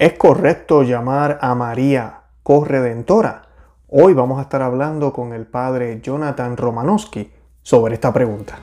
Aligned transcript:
¿Es 0.00 0.14
correcto 0.14 0.82
llamar 0.82 1.38
a 1.42 1.54
María 1.54 2.22
corredentora? 2.42 3.42
Hoy 3.86 4.14
vamos 4.14 4.38
a 4.38 4.42
estar 4.44 4.62
hablando 4.62 5.12
con 5.12 5.34
el 5.34 5.46
padre 5.46 6.00
Jonathan 6.02 6.56
Romanowski 6.56 7.30
sobre 7.60 7.96
esta 7.96 8.10
pregunta. 8.10 8.60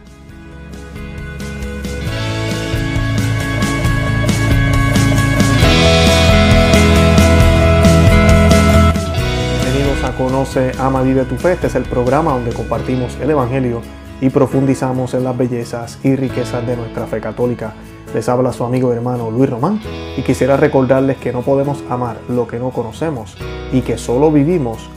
Bienvenidos 9.61 10.03
a 10.05 10.17
Conoce, 10.17 10.71
Ama, 10.79 11.03
Vive 11.03 11.25
tu 11.25 11.35
Fe. 11.35 11.51
Este 11.51 11.67
es 11.67 11.75
el 11.75 11.83
programa 11.83 12.31
donde 12.31 12.51
compartimos 12.51 13.15
el 13.21 13.29
Evangelio 13.29 13.83
y 14.21 14.31
profundizamos 14.31 15.13
en 15.13 15.23
las 15.23 15.37
bellezas 15.37 15.99
y 16.03 16.15
riquezas 16.15 16.65
de 16.65 16.75
nuestra 16.77 17.05
fe 17.05 17.21
católica. 17.21 17.75
Les 18.13 18.29
habla 18.29 18.53
su 18.53 18.63
amigo 18.63 18.91
y 18.91 18.95
hermano 18.95 19.29
Luis 19.29 19.49
Román 19.49 19.81
y 20.15 20.21
quisiera 20.21 20.55
recordarles 20.55 21.17
que 21.17 21.33
no 21.33 21.41
podemos 21.41 21.83
amar 21.89 22.17
lo 22.29 22.47
que 22.47 22.57
no 22.57 22.69
conocemos 22.69 23.37
y 23.71 23.81
que 23.81 23.97
solo 23.97 24.31
vivimos 24.31 24.89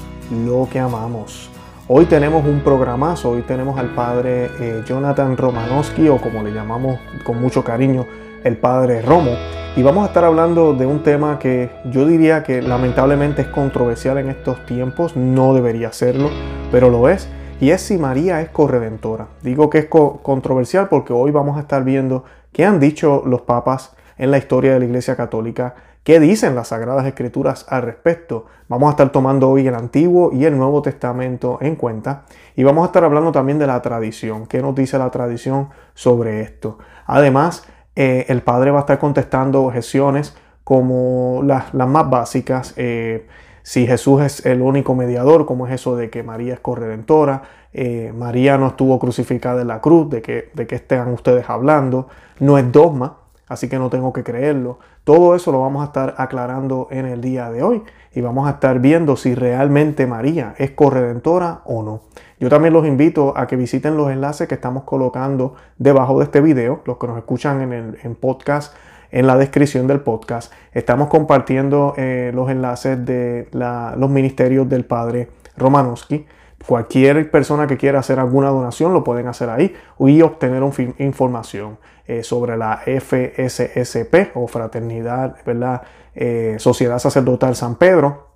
lo 0.47 0.69
que 0.71 0.79
amamos. 0.79 1.51
Hoy 1.89 2.05
tenemos 2.05 2.47
un 2.47 2.61
programazo, 2.61 3.31
hoy 3.31 3.43
tenemos 3.43 3.79
al 3.79 3.95
padre 3.95 4.49
eh, 4.61 4.85
Jonathan 4.87 5.37
Romanowski 5.37 6.09
o 6.09 6.19
como 6.19 6.43
le 6.45 6.53
llamamos 6.53 7.01
con 7.25 7.41
mucho 7.41 7.65
cariño 7.65 8.07
el 8.45 8.57
padre 8.57 9.03
Romo 9.03 9.33
y 9.77 9.83
vamos 9.83 10.05
a 10.05 10.07
estar 10.07 10.25
hablando 10.25 10.73
de 10.73 10.87
un 10.87 11.03
tema 11.03 11.39
que 11.41 11.71
yo 11.91 12.07
diría 12.07 12.45
que 12.45 12.63
lamentablemente 12.63 13.43
es 13.43 13.49
controversial 13.49 14.19
en 14.19 14.29
estos 14.31 14.65
tiempos, 14.67 15.17
no 15.17 15.53
debería 15.53 15.93
serlo, 15.93 16.31
pero 16.71 16.91
lo 16.91 17.09
es 17.09 17.29
y 17.61 17.71
es 17.71 17.83
si 17.83 17.99
María 17.99 18.41
es 18.41 18.49
corredentora. 18.49 19.27
Digo 19.43 19.69
que 19.69 19.79
es 19.79 19.87
controversial 19.87 20.89
porque 20.89 21.13
hoy 21.13 21.31
vamos 21.31 21.59
a 21.59 21.61
estar 21.61 21.85
viendo 21.85 22.25
¿Qué 22.53 22.65
han 22.65 22.81
dicho 22.81 23.23
los 23.25 23.43
papas 23.43 23.95
en 24.19 24.31
la 24.31 24.39
historia 24.39 24.73
de 24.73 24.81
la 24.81 24.85
Iglesia 24.85 25.17
Católica? 25.17 25.75
¿Qué 26.03 26.19
dicen 26.19 26.55
las 26.55 26.69
Sagradas 26.69 27.07
Escrituras 27.07 27.65
al 27.69 27.83
respecto? 27.83 28.47
Vamos 28.69 28.89
a 28.89 28.91
estar 28.93 29.13
tomando 29.13 29.49
hoy 29.49 29.69
el 29.69 29.75
Antiguo 29.75 30.31
y 30.33 30.45
el 30.47 30.57
Nuevo 30.57 30.83
Testamento 30.83 31.59
en 31.61 31.77
cuenta 31.77 32.25
y 32.57 32.65
vamos 32.65 32.83
a 32.83 32.87
estar 32.87 33.05
hablando 33.05 33.31
también 33.31 33.59
de 33.59 33.67
la 33.67 33.81
tradición. 33.83 34.47
¿Qué 34.47 34.63
nos 34.63 34.75
dice 34.75 34.99
la 34.99 35.11
tradición 35.11 35.69
sobre 35.95 36.41
esto? 36.41 36.79
Además, 37.07 37.65
eh, 37.95 38.27
el 38.29 38.43
Padre 38.43 38.71
va 38.71 38.79
a 38.79 38.81
estar 38.81 38.99
contestando 38.99 39.63
objeciones 39.63 40.35
como 40.65 41.43
las, 41.45 41.73
más 41.75 42.11
básicas. 42.11 42.75
Eh, 42.77 43.29
si 43.63 43.87
Jesús 43.87 44.23
es 44.23 44.47
el 44.47 44.63
único 44.63 44.95
mediador, 44.95 45.47
como 45.47 45.67
es 45.67 45.75
eso 45.75 45.97
de 45.97 46.11
que 46.11 46.23
María 46.23 46.55
es 46.55 46.61
corredentora, 46.61 47.43
eh, 47.73 48.13
María 48.17 48.59
no 48.59 48.69
estuvo 48.69 48.99
crucificada 48.99 49.63
en 49.63 49.69
la 49.69 49.81
cruz, 49.81 50.11
de 50.11 50.23
que, 50.23 50.51
de 50.55 50.67
que 50.67 50.77
estén 50.77 51.09
ustedes 51.09 51.49
hablando, 51.49 52.09
no 52.39 52.59
es 52.59 52.71
dogma, 52.71 53.19
así 53.49 53.69
que 53.69 53.79
no 53.79 53.91
tengo 53.91 54.13
que 54.13 54.25
creerlo. 54.25 54.79
Todo 55.05 55.35
eso 55.35 55.53
lo 55.53 55.61
vamos 55.61 55.83
a 55.83 55.87
estar 55.87 56.15
aclarando 56.19 56.89
en 56.91 57.07
el 57.07 57.21
día 57.21 57.51
de 57.51 57.63
hoy 57.63 57.83
y 58.13 58.21
vamos 58.21 58.49
a 58.49 58.53
estar 58.53 58.81
viendo 58.81 59.17
si 59.17 59.35
realmente 59.35 60.07
María 60.07 60.55
es 60.59 60.73
corredentora 60.73 61.63
o 61.65 61.83
no. 61.83 62.03
Yo 62.39 62.49
también 62.49 62.73
los 62.73 62.87
invito 62.87 63.35
a 63.37 63.47
que 63.47 63.57
visiten 63.57 63.97
los 63.97 64.11
enlaces 64.11 64.49
que 64.49 64.55
estamos 64.55 64.85
colocando 64.85 65.55
debajo 65.79 66.19
de 66.19 66.25
este 66.25 66.41
video, 66.41 66.83
los 66.85 66.97
que 66.99 67.07
nos 67.07 67.19
escuchan 67.19 67.73
en 67.73 67.97
el 68.03 68.17
podcast 68.17 68.75
en 69.13 69.27
la 69.27 69.37
descripción 69.37 69.87
del 69.87 70.01
podcast. 70.01 70.53
Estamos 70.73 71.09
compartiendo 71.09 71.95
eh, 71.97 72.31
los 72.35 72.51
enlaces 72.51 73.05
de 73.05 73.49
los 73.53 74.11
ministerios 74.11 74.69
del 74.69 74.85
padre 74.85 75.31
Romanowski. 75.57 76.27
Cualquier 76.67 77.31
persona 77.31 77.67
que 77.67 77.77
quiera 77.77 78.01
hacer 78.01 78.19
alguna 78.21 78.51
donación 78.51 78.93
lo 78.93 79.03
pueden 79.03 79.29
hacer 79.29 79.49
ahí 79.49 79.75
y 79.99 80.21
obtener 80.23 80.63
información 80.99 81.79
eh, 82.07 82.23
sobre 82.23 82.57
la 82.57 82.81
FSSP 82.85 84.35
o 84.35 84.47
Fraternidad, 84.47 85.37
¿verdad? 85.47 85.83
Eh, 86.15 86.57
Sociedad 86.59 86.99
Sacerdotal 86.99 87.57
San 87.57 87.77
Pedro 87.77 88.31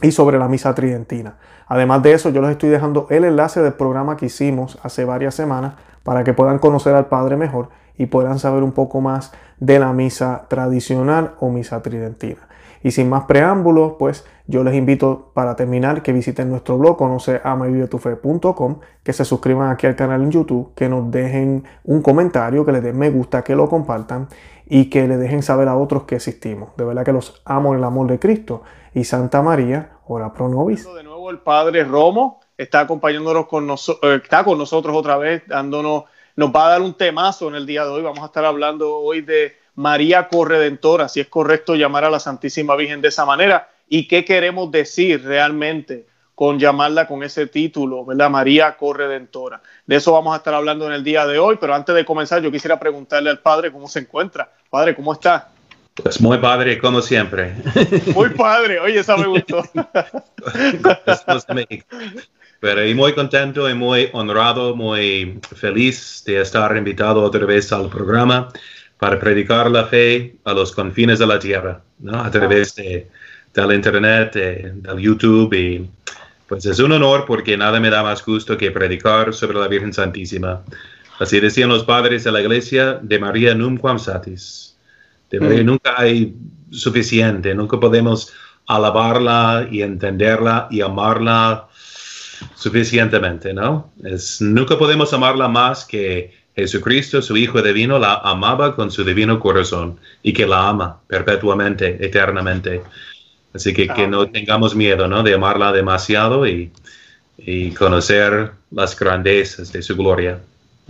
y 0.00 0.12
sobre 0.12 0.38
la 0.38 0.48
misa 0.48 0.74
tridentina. 0.74 1.36
Además 1.66 2.02
de 2.02 2.14
eso, 2.14 2.30
yo 2.30 2.40
les 2.40 2.52
estoy 2.52 2.70
dejando 2.70 3.06
el 3.10 3.24
enlace 3.24 3.60
del 3.60 3.74
programa 3.74 4.16
que 4.16 4.26
hicimos 4.26 4.78
hace 4.82 5.04
varias 5.04 5.34
semanas 5.34 5.74
para 6.02 6.24
que 6.24 6.32
puedan 6.32 6.58
conocer 6.58 6.94
al 6.94 7.06
Padre 7.06 7.36
mejor 7.36 7.68
y 7.96 8.06
puedan 8.06 8.38
saber 8.38 8.62
un 8.62 8.72
poco 8.72 9.00
más 9.00 9.32
de 9.58 9.78
la 9.78 9.92
misa 9.92 10.46
tradicional 10.48 11.34
o 11.38 11.50
misa 11.50 11.82
tridentina. 11.82 12.48
Y 12.82 12.92
sin 12.92 13.10
más 13.10 13.24
preámbulos, 13.24 13.94
pues 13.98 14.24
yo 14.50 14.64
les 14.64 14.74
invito 14.74 15.30
para 15.32 15.54
terminar 15.54 16.02
que 16.02 16.12
visiten 16.12 16.50
nuestro 16.50 16.76
blog 16.76 16.96
conoceamavivetufe.com, 16.96 18.80
que 19.04 19.12
se 19.12 19.24
suscriban 19.24 19.70
aquí 19.70 19.86
al 19.86 19.94
canal 19.94 20.22
en 20.22 20.32
YouTube, 20.32 20.74
que 20.74 20.88
nos 20.88 21.08
dejen 21.08 21.62
un 21.84 22.02
comentario, 22.02 22.66
que 22.66 22.72
les 22.72 22.82
den 22.82 22.98
me 22.98 23.10
gusta, 23.10 23.44
que 23.44 23.54
lo 23.54 23.68
compartan 23.68 24.28
y 24.66 24.90
que 24.90 25.06
le 25.06 25.18
dejen 25.18 25.44
saber 25.44 25.68
a 25.68 25.76
otros 25.76 26.02
que 26.02 26.16
existimos. 26.16 26.70
De 26.76 26.84
verdad 26.84 27.04
que 27.04 27.12
los 27.12 27.40
amo 27.44 27.72
en 27.72 27.78
el 27.78 27.84
amor 27.84 28.08
de 28.08 28.18
Cristo. 28.18 28.64
Y 28.92 29.04
Santa 29.04 29.40
María, 29.40 29.90
ora 30.08 30.32
pro 30.32 30.48
nobis. 30.48 30.84
De 30.94 31.04
nuevo 31.04 31.30
el 31.30 31.38
Padre 31.38 31.84
Romo 31.84 32.40
está 32.58 32.80
acompañándonos 32.80 33.46
con 33.46 33.68
nosotros, 33.68 34.10
eh, 34.10 34.20
está 34.24 34.42
con 34.42 34.58
nosotros 34.58 34.96
otra 34.96 35.16
vez, 35.16 35.44
dándonos 35.46 36.04
nos 36.34 36.50
va 36.50 36.66
a 36.66 36.70
dar 36.70 36.82
un 36.82 36.94
temazo 36.94 37.46
en 37.46 37.54
el 37.54 37.66
día 37.66 37.84
de 37.84 37.90
hoy. 37.90 38.02
Vamos 38.02 38.20
a 38.20 38.26
estar 38.26 38.44
hablando 38.44 38.96
hoy 38.96 39.20
de 39.20 39.54
María 39.76 40.26
Corredentora, 40.26 41.08
si 41.08 41.20
es 41.20 41.28
correcto 41.28 41.76
llamar 41.76 42.04
a 42.04 42.10
la 42.10 42.18
Santísima 42.18 42.74
Virgen 42.74 43.00
de 43.00 43.08
esa 43.08 43.24
manera 43.24 43.68
y 43.90 44.08
qué 44.08 44.24
queremos 44.24 44.70
decir 44.70 45.22
realmente 45.22 46.06
con 46.34 46.58
llamarla 46.58 47.06
con 47.06 47.22
ese 47.22 47.48
título, 47.48 48.06
¿verdad? 48.06 48.30
María 48.30 48.74
Corredentora. 48.78 49.60
De 49.84 49.96
eso 49.96 50.12
vamos 50.12 50.32
a 50.32 50.38
estar 50.38 50.54
hablando 50.54 50.86
en 50.86 50.92
el 50.92 51.04
día 51.04 51.26
de 51.26 51.38
hoy, 51.38 51.58
pero 51.60 51.74
antes 51.74 51.94
de 51.94 52.06
comenzar 52.06 52.40
yo 52.40 52.50
quisiera 52.50 52.80
preguntarle 52.80 53.28
al 53.28 53.40
padre 53.40 53.70
cómo 53.70 53.88
se 53.88 53.98
encuentra. 53.98 54.50
Padre, 54.70 54.94
¿cómo 54.94 55.12
está? 55.12 55.50
Pues 56.02 56.18
muy 56.20 56.38
padre, 56.38 56.78
como 56.78 57.02
siempre. 57.02 57.54
Muy 58.14 58.30
padre, 58.30 58.80
oye, 58.80 59.00
esa 59.00 59.18
me 59.18 59.26
gustó. 59.26 59.62
Pero 62.60 62.86
y 62.86 62.94
muy 62.94 63.12
contento 63.12 63.68
y 63.68 63.74
muy 63.74 64.08
honrado, 64.12 64.76
muy 64.76 65.40
feliz 65.56 66.22
de 66.24 66.40
estar 66.40 66.74
invitado 66.76 67.22
otra 67.22 67.44
vez 67.44 67.72
al 67.72 67.90
programa 67.90 68.48
para 68.98 69.18
predicar 69.18 69.70
la 69.70 69.84
fe 69.86 70.36
a 70.44 70.52
los 70.52 70.72
confines 70.72 71.18
de 71.18 71.26
la 71.26 71.38
tierra, 71.38 71.82
¿no? 71.98 72.22
a 72.22 72.30
través 72.30 72.74
de, 72.76 73.08
del 73.54 73.72
Internet, 73.72 74.34
del 74.34 74.98
YouTube. 74.98 75.52
Y 75.54 75.88
pues 76.48 76.66
es 76.66 76.78
un 76.78 76.92
honor 76.92 77.24
porque 77.26 77.56
nada 77.56 77.80
me 77.80 77.90
da 77.90 78.02
más 78.02 78.24
gusto 78.24 78.56
que 78.56 78.70
predicar 78.70 79.32
sobre 79.34 79.58
la 79.58 79.68
Virgen 79.68 79.92
Santísima. 79.92 80.62
Así 81.18 81.38
decían 81.38 81.68
los 81.68 81.84
padres 81.84 82.24
de 82.24 82.32
la 82.32 82.40
iglesia, 82.40 82.98
de 83.02 83.18
María 83.18 83.54
nunquam 83.54 83.98
satis. 83.98 84.76
De 85.30 85.38
María 85.38 85.62
mm. 85.62 85.66
nunca 85.66 85.94
hay 85.96 86.34
suficiente, 86.70 87.54
nunca 87.54 87.78
podemos 87.78 88.32
alabarla 88.66 89.68
y 89.70 89.82
entenderla 89.82 90.68
y 90.70 90.80
amarla 90.80 91.68
suficientemente, 92.54 93.52
¿no? 93.52 93.92
Es, 94.04 94.40
nunca 94.40 94.78
podemos 94.78 95.12
amarla 95.12 95.48
más 95.48 95.84
que 95.84 96.32
Jesucristo, 96.56 97.22
su 97.22 97.36
Hijo 97.36 97.62
divino, 97.62 97.98
la 97.98 98.14
amaba 98.14 98.74
con 98.74 98.90
su 98.90 99.04
divino 99.04 99.40
corazón 99.40 99.98
y 100.22 100.32
que 100.32 100.46
la 100.46 100.68
ama 100.68 101.00
perpetuamente, 101.06 102.04
eternamente. 102.04 102.82
Así 103.52 103.74
que 103.74 103.88
que 103.88 104.06
no 104.06 104.30
tengamos 104.30 104.74
miedo, 104.74 105.08
¿no? 105.08 105.22
De 105.22 105.34
amarla 105.34 105.72
demasiado 105.72 106.46
y, 106.46 106.70
y 107.36 107.72
conocer 107.72 108.52
las 108.70 108.98
grandezas 108.98 109.72
de 109.72 109.82
su 109.82 109.96
gloria. 109.96 110.40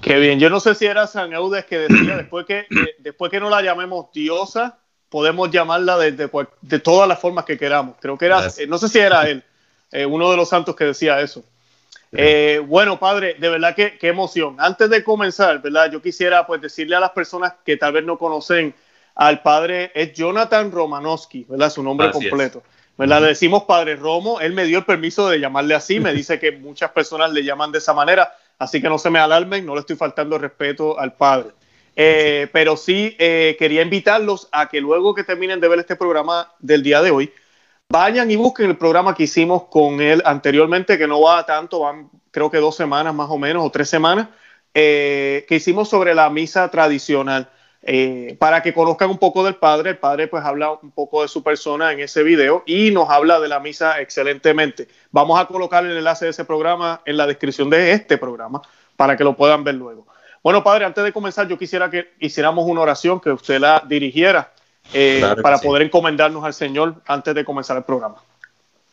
Qué 0.00 0.18
bien. 0.18 0.40
Yo 0.40 0.50
no 0.50 0.60
sé 0.60 0.74
si 0.74 0.86
era 0.86 1.06
San 1.06 1.32
Eudes 1.32 1.64
que 1.64 1.78
decía, 1.78 2.16
después 2.16 2.46
que, 2.46 2.66
después 2.98 3.30
que 3.30 3.40
no 3.40 3.50
la 3.50 3.62
llamemos 3.62 4.06
diosa, 4.12 4.78
podemos 5.08 5.50
llamarla 5.50 5.98
de, 5.98 6.12
de, 6.12 6.78
todas 6.78 7.08
las 7.08 7.20
formas 7.20 7.44
que 7.44 7.58
queramos. 7.58 7.96
Creo 8.00 8.16
que 8.16 8.26
era, 8.26 8.48
no 8.68 8.78
sé 8.78 8.88
si 8.88 8.98
era 8.98 9.28
él, 9.28 9.42
eh, 9.90 10.06
uno 10.06 10.30
de 10.30 10.36
los 10.36 10.48
santos 10.48 10.74
que 10.76 10.84
decía 10.84 11.20
eso. 11.20 11.44
Eh, 12.12 12.60
bueno, 12.66 12.98
padre, 12.98 13.36
de 13.38 13.48
verdad 13.48 13.74
que 13.74 13.96
qué 13.98 14.08
emoción. 14.08 14.56
Antes 14.58 14.90
de 14.90 15.04
comenzar, 15.04 15.62
¿verdad? 15.62 15.92
Yo 15.92 16.02
quisiera 16.02 16.46
pues 16.46 16.60
decirle 16.60 16.96
a 16.96 17.00
las 17.00 17.10
personas 17.10 17.54
que 17.64 17.76
tal 17.76 17.92
vez 17.92 18.04
no 18.04 18.18
conocen 18.18 18.74
al 19.20 19.42
padre, 19.42 19.92
es 19.94 20.12
Jonathan 20.12 20.72
Romanowski, 20.72 21.46
¿verdad? 21.48 21.70
Su 21.70 21.82
nombre 21.82 22.10
completo. 22.10 22.62
¿verdad? 22.96 23.22
Le 23.22 23.28
decimos 23.28 23.64
padre 23.64 23.96
Romo, 23.96 24.40
él 24.40 24.52
me 24.52 24.64
dio 24.64 24.78
el 24.78 24.84
permiso 24.84 25.28
de 25.28 25.40
llamarle 25.40 25.74
así, 25.74 26.00
me 26.00 26.12
dice 26.12 26.38
que 26.38 26.52
muchas 26.52 26.90
personas 26.90 27.32
le 27.32 27.42
llaman 27.42 27.72
de 27.72 27.78
esa 27.78 27.94
manera, 27.94 28.34
así 28.58 28.80
que 28.82 28.88
no 28.88 28.98
se 28.98 29.10
me 29.10 29.18
alarmen, 29.18 29.64
no 29.64 29.74
le 29.74 29.80
estoy 29.80 29.96
faltando 29.96 30.36
respeto 30.36 30.98
al 30.98 31.14
padre. 31.14 31.50
Eh, 31.96 32.48
pero 32.52 32.76
sí 32.76 33.14
quería 33.18 33.82
invitarlos 33.82 34.48
a 34.52 34.68
que 34.68 34.80
luego 34.80 35.14
que 35.14 35.24
terminen 35.24 35.60
de 35.60 35.68
ver 35.68 35.78
este 35.80 35.96
programa 35.96 36.52
del 36.58 36.82
día 36.82 37.02
de 37.02 37.10
hoy, 37.10 37.32
Vayan 37.92 38.30
y 38.30 38.36
busquen 38.36 38.70
el 38.70 38.76
programa 38.76 39.16
que 39.16 39.24
hicimos 39.24 39.64
con 39.64 40.00
él 40.00 40.22
anteriormente, 40.24 40.96
que 40.96 41.08
no 41.08 41.22
va 41.22 41.44
tanto, 41.44 41.80
van 41.80 42.08
creo 42.30 42.48
que 42.48 42.58
dos 42.58 42.76
semanas 42.76 43.12
más 43.12 43.28
o 43.28 43.36
menos, 43.36 43.66
o 43.66 43.70
tres 43.70 43.88
semanas, 43.88 44.28
eh, 44.72 45.44
que 45.48 45.56
hicimos 45.56 45.88
sobre 45.88 46.14
la 46.14 46.30
misa 46.30 46.70
tradicional. 46.70 47.50
Eh, 47.82 48.36
para 48.38 48.62
que 48.62 48.74
conozcan 48.74 49.08
un 49.08 49.16
poco 49.16 49.42
del 49.42 49.56
padre, 49.56 49.90
el 49.90 49.98
padre 49.98 50.28
pues 50.28 50.44
habla 50.44 50.72
un 50.72 50.90
poco 50.90 51.22
de 51.22 51.28
su 51.28 51.42
persona 51.42 51.92
en 51.92 52.00
ese 52.00 52.22
video 52.22 52.62
y 52.66 52.90
nos 52.90 53.08
habla 53.08 53.40
de 53.40 53.48
la 53.48 53.58
misa 53.58 54.00
excelentemente. 54.00 54.88
Vamos 55.10 55.40
a 55.40 55.46
colocar 55.46 55.84
el 55.84 55.96
enlace 55.96 56.26
de 56.26 56.32
ese 56.32 56.44
programa 56.44 57.00
en 57.06 57.16
la 57.16 57.26
descripción 57.26 57.70
de 57.70 57.92
este 57.92 58.18
programa 58.18 58.60
para 58.96 59.16
que 59.16 59.24
lo 59.24 59.34
puedan 59.34 59.64
ver 59.64 59.76
luego. 59.76 60.06
Bueno, 60.42 60.62
padre, 60.62 60.84
antes 60.84 61.02
de 61.02 61.12
comenzar 61.12 61.48
yo 61.48 61.58
quisiera 61.58 61.90
que 61.90 62.12
hiciéramos 62.18 62.66
una 62.66 62.82
oración, 62.82 63.18
que 63.18 63.30
usted 63.30 63.58
la 63.58 63.82
dirigiera 63.86 64.52
para 65.42 65.58
poder 65.58 65.82
encomendarnos 65.82 66.44
al 66.44 66.54
Señor 66.54 66.96
antes 67.06 67.34
de 67.34 67.44
comenzar 67.44 67.76
el 67.78 67.84
programa. 67.84 68.16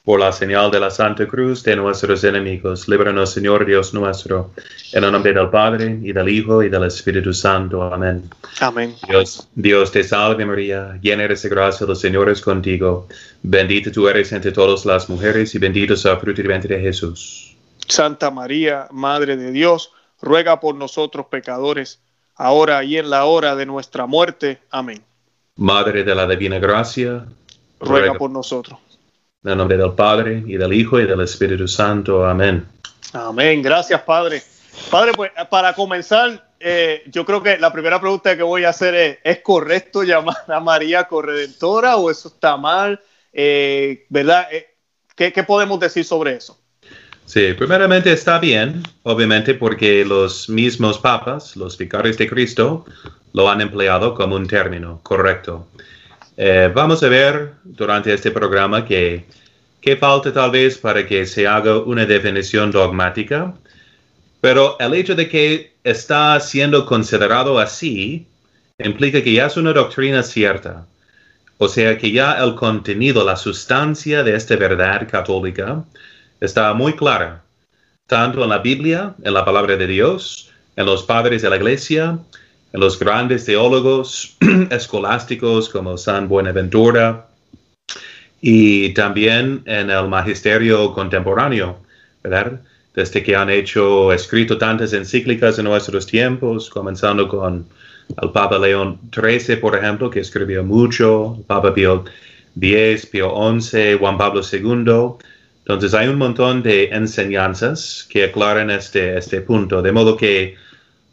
Por 0.07 0.21
la 0.21 0.31
señal 0.31 0.71
de 0.71 0.79
la 0.79 0.89
Santa 0.89 1.27
Cruz 1.27 1.63
de 1.63 1.75
nuestros 1.75 2.23
enemigos, 2.23 2.87
líbranos, 2.87 3.33
Señor 3.33 3.65
Dios 3.65 3.93
nuestro, 3.93 4.51
en 4.93 5.03
el 5.03 5.11
nombre 5.11 5.33
del 5.33 5.49
Padre, 5.49 5.99
y 6.01 6.13
del 6.13 6.29
Hijo, 6.29 6.63
y 6.63 6.69
del 6.69 6.85
Espíritu 6.85 7.33
Santo. 7.33 7.83
Amén. 7.83 8.23
Amén. 8.61 8.95
Dios, 9.05 9.49
Dios 9.53 9.91
te 9.91 10.05
salve 10.05 10.45
María, 10.45 10.97
llena 11.01 11.23
eres 11.23 11.43
de 11.43 11.49
gracia, 11.49 11.85
el 11.85 11.93
Señor 11.97 12.29
es 12.29 12.39
contigo. 12.39 13.09
Bendita 13.43 13.91
tú 13.91 14.07
eres 14.07 14.31
entre 14.31 14.53
todas 14.53 14.85
las 14.85 15.09
mujeres, 15.09 15.53
y 15.55 15.57
bendito 15.59 15.95
es 15.95 16.05
el 16.05 16.15
fruto 16.15 16.39
y 16.39 16.47
vientre 16.47 16.77
de 16.77 16.83
Jesús. 16.83 17.57
Santa 17.85 18.31
María, 18.31 18.87
Madre 18.91 19.35
de 19.35 19.51
Dios, 19.51 19.91
ruega 20.21 20.61
por 20.61 20.75
nosotros 20.75 21.25
pecadores, 21.29 21.99
ahora 22.37 22.81
y 22.85 22.95
en 22.95 23.09
la 23.09 23.25
hora 23.25 23.57
de 23.57 23.65
nuestra 23.65 24.05
muerte. 24.05 24.61
Amén. 24.71 25.03
Madre 25.57 26.05
de 26.05 26.15
la 26.15 26.25
Divina 26.25 26.59
Gracia, 26.59 27.25
ruega 27.81 28.13
por 28.13 28.31
nosotros. 28.31 28.79
En 29.47 29.51
el 29.51 29.59
nombre 29.59 29.77
del 29.77 29.93
Padre, 29.93 30.43
y 30.45 30.57
del 30.57 30.73
Hijo, 30.73 30.99
y 30.99 31.05
del 31.05 31.21
Espíritu 31.21 31.69
Santo. 31.69 32.25
Amén. 32.25 32.65
Amén. 33.13 33.61
Gracias, 33.61 34.01
Padre. 34.01 34.43
Padre, 34.91 35.13
pues 35.15 35.31
para 35.49 35.71
comenzar, 35.73 36.49
eh, 36.59 37.03
yo 37.05 37.25
creo 37.25 37.41
que 37.41 37.57
la 37.57 37.71
primera 37.71 37.97
pregunta 38.01 38.35
que 38.35 38.43
voy 38.43 38.65
a 38.65 38.69
hacer 38.71 38.93
es, 38.93 39.19
¿es 39.23 39.39
correcto 39.39 40.03
llamar 40.03 40.35
a 40.49 40.59
María 40.59 41.05
corredentora 41.05 41.95
o 41.95 42.11
eso 42.11 42.27
está 42.27 42.57
mal? 42.57 42.99
Eh, 43.31 44.05
¿Verdad? 44.09 44.49
Eh, 44.51 44.67
¿qué, 45.15 45.31
¿Qué 45.31 45.43
podemos 45.43 45.79
decir 45.79 46.03
sobre 46.03 46.35
eso? 46.35 46.59
Sí, 47.23 47.53
primeramente 47.53 48.11
está 48.11 48.39
bien, 48.39 48.83
obviamente, 49.03 49.53
porque 49.53 50.03
los 50.03 50.49
mismos 50.49 50.99
papas, 50.99 51.55
los 51.55 51.77
vicarios 51.77 52.17
de 52.17 52.27
Cristo, 52.27 52.83
lo 53.31 53.49
han 53.49 53.61
empleado 53.61 54.13
como 54.13 54.35
un 54.35 54.45
término 54.45 54.99
correcto. 55.03 55.69
Eh, 56.39 56.71
vamos 56.71 57.01
a 57.01 57.09
ver 57.09 57.53
durante 57.63 58.13
este 58.13 58.29
programa 58.29 58.85
que, 58.85 59.25
falta 59.99 60.31
tal 60.31 60.51
vez 60.51 60.77
para 60.77 61.07
que 61.07 61.25
se 61.25 61.47
haga 61.47 61.79
una 61.79 62.05
definición 62.05 62.71
dogmática, 62.71 63.55
pero 64.39 64.77
el 64.79 64.93
hecho 64.93 65.15
de 65.15 65.27
que 65.27 65.73
está 65.83 66.39
siendo 66.39 66.85
considerado 66.85 67.57
así 67.57 68.27
implica 68.77 69.23
que 69.23 69.33
ya 69.33 69.47
es 69.47 69.57
una 69.57 69.73
doctrina 69.73 70.21
cierta. 70.21 70.85
O 71.57 71.67
sea 71.67 71.97
que 71.97 72.11
ya 72.11 72.33
el 72.33 72.53
contenido, 72.53 73.25
la 73.25 73.35
sustancia 73.35 74.23
de 74.23 74.35
esta 74.35 74.55
verdad 74.57 75.07
católica 75.09 75.83
está 76.39 76.71
muy 76.75 76.93
clara, 76.93 77.43
tanto 78.05 78.43
en 78.43 78.49
la 78.49 78.59
Biblia, 78.59 79.15
en 79.23 79.33
la 79.33 79.43
palabra 79.43 79.75
de 79.75 79.87
Dios, 79.87 80.51
en 80.75 80.85
los 80.85 81.01
padres 81.01 81.41
de 81.41 81.49
la 81.49 81.55
iglesia, 81.55 82.19
los 82.73 82.99
grandes 82.99 83.45
teólogos 83.45 84.37
escolásticos 84.69 85.69
como 85.69 85.97
San 85.97 86.27
Buenaventura 86.27 87.27
y 88.41 88.93
también 88.93 89.63
en 89.65 89.89
el 89.89 90.07
magisterio 90.07 90.93
contemporáneo, 90.93 91.77
¿verdad? 92.23 92.61
Desde 92.93 93.23
que 93.23 93.35
han 93.35 93.49
hecho, 93.49 94.11
escrito 94.11 94.57
tantas 94.57 94.93
encíclicas 94.93 95.57
en 95.59 95.65
nuestros 95.65 96.05
tiempos, 96.05 96.69
comenzando 96.69 97.27
con 97.27 97.65
el 98.21 98.31
Papa 98.31 98.57
León 98.57 98.99
XIII, 99.13 99.57
por 99.57 99.75
ejemplo, 99.75 100.09
que 100.09 100.19
escribió 100.19 100.63
mucho, 100.63 101.35
el 101.37 101.43
Papa 101.43 101.73
Pío 101.73 102.05
X, 102.59 103.05
Pío 103.05 103.33
XI, 103.59 103.97
Juan 103.99 104.17
Pablo 104.17 104.41
II. 104.51 105.17
Entonces 105.59 105.93
hay 105.93 106.07
un 106.07 106.17
montón 106.17 106.63
de 106.63 106.85
enseñanzas 106.85 108.07
que 108.09 108.25
aclaran 108.25 108.71
este, 108.71 109.17
este 109.17 109.41
punto, 109.41 109.81
de 109.81 109.91
modo 109.91 110.15
que 110.15 110.55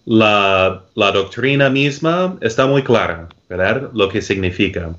la, 0.07 0.85
doctrina 0.95 1.71
misma 1.71 2.37
está 2.41 2.67
muy 2.67 2.83
clara, 2.83 3.29
¿verdad? 3.49 3.91
Lo 3.95 4.09
que 4.09 4.23
significa. 4.23 4.95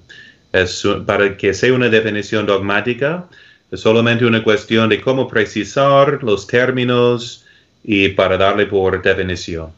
Es, 0.52 0.88
para 1.06 1.36
que 1.38 1.54
sea 1.54 1.74
una 1.74 1.90
definición 1.90 2.46
dogmática, 2.46 3.28
es 3.72 3.82
solamente 3.82 4.26
una 4.26 4.44
cuestión 4.44 4.90
de 4.90 5.02
cómo 5.02 5.28
precisar 5.28 6.24
los 6.24 6.48
términos 6.48 7.46
y 7.84 8.10
para 8.10 8.38
darle 8.38 8.66
por 8.66 9.02
definición. 9.02 9.72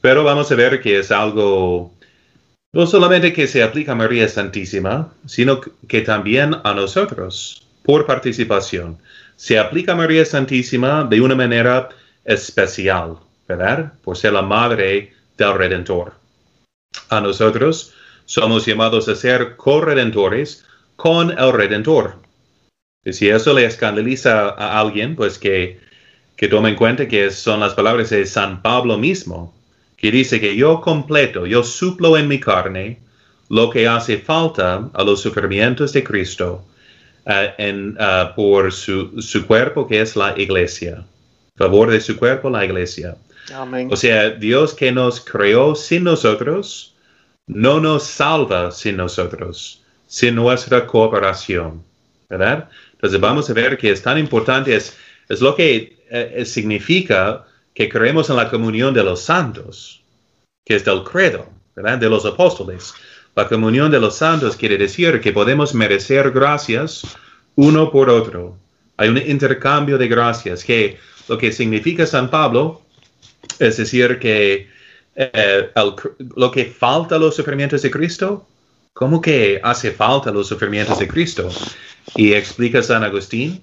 Pero 0.00 0.24
vamos 0.24 0.50
a 0.50 0.54
ver 0.54 0.80
que 0.80 0.98
es 0.98 1.10
algo 1.10 1.92
no 2.72 2.86
solamente 2.86 3.32
que 3.32 3.46
se 3.46 3.62
aplica 3.62 3.92
a 3.92 3.94
María 3.94 4.28
Santísima, 4.28 5.12
sino 5.26 5.60
que 5.88 6.02
también 6.02 6.56
a 6.64 6.74
nosotros, 6.74 7.66
por 7.82 8.06
participación. 8.06 8.98
Se 9.36 9.58
aplica 9.58 9.92
a 9.92 9.96
María 9.96 10.24
Santísima 10.24 11.04
de 11.04 11.20
una 11.20 11.34
manera 11.34 11.88
especial. 12.24 13.16
¿Verdad? 13.48 13.94
Por 14.04 14.16
ser 14.16 14.34
la 14.34 14.42
madre 14.42 15.14
del 15.38 15.54
Redentor. 15.54 16.12
A 17.08 17.20
nosotros 17.20 17.94
somos 18.26 18.66
llamados 18.66 19.08
a 19.08 19.16
ser 19.16 19.56
corredentores 19.56 20.66
con 20.96 21.30
el 21.30 21.52
Redentor. 21.52 22.16
Y 23.04 23.12
si 23.14 23.28
eso 23.28 23.54
le 23.54 23.64
escandaliza 23.64 24.50
a 24.50 24.78
alguien, 24.78 25.16
pues 25.16 25.38
que, 25.38 25.80
que 26.36 26.48
tome 26.48 26.70
en 26.70 26.76
cuenta 26.76 27.08
que 27.08 27.30
son 27.30 27.60
las 27.60 27.72
palabras 27.72 28.10
de 28.10 28.26
San 28.26 28.60
Pablo 28.60 28.98
mismo, 28.98 29.54
que 29.96 30.10
dice 30.10 30.40
que 30.40 30.54
yo 30.54 30.80
completo, 30.80 31.46
yo 31.46 31.62
suplo 31.62 32.18
en 32.18 32.28
mi 32.28 32.38
carne 32.38 32.98
lo 33.48 33.70
que 33.70 33.88
hace 33.88 34.18
falta 34.18 34.90
a 34.92 35.02
los 35.02 35.22
sufrimientos 35.22 35.92
de 35.94 36.04
Cristo 36.04 36.66
uh, 37.26 37.30
en, 37.56 37.96
uh, 37.98 38.34
por 38.36 38.72
su, 38.72 39.22
su 39.22 39.46
cuerpo 39.46 39.88
que 39.88 40.02
es 40.02 40.16
la 40.16 40.38
iglesia. 40.38 41.02
Favor 41.58 41.90
de 41.90 42.00
su 42.00 42.16
cuerpo, 42.16 42.48
la 42.48 42.64
iglesia. 42.64 43.16
O 43.90 43.96
sea, 43.96 44.30
Dios 44.30 44.74
que 44.74 44.92
nos 44.92 45.20
creó 45.20 45.74
sin 45.74 46.04
nosotros, 46.04 46.94
no 47.46 47.80
nos 47.80 48.04
salva 48.04 48.70
sin 48.70 48.96
nosotros, 48.96 49.82
sin 50.06 50.34
nuestra 50.34 50.86
cooperación, 50.86 51.82
¿verdad? 52.28 52.68
Entonces 52.92 53.18
vamos 53.20 53.50
a 53.50 53.54
ver 53.54 53.76
que 53.76 53.90
es 53.90 54.02
tan 54.02 54.18
importante, 54.18 54.74
es, 54.74 54.96
es 55.28 55.40
lo 55.40 55.56
que 55.56 55.98
eh, 56.10 56.44
significa 56.44 57.46
que 57.74 57.88
creemos 57.88 58.28
en 58.30 58.36
la 58.36 58.50
comunión 58.50 58.92
de 58.92 59.02
los 59.02 59.22
santos, 59.22 60.02
que 60.64 60.76
es 60.76 60.84
del 60.84 61.02
credo, 61.02 61.48
¿verdad? 61.74 61.98
De 61.98 62.08
los 62.08 62.24
apóstoles. 62.24 62.92
La 63.34 63.48
comunión 63.48 63.90
de 63.90 64.00
los 64.00 64.16
santos 64.16 64.56
quiere 64.56 64.76
decir 64.76 65.20
que 65.20 65.32
podemos 65.32 65.74
merecer 65.74 66.30
gracias 66.32 67.02
uno 67.54 67.90
por 67.90 68.10
otro. 68.10 68.56
Hay 68.96 69.08
un 69.08 69.16
intercambio 69.16 69.96
de 69.96 70.08
gracias, 70.08 70.64
que 70.64 70.98
lo 71.28 71.38
que 71.38 71.52
significa 71.52 72.06
San 72.06 72.30
Pablo 72.30 72.82
es 73.58 73.76
decir, 73.76 74.18
que 74.18 74.68
eh, 75.16 75.70
lo 76.36 76.50
que 76.50 76.66
falta 76.66 77.16
a 77.16 77.18
los 77.18 77.34
sufrimientos 77.36 77.82
de 77.82 77.90
Cristo, 77.90 78.46
¿cómo 78.92 79.20
que 79.20 79.60
hace 79.62 79.90
falta 79.90 80.30
los 80.30 80.48
sufrimientos 80.48 80.98
de 80.98 81.08
Cristo? 81.08 81.48
Y 82.14 82.32
explica 82.32 82.82
San 82.82 83.04
Agustín 83.04 83.62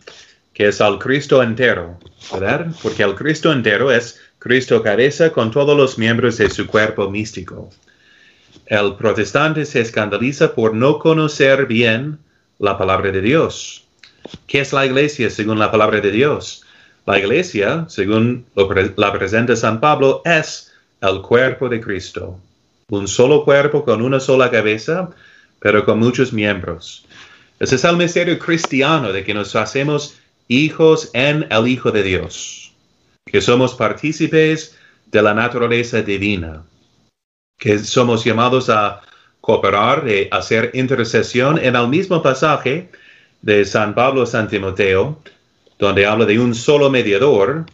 que 0.53 0.69
es 0.69 0.79
al 0.79 0.99
Cristo 0.99 1.43
entero, 1.43 1.99
¿verdad? 2.31 2.67
Porque 2.81 3.03
el 3.03 3.13
Cristo 3.13 3.51
entero 3.51 3.91
es 3.91 4.21
Cristo 4.39 4.81
cabeza 4.81 5.29
con 5.33 5.51
todos 5.51 5.75
los 5.75 5.97
miembros 5.97 6.37
de 6.37 6.49
su 6.49 6.65
cuerpo 6.65 7.09
místico. 7.09 7.69
El 8.65 8.95
protestante 8.95 9.65
se 9.65 9.81
escandaliza 9.81 10.55
por 10.55 10.73
no 10.73 10.97
conocer 10.97 11.65
bien 11.65 12.19
la 12.57 12.77
palabra 12.77 13.11
de 13.11 13.19
Dios. 13.19 13.83
¿Qué 14.47 14.61
es 14.61 14.71
la 14.71 14.85
iglesia 14.85 15.29
según 15.29 15.59
la 15.59 15.71
palabra 15.71 15.99
de 15.99 16.11
Dios? 16.11 16.64
La 17.05 17.19
iglesia, 17.19 17.85
según 17.87 18.45
lo 18.55 18.67
la 18.97 19.13
presenta 19.13 19.55
San 19.55 19.79
Pablo, 19.79 20.23
es 20.25 20.73
el 21.01 21.21
cuerpo 21.21 21.69
de 21.69 21.79
Cristo. 21.79 22.39
Un 22.89 23.07
solo 23.07 23.45
cuerpo 23.45 23.85
con 23.85 24.01
una 24.01 24.19
sola 24.19 24.49
cabeza, 24.49 25.11
pero 25.59 25.85
con 25.85 25.99
muchos 25.99 26.33
miembros. 26.33 27.05
Ese 27.59 27.75
es 27.75 27.83
el 27.83 27.97
misterio 27.97 28.39
cristiano 28.39 29.13
de 29.13 29.23
que 29.23 29.35
nos 29.35 29.55
hacemos 29.55 30.15
hijos 30.47 31.11
en 31.13 31.45
el 31.51 31.67
Hijo 31.67 31.91
de 31.91 32.03
Dios, 32.03 32.73
que 33.25 33.39
somos 33.39 33.75
partícipes 33.75 34.75
de 35.11 35.21
la 35.21 35.33
naturaleza 35.33 36.01
divina, 36.01 36.63
que 37.59 37.79
somos 37.79 38.23
llamados 38.23 38.69
a 38.69 39.01
cooperar, 39.41 40.07
y 40.09 40.27
hacer 40.31 40.71
intercesión 40.73 41.59
en 41.59 41.75
el 41.75 41.87
mismo 41.87 42.21
pasaje 42.21 42.89
de 43.41 43.63
San 43.63 43.93
Pablo 43.93 44.23
a 44.23 44.25
San 44.25 44.47
Timoteo, 44.47 45.21
donde 45.77 46.05
habla 46.05 46.25
de 46.25 46.39
un 46.39 46.55
solo 46.55 46.89
mediador, 46.89 47.65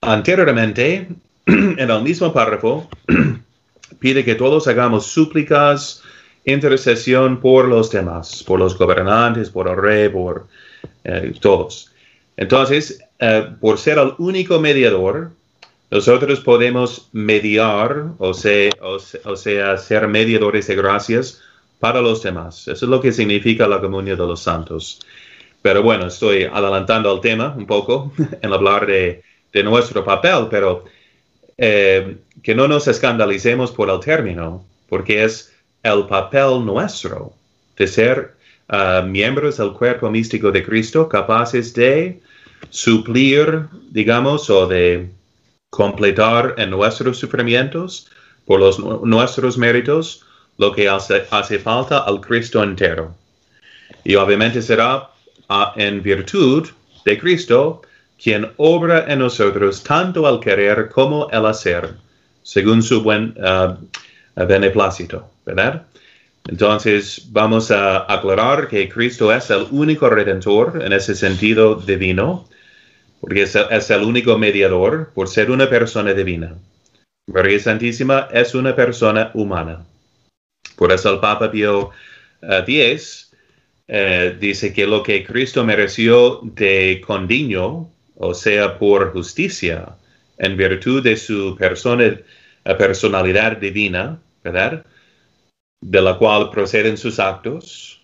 anteriormente, 0.00 1.08
en 1.46 1.90
el 1.90 2.02
mismo 2.02 2.32
párrafo, 2.32 2.88
pide 3.98 4.24
que 4.24 4.34
todos 4.34 4.66
hagamos 4.68 5.06
súplicas, 5.06 6.02
intercesión 6.44 7.40
por 7.40 7.68
los 7.68 7.90
demás, 7.90 8.42
por 8.44 8.58
los 8.58 8.78
gobernantes, 8.78 9.50
por 9.50 9.68
el 9.68 9.76
rey, 9.76 10.08
por 10.08 10.46
eh, 11.04 11.32
todos. 11.40 11.92
Entonces, 12.36 13.00
eh, 13.18 13.48
por 13.60 13.78
ser 13.78 13.98
el 13.98 14.12
único 14.18 14.60
mediador, 14.60 15.32
nosotros 15.90 16.40
podemos 16.40 17.08
mediar, 17.12 18.06
o 18.18 18.34
sea, 18.34 18.70
o 18.80 19.36
sea, 19.36 19.76
ser 19.78 20.08
mediadores 20.08 20.66
de 20.66 20.76
gracias 20.76 21.40
para 21.78 22.00
los 22.00 22.22
demás. 22.22 22.66
Eso 22.68 22.86
es 22.86 22.90
lo 22.90 23.00
que 23.00 23.12
significa 23.12 23.68
la 23.68 23.80
comunión 23.80 24.18
de 24.18 24.26
los 24.26 24.40
santos. 24.40 25.00
Pero 25.66 25.82
bueno, 25.82 26.06
estoy 26.06 26.44
adelantando 26.44 27.10
al 27.10 27.20
tema 27.20 27.52
un 27.58 27.66
poco 27.66 28.12
en 28.40 28.52
hablar 28.52 28.86
de, 28.86 29.20
nuestro 29.64 30.04
papel, 30.04 30.46
pero 30.48 30.84
eh, 31.58 32.18
que 32.40 32.54
no 32.54 32.68
nos 32.68 32.86
escandalicemos 32.86 33.72
por 33.72 33.90
el 33.90 33.98
término, 33.98 34.64
porque 34.88 35.24
es 35.24 35.52
el 35.82 36.06
papel 36.06 36.64
nuestro 36.64 37.32
de 37.76 37.88
ser 37.88 38.36
uh, 38.68 39.04
miembros 39.04 39.56
del 39.56 39.72
cuerpo 39.72 40.08
místico 40.08 40.52
de 40.52 40.62
Cristo, 40.62 41.08
capaces 41.08 41.74
de 41.74 42.20
suplir, 42.70 43.66
digamos, 43.90 44.48
o 44.48 44.68
de 44.68 45.08
completar 45.70 46.54
en 46.58 46.70
nuestros 46.70 47.18
sufrimientos, 47.18 48.08
por 48.44 48.60
los, 48.60 48.78
nuestros 48.78 49.58
méritos, 49.58 50.24
lo 50.58 50.70
que 50.70 50.88
hace, 50.88 51.26
hace 51.32 51.58
falta 51.58 51.98
al 52.04 52.20
Cristo 52.20 52.62
entero. 52.62 53.16
Y 54.04 54.14
obviamente 54.14 54.62
será 54.62 55.10
uh, 55.48 55.72
en 55.76 56.02
virtud 56.02 56.68
de 57.04 57.18
Cristo 57.18 57.82
quien 58.22 58.50
obra 58.56 59.04
en 59.12 59.18
nosotros 59.18 59.82
tanto 59.82 60.26
al 60.26 60.40
querer 60.40 60.88
como 60.88 61.28
el 61.30 61.46
hacer, 61.46 61.94
según 62.42 62.82
su 62.82 63.02
buen 63.02 63.34
uh, 63.38 63.76
beneplácito, 64.46 65.28
¿verdad? 65.44 65.86
Entonces 66.48 67.26
vamos 67.30 67.70
a 67.70 68.10
aclarar 68.12 68.68
que 68.68 68.88
Cristo 68.88 69.32
es 69.32 69.50
el 69.50 69.66
único 69.70 70.08
redentor 70.08 70.80
en 70.82 70.92
ese 70.92 71.14
sentido 71.14 71.74
divino, 71.74 72.48
porque 73.20 73.42
es 73.42 73.90
el, 73.90 74.02
único 74.02 74.38
mediador 74.38 75.10
por 75.12 75.28
ser 75.28 75.50
una 75.50 75.68
persona 75.68 76.12
divina. 76.14 76.54
María 77.26 77.58
Santísima 77.58 78.28
es 78.32 78.54
una 78.54 78.76
persona 78.76 79.32
humana. 79.34 79.84
Por 80.76 80.92
eso 80.92 81.12
el 81.12 81.18
Papa 81.18 81.50
Pío 81.50 81.90
X 82.40 83.25
eh, 83.88 84.36
dice 84.38 84.72
que 84.72 84.86
lo 84.86 85.02
que 85.02 85.24
Cristo 85.24 85.64
mereció 85.64 86.40
de 86.42 87.02
condiño, 87.06 87.88
o 88.16 88.34
sea, 88.34 88.78
por 88.78 89.12
justicia, 89.12 89.96
en 90.38 90.56
virtud 90.56 91.02
de 91.02 91.16
su 91.16 91.56
persona, 91.56 92.18
personalidad 92.78 93.56
divina, 93.58 94.18
¿verdad? 94.42 94.84
De 95.80 96.02
la 96.02 96.18
cual 96.18 96.50
proceden 96.50 96.96
sus 96.96 97.18
actos, 97.18 98.00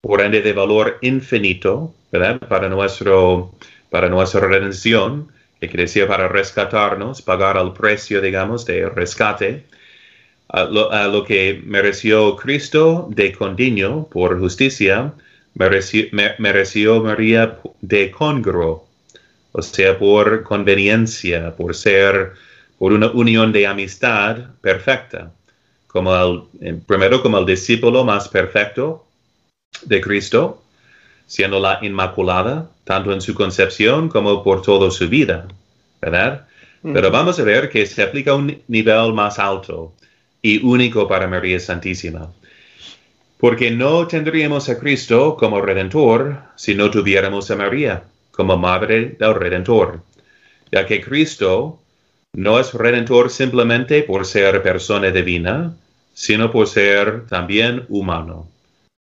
por 0.00 0.20
ende 0.22 0.40
de 0.40 0.52
valor 0.52 0.98
infinito, 1.02 1.94
¿verdad? 2.10 2.40
Para, 2.40 2.68
nuestro, 2.68 3.54
para 3.90 4.08
nuestra 4.08 4.40
redención, 4.40 5.28
que 5.60 5.68
quiere 5.68 5.82
decir 5.82 6.06
para 6.06 6.28
rescatarnos, 6.28 7.20
pagar 7.20 7.58
el 7.58 7.72
precio, 7.72 8.22
digamos, 8.22 8.64
de 8.64 8.88
rescate 8.88 9.64
a 10.52 10.64
lo, 11.06 11.24
que 11.24 11.62
mereció 11.64 12.34
Cristo 12.34 13.08
de 13.10 13.32
condiño 13.32 14.06
por 14.06 14.38
justicia, 14.40 15.12
mereció, 15.54 16.06
mereció 16.38 17.02
María 17.02 17.58
de 17.80 18.10
congruo, 18.10 18.86
o 19.52 19.62
sea, 19.62 19.96
por 19.96 20.42
conveniencia, 20.42 21.54
por 21.54 21.74
ser, 21.74 22.32
por 22.78 22.92
una 22.92 23.10
unión 23.12 23.52
de 23.52 23.66
amistad 23.66 24.38
perfecta, 24.60 25.32
como 25.86 26.48
el, 26.60 26.78
primero 26.86 27.22
como 27.22 27.38
el 27.38 27.46
discípulo 27.46 28.04
más 28.04 28.28
perfecto 28.28 29.06
de 29.84 30.00
Cristo, 30.00 30.64
siendo 31.26 31.60
la 31.60 31.78
Inmaculada, 31.80 32.68
tanto 32.82 33.12
en 33.12 33.20
su 33.20 33.34
concepción 33.34 34.08
como 34.08 34.42
por 34.42 34.62
toda 34.62 34.90
su 34.90 35.08
vida, 35.08 35.46
¿verdad? 36.00 36.46
Pero 36.82 37.10
vamos 37.10 37.38
a 37.38 37.44
ver 37.44 37.68
que 37.68 37.84
se 37.84 38.02
aplica 38.02 38.30
a 38.32 38.36
un 38.36 38.62
nivel 38.66 39.12
más 39.12 39.38
alto 39.38 39.92
y 40.42 40.64
único 40.64 41.06
para 41.08 41.26
María 41.26 41.60
Santísima. 41.60 42.30
Porque 43.38 43.70
no 43.70 44.06
tendríamos 44.06 44.68
a 44.68 44.78
Cristo 44.78 45.36
como 45.36 45.60
Redentor 45.60 46.42
si 46.56 46.74
no 46.74 46.90
tuviéramos 46.90 47.50
a 47.50 47.56
María 47.56 48.02
como 48.30 48.56
Madre 48.56 49.16
del 49.18 49.34
Redentor, 49.34 50.02
ya 50.72 50.86
que 50.86 51.00
Cristo 51.00 51.80
no 52.32 52.60
es 52.60 52.72
Redentor 52.72 53.30
simplemente 53.30 54.02
por 54.02 54.24
ser 54.24 54.62
persona 54.62 55.10
divina, 55.10 55.74
sino 56.14 56.50
por 56.50 56.66
ser 56.66 57.26
también 57.26 57.84
humano, 57.88 58.48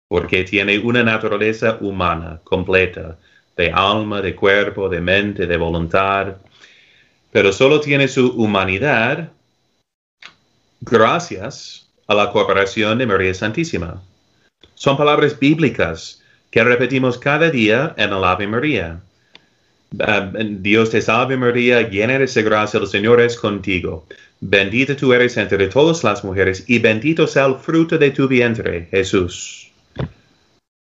porque 0.07 0.43
tiene 0.43 0.77
una 0.79 1.03
naturaleza 1.03 1.77
humana 1.81 2.39
completa, 2.43 3.17
de 3.55 3.71
alma, 3.71 4.21
de 4.21 4.35
cuerpo, 4.35 4.87
de 4.87 5.01
mente, 5.01 5.47
de 5.47 5.57
voluntad, 5.57 6.35
pero 7.31 7.51
solo 7.51 7.79
tiene 7.81 8.07
su 8.07 8.29
humanidad 8.31 9.31
gracias 10.81 11.87
a 12.07 12.13
la 12.13 12.31
cooperación 12.31 12.97
de 12.97 13.05
María 13.05 13.33
Santísima. 13.33 14.01
Son 14.75 14.97
palabras 14.97 15.37
bíblicas 15.37 16.21
que 16.51 16.63
repetimos 16.63 17.17
cada 17.17 17.49
día 17.49 17.93
en 17.97 18.13
el 18.13 18.23
Ave 18.23 18.47
María. 18.47 19.01
Ah, 19.99 20.31
Dios 20.33 20.89
te 20.89 21.01
salve 21.01 21.37
María, 21.37 21.89
llena 21.89 22.19
de 22.19 22.43
gracia, 22.43 22.79
el 22.79 22.87
Señor 22.87 23.21
es 23.21 23.37
contigo. 23.37 24.05
Bendita 24.39 24.95
tú 24.95 25.13
eres 25.13 25.35
entre 25.37 25.67
todas 25.67 26.03
las 26.03 26.23
mujeres 26.23 26.63
y 26.67 26.79
bendito 26.79 27.25
sea 27.25 27.45
el 27.45 27.55
fruto 27.55 27.97
de 27.97 28.11
tu 28.11 28.27
vientre, 28.27 28.87
Jesús. 28.91 29.71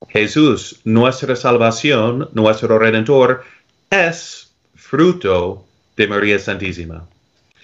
Jesús, 0.10 0.82
nuestra 0.84 1.36
salvación, 1.36 2.30
nuestro 2.34 2.78
redentor, 2.78 3.44
es 3.90 4.54
fruto 4.76 5.66
de 5.96 6.08
María 6.08 6.38
Santísima. 6.40 7.08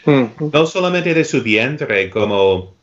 No 0.05 0.65
solamente 0.65 1.13
de 1.13 1.23
su 1.23 1.41
vientre 1.41 2.09
como 2.09 2.73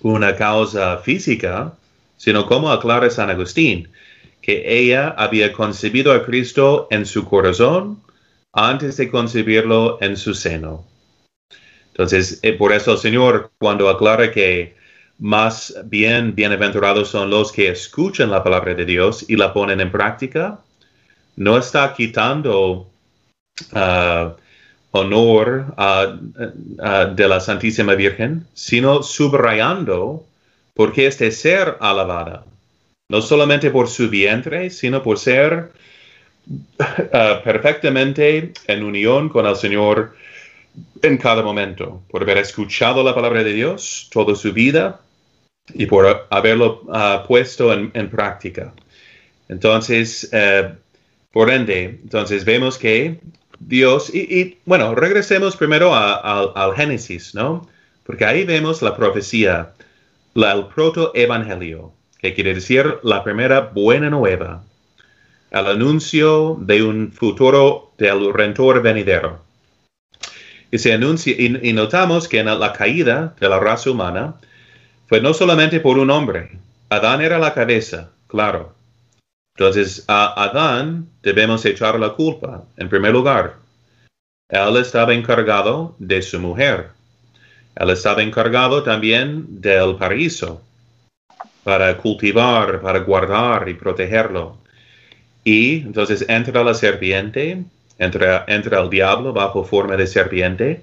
una 0.00 0.36
causa 0.36 0.98
física, 0.98 1.74
sino 2.16 2.46
como 2.46 2.70
aclara 2.70 3.10
San 3.10 3.30
Agustín, 3.30 3.88
que 4.42 4.62
ella 4.66 5.14
había 5.16 5.52
concebido 5.52 6.12
a 6.12 6.24
Cristo 6.24 6.88
en 6.90 7.06
su 7.06 7.24
corazón 7.24 8.02
antes 8.52 8.96
de 8.96 9.10
concebirlo 9.10 9.98
en 10.00 10.16
su 10.16 10.34
seno. 10.34 10.84
Entonces, 11.92 12.40
eh, 12.42 12.54
por 12.54 12.72
eso 12.72 12.92
el 12.92 12.98
Señor, 12.98 13.50
cuando 13.58 13.88
aclara 13.88 14.32
que 14.32 14.74
más 15.18 15.74
bien 15.84 16.34
bienaventurados 16.34 17.08
son 17.08 17.30
los 17.30 17.52
que 17.52 17.68
escuchan 17.68 18.30
la 18.30 18.42
palabra 18.42 18.74
de 18.74 18.86
Dios 18.86 19.24
y 19.28 19.36
la 19.36 19.52
ponen 19.52 19.80
en 19.80 19.92
práctica, 19.92 20.60
no 21.36 21.58
está 21.58 21.94
quitando 21.94 22.90
uh, 23.72 24.32
honor 24.92 25.74
de 25.76 27.28
la 27.28 27.40
Santísima 27.40 27.94
Virgen, 27.94 28.46
sino 28.54 29.02
subrayando 29.02 30.26
porque 30.74 31.06
es 31.06 31.18
de 31.18 31.30
ser 31.30 31.76
alabada, 31.80 32.44
no 33.10 33.20
solamente 33.20 33.70
por 33.70 33.88
su 33.88 34.08
vientre, 34.08 34.70
sino 34.70 35.02
por 35.02 35.18
ser 35.18 35.72
uh, 36.48 36.54
perfectamente 37.44 38.52
en 38.66 38.84
unión 38.84 39.28
con 39.28 39.46
el 39.46 39.56
Señor 39.56 40.14
en 41.02 41.18
cada 41.18 41.42
momento, 41.42 42.02
por 42.08 42.22
haber 42.22 42.38
escuchado 42.38 43.02
la 43.02 43.14
palabra 43.14 43.44
de 43.44 43.52
Dios 43.52 44.08
toda 44.10 44.34
su 44.34 44.52
vida 44.52 45.00
y 45.74 45.86
por 45.86 46.26
haberlo 46.30 46.82
uh, 46.84 47.26
puesto 47.26 47.72
en, 47.72 48.10
práctica. 48.10 48.72
Entonces, 49.48 50.30
uh, 50.32 50.74
por 51.32 51.50
ende, 51.50 52.00
entonces 52.02 52.44
vemos 52.44 52.78
que 52.78 53.18
Dios, 53.60 54.12
y, 54.14 54.58
bueno, 54.64 54.94
regresemos 54.94 55.56
primero 55.56 55.94
al 55.94 56.74
Génesis, 56.74 57.34
¿no? 57.34 57.68
Porque 58.04 58.24
ahí 58.24 58.44
vemos 58.44 58.82
la 58.82 58.96
profecía, 58.96 59.72
la, 60.34 60.52
el 60.52 60.66
proto-evangelio, 60.66 61.92
que 62.18 62.34
quiere 62.34 62.54
decir 62.54 62.98
la 63.02 63.22
primera 63.22 63.60
buena 63.60 64.10
nueva, 64.10 64.64
el 65.50 65.66
anuncio 65.66 66.56
de 66.60 66.82
un 66.82 67.12
futuro 67.12 67.92
del 67.98 68.32
Redentor 68.32 68.82
venidero. 68.82 69.44
Y 70.70 70.78
se 70.78 70.92
anuncia, 70.92 71.34
y, 71.36 71.72
notamos 71.72 72.28
que 72.28 72.38
en 72.38 72.46
la 72.46 72.72
caída 72.72 73.34
de 73.38 73.48
la 73.48 73.60
raza 73.60 73.90
humana 73.90 74.34
fue 75.08 75.20
no 75.20 75.34
solamente 75.34 75.80
por 75.80 75.98
un 75.98 76.10
hombre, 76.10 76.58
Adán 76.88 77.20
era 77.20 77.38
la 77.38 77.52
cabeza, 77.52 78.10
claro, 78.26 78.74
entonces, 79.56 80.04
a 80.08 80.42
Adán 80.44 81.08
debemos 81.22 81.64
echar 81.64 81.98
la 81.98 82.10
culpa, 82.10 82.64
en 82.76 82.88
primer 82.88 83.12
lugar. 83.12 83.56
Él 84.48 84.76
estaba 84.78 85.12
encargado 85.12 85.94
de 85.98 86.22
su 86.22 86.40
mujer. 86.40 86.88
Él 87.76 87.90
estaba 87.90 88.22
encargado 88.22 88.82
también 88.82 89.60
del 89.60 89.96
paraíso, 89.96 90.62
para 91.62 91.96
cultivar, 91.96 92.80
para 92.80 93.00
guardar 93.00 93.68
y 93.68 93.74
protegerlo. 93.74 94.58
Y 95.44 95.80
entonces 95.82 96.24
entra 96.28 96.64
la 96.64 96.74
serpiente, 96.74 97.62
entra, 97.98 98.44
entra 98.48 98.80
el 98.80 98.90
diablo 98.90 99.32
bajo 99.32 99.64
forma 99.64 99.96
de 99.96 100.06
serpiente 100.06 100.82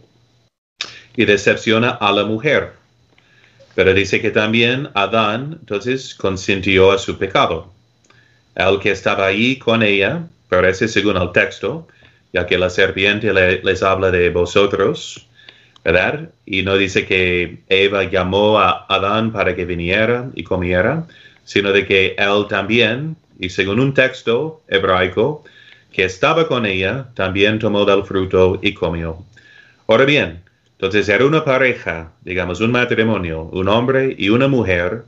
y 1.15 1.25
decepciona 1.25 1.89
a 1.89 2.11
la 2.11 2.25
mujer. 2.25 2.73
Pero 3.75 3.93
dice 3.93 4.21
que 4.21 4.31
también 4.31 4.89
Adán 4.93 5.57
entonces 5.59 6.15
consintió 6.15 6.91
a 6.91 6.97
su 6.97 7.17
pecado 7.17 7.76
el 8.57 8.79
que 8.79 8.91
estaba 8.91 9.27
ahí 9.27 9.57
con 9.57 9.83
ella, 9.83 10.27
parece 10.49 10.87
según 10.87 11.17
el 11.17 11.31
texto, 11.31 11.87
ya 12.33 12.45
que 12.45 12.57
la 12.57 12.69
serpiente 12.69 13.31
les 13.63 13.83
habla 13.83 14.11
de 14.11 14.29
vosotros, 14.31 15.27
¿verdad? 15.83 16.29
Y 16.45 16.63
no 16.63 16.75
dice 16.75 17.05
que 17.05 17.59
Eva 17.69 18.03
llamó 18.03 18.59
a 18.59 18.85
Adán 18.89 19.31
para 19.31 19.55
que 19.55 19.65
viniera 19.65 20.29
y 20.33 20.43
comiera, 20.43 21.05
sino 21.45 21.71
de 21.71 21.85
que 21.85 22.15
él 22.17 22.45
también, 22.49 23.15
y 23.39 23.49
según 23.49 23.79
un 23.79 23.93
texto 23.93 24.61
hebraico, 24.67 25.43
que 25.93 26.03
estaba 26.03 26.47
con 26.47 26.65
ella, 26.65 27.09
también 27.13 27.59
tomó 27.59 27.85
del 27.85 28.03
fruto 28.03 28.59
y 28.61 28.73
comió. 28.73 29.23
Ahora 29.87 30.05
bien, 30.05 30.41
entonces 30.71 31.07
era 31.09 31.25
una 31.25 31.45
pareja, 31.45 32.11
digamos 32.21 32.59
un 32.59 32.71
matrimonio, 32.71 33.43
un 33.53 33.69
hombre 33.69 34.15
y 34.17 34.29
una 34.29 34.47
mujer, 34.47 35.03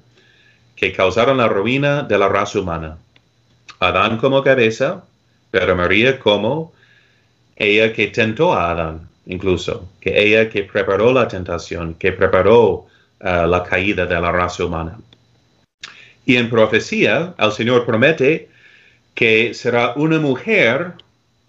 que 0.76 0.94
causaron 0.94 1.38
la 1.38 1.48
ruina 1.48 2.04
de 2.04 2.18
la 2.18 2.30
raza 2.30 2.60
humana. 2.60 2.98
Adán 3.80 4.18
como 4.18 4.44
cabeza, 4.44 5.04
pero 5.52 5.76
María 5.76 6.20
como 6.20 6.74
ella 7.56 7.94
que 7.94 8.08
tentó 8.08 8.54
a 8.54 8.72
Adán, 8.72 9.10
incluso, 9.26 9.90
que 10.00 10.22
ella 10.22 10.50
que 10.50 10.64
preparó 10.64 11.12
la 11.12 11.28
tentación, 11.28 11.94
que 11.96 12.12
preparó 12.12 12.88
uh, 13.22 13.48
la 13.48 13.64
caída 13.64 14.06
de 14.06 14.20
la 14.20 14.32
raza 14.32 14.66
humana. 14.66 14.98
Y 16.26 16.38
en 16.38 16.50
profecía, 16.50 17.34
el 17.38 17.52
Señor 17.52 17.86
promete 17.86 18.50
que 19.16 19.54
será 19.54 19.94
una 19.96 20.20
mujer 20.20 20.94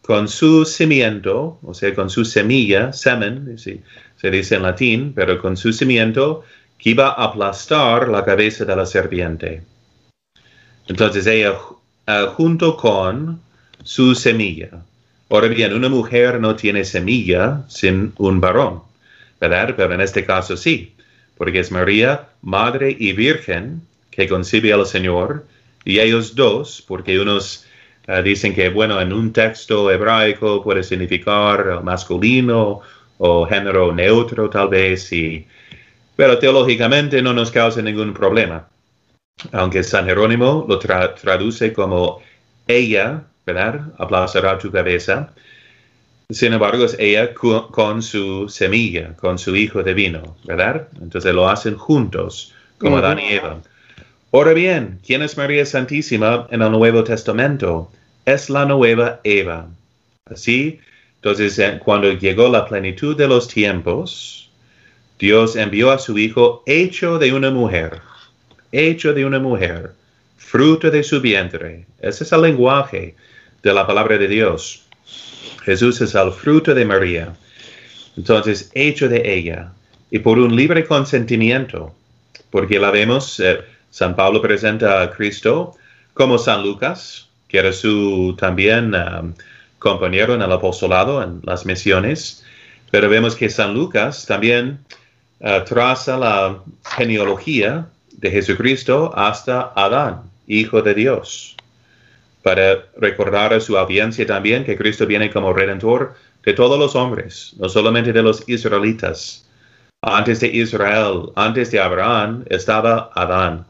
con 0.03 0.27
su 0.27 0.65
cimiento, 0.65 1.59
o 1.63 1.75
sea, 1.75 1.95
con 1.95 2.11
su 2.11 2.25
semilla, 2.25 2.93
semen, 2.93 3.57
se 3.59 4.31
dice 4.31 4.57
en 4.57 4.63
latín, 4.63 5.13
pero 5.15 5.41
con 5.41 5.57
su 5.57 5.73
cimiento, 5.73 6.43
que 6.79 6.91
iba 6.91 7.09
a 7.09 7.25
aplastar 7.27 8.09
la 8.09 8.25
cabeza 8.25 8.65
de 8.65 8.75
la 8.75 8.87
serpiente. 8.87 9.63
Entonces 10.89 11.27
ella, 11.27 11.55
uh, 12.11 12.27
junto 12.29 12.77
con 12.77 13.41
su 13.83 14.15
semilla. 14.15 14.71
Ahora 15.29 15.49
bien, 15.49 15.73
una 15.75 15.89
mujer 15.89 16.41
no 16.41 16.57
tiene 16.57 16.85
semilla 16.85 17.63
sin 17.69 18.13
un 18.19 18.41
varón, 18.41 18.83
¿verdad? 19.41 19.75
Pero 19.77 19.95
en 19.95 20.01
este 20.01 20.25
caso 20.25 20.57
sí, 20.57 20.93
porque 21.37 21.61
es 21.61 21.71
María, 21.71 22.29
madre 22.43 22.97
y 22.99 23.13
virgen, 23.13 23.83
que 24.11 24.29
concibe 24.29 24.73
al 24.73 24.87
Señor, 24.87 25.47
y 25.85 25.99
ellos 26.01 26.35
dos, 26.35 26.85
porque 26.87 27.19
unos 27.19 27.65
uh, 28.09 28.23
dicen 28.23 28.55
que, 28.55 28.69
bueno, 28.69 29.01
en 29.01 29.13
un 29.13 29.33
texto 29.33 29.91
hebraico 29.91 30.63
puede 30.63 30.83
significar 30.83 31.83
masculino 31.83 32.81
o 33.19 33.47
género 33.47 33.93
neutro 33.95 34.51
tal 34.51 34.69
vez, 34.69 35.13
y, 35.13 35.47
pero 36.17 36.39
teológicamente 36.39 37.23
no 37.23 37.33
nos 37.33 37.51
causa 37.51 37.81
ningún 37.81 38.13
problema. 38.13 38.67
Aunque 39.53 39.83
San 39.83 40.07
Jerónimo 40.07 40.67
lo 40.69 40.79
traduce 40.79 41.73
como 41.73 42.21
ella, 42.67 43.23
¿verdad? 43.47 43.93
Aplastará 43.99 44.59
tu 44.59 44.71
cabeza. 44.71 45.33
Sin 46.31 46.53
embargo, 46.53 46.85
es 46.85 46.97
ella 46.99 47.35
con, 47.35 48.03
su 48.03 48.49
semilla, 48.49 49.17
con 49.17 49.39
su 49.39 49.57
hijo 49.57 49.83
divino, 49.83 50.37
¿verdad? 50.45 50.89
Entonces 51.01 51.35
lo 51.35 51.49
hacen 51.49 51.77
juntos, 51.77 52.55
como 52.79 52.99
Adán 52.99 53.19
y 53.19 53.33
Eva. 53.33 53.61
Ahora 54.33 54.53
bien, 54.53 55.01
¿quién 55.05 55.23
es 55.23 55.37
María 55.37 55.67
Santísima 55.67 56.47
en 56.51 56.63
el 56.63 56.71
Nuevo 56.71 57.03
Testamento? 57.03 57.91
Es 58.27 58.49
la 58.49 58.65
nueva 58.65 59.21
Eva. 59.25 59.67
Así, 60.27 60.79
entonces, 61.17 61.61
cuando 61.85 62.13
llegó 62.13 62.49
la 62.49 62.65
plenitud 62.65 63.17
de 63.17 63.27
los 63.27 63.49
tiempos, 63.49 64.49
Dios 65.19 65.57
envió 65.57 65.91
a 65.91 65.99
su 65.99 66.17
Hijo 66.17 66.63
hecho 66.65 67.19
de 67.19 67.33
una 67.33 67.51
mujer, 67.51 68.01
hecho 68.73 69.13
de 69.13 69.25
una 69.25 69.39
mujer, 69.39 69.93
fruto 70.37 70.91
de 70.91 71.03
su 71.03 71.21
vientre. 71.21 71.87
Ese 72.01 72.25
es 72.25 72.33
el 72.33 72.43
lenguaje 72.43 73.15
de 73.63 73.73
la 73.73 73.87
palabra 73.87 74.19
de 74.19 74.29
Dios. 74.29 74.85
Jesús 75.65 76.01
es 76.01 76.15
el 76.15 76.33
fruto 76.33 76.75
de 76.75 76.85
María. 76.85 77.35
Entonces, 78.17 78.71
hecho 78.75 79.09
de 79.09 79.35
ella 79.35 79.73
y 80.11 80.19
por 80.19 80.39
un 80.39 80.55
libre 80.57 80.85
consentimiento, 80.85 81.95
porque 82.51 82.79
la 82.79 82.91
vemos. 82.91 83.41
Eh, 83.41 83.61
San 83.91 84.15
Pablo 84.15 84.41
presenta 84.41 85.03
a 85.03 85.11
Cristo 85.11 85.75
como 86.15 86.39
San 86.39 86.63
Lucas, 86.63 87.29
que 87.49 87.59
era 87.59 87.73
su 87.73 88.37
también 88.39 88.95
um, 88.95 89.35
compañero 89.79 90.35
en 90.35 90.43
el 90.43 90.53
apostolado, 90.53 91.23
en 91.23 91.41
las 91.43 91.67
misiones, 91.67 92.45
pero 92.91 93.09
vemos 93.09 93.35
que 93.35 93.51
San 93.51 93.75
Lucas 93.75 94.27
también 94.27 94.79
uh, 95.41 95.65
traza 95.65 96.17
la 96.17 96.61
genealogía 96.97 97.87
de 98.21 98.31
Jesucristo 98.31 99.13
hasta 99.17 99.73
Adán, 99.75 100.23
hijo 100.47 100.83
de 100.83 100.95
Dios, 100.95 101.57
para 102.43 102.87
recordar 102.97 103.53
a 103.55 103.61
su 103.61 103.77
audiencia 103.79 104.27
también 104.27 104.65
que 104.65 104.77
Cristo 104.77 105.07
viene 105.07 105.31
como 105.31 105.53
redentor 105.53 106.15
de 106.45 106.53
todos 106.53 106.79
los 106.79 106.95
hombres, 106.97 107.55
no 107.59 107.69
solamente 107.69 108.13
de 108.13 108.23
los 108.23 108.49
israelitas. 108.49 109.47
Antes 110.03 110.41
de 110.41 110.49
Israel, 110.49 111.31
antes 111.37 111.71
de 111.71 111.81
Abraham, 111.81 112.45
estaba 112.49 113.11
Adán. 113.15 113.67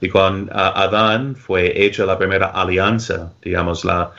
Y 0.00 0.10
con 0.10 0.50
Adán 0.52 1.34
fue 1.34 1.72
hecha 1.84 2.04
la 2.04 2.18
primera 2.18 2.48
alianza, 2.48 3.32
digamos, 3.42 3.84
la, 3.84 4.12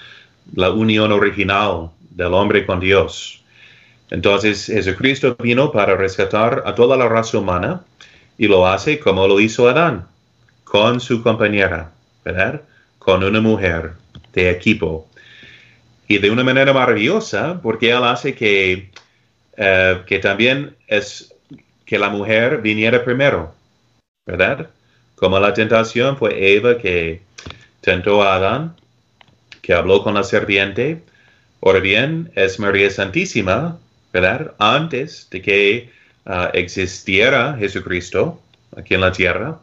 la 0.56 0.72
unión 0.72 1.12
original 1.12 1.92
del 2.10 2.34
hombre 2.34 2.66
con 2.66 2.80
Dios. 2.80 3.44
Entonces 4.10 4.66
Jesucristo 4.66 5.36
vino 5.40 5.72
para 5.72 5.96
rescatar 5.96 6.64
a 6.66 6.74
toda 6.74 6.98
la 6.98 7.08
raza 7.08 7.38
humana 7.38 7.82
y 8.38 8.48
lo 8.48 8.68
hace 8.68 9.00
como 9.00 9.28
lo 9.28 9.40
hizo 9.40 9.68
Adán, 9.68 10.08
con 10.64 11.00
su 11.00 11.24
compañera, 11.24 11.92
¿verdad? 12.24 12.62
Con 13.00 13.24
una 13.24 13.42
mujer 13.42 13.94
de 14.34 14.50
equipo. 14.50 15.08
Y 16.08 16.20
de 16.20 16.30
una 16.30 16.44
manera 16.44 16.72
maravillosa, 16.74 17.60
porque 17.62 17.92
él 17.92 18.04
hace 18.04 18.36
que, 18.36 18.92
eh, 19.58 20.02
que 20.06 20.20
también 20.20 20.76
es 20.88 21.34
que 21.86 21.98
la 21.98 22.10
mujer 22.10 22.62
viniera 22.62 23.04
primero, 23.04 23.54
¿verdad? 24.26 24.70
Como 25.16 25.40
la 25.40 25.54
tentación 25.54 26.18
fue 26.18 26.56
Eva 26.56 26.78
que 26.78 27.22
tentó 27.82 28.22
a 28.22 28.36
Adán, 28.36 28.76
que 29.62 29.74
habló 29.74 30.04
con 30.04 30.14
la 30.14 30.24
serpiente. 30.24 31.02
Ahora 31.62 31.80
bien, 31.80 32.32
es 32.36 32.60
María 32.60 32.90
Santísima, 32.90 33.80
¿verdad? 34.14 34.54
Antes 34.60 35.28
de 35.32 35.42
que 35.42 35.97
ah, 36.28 36.52
existiera 36.54 37.56
Jesucristo 37.58 38.40
aquí 38.76 38.94
en 38.94 39.02
la 39.02 39.12
tierra, 39.12 39.60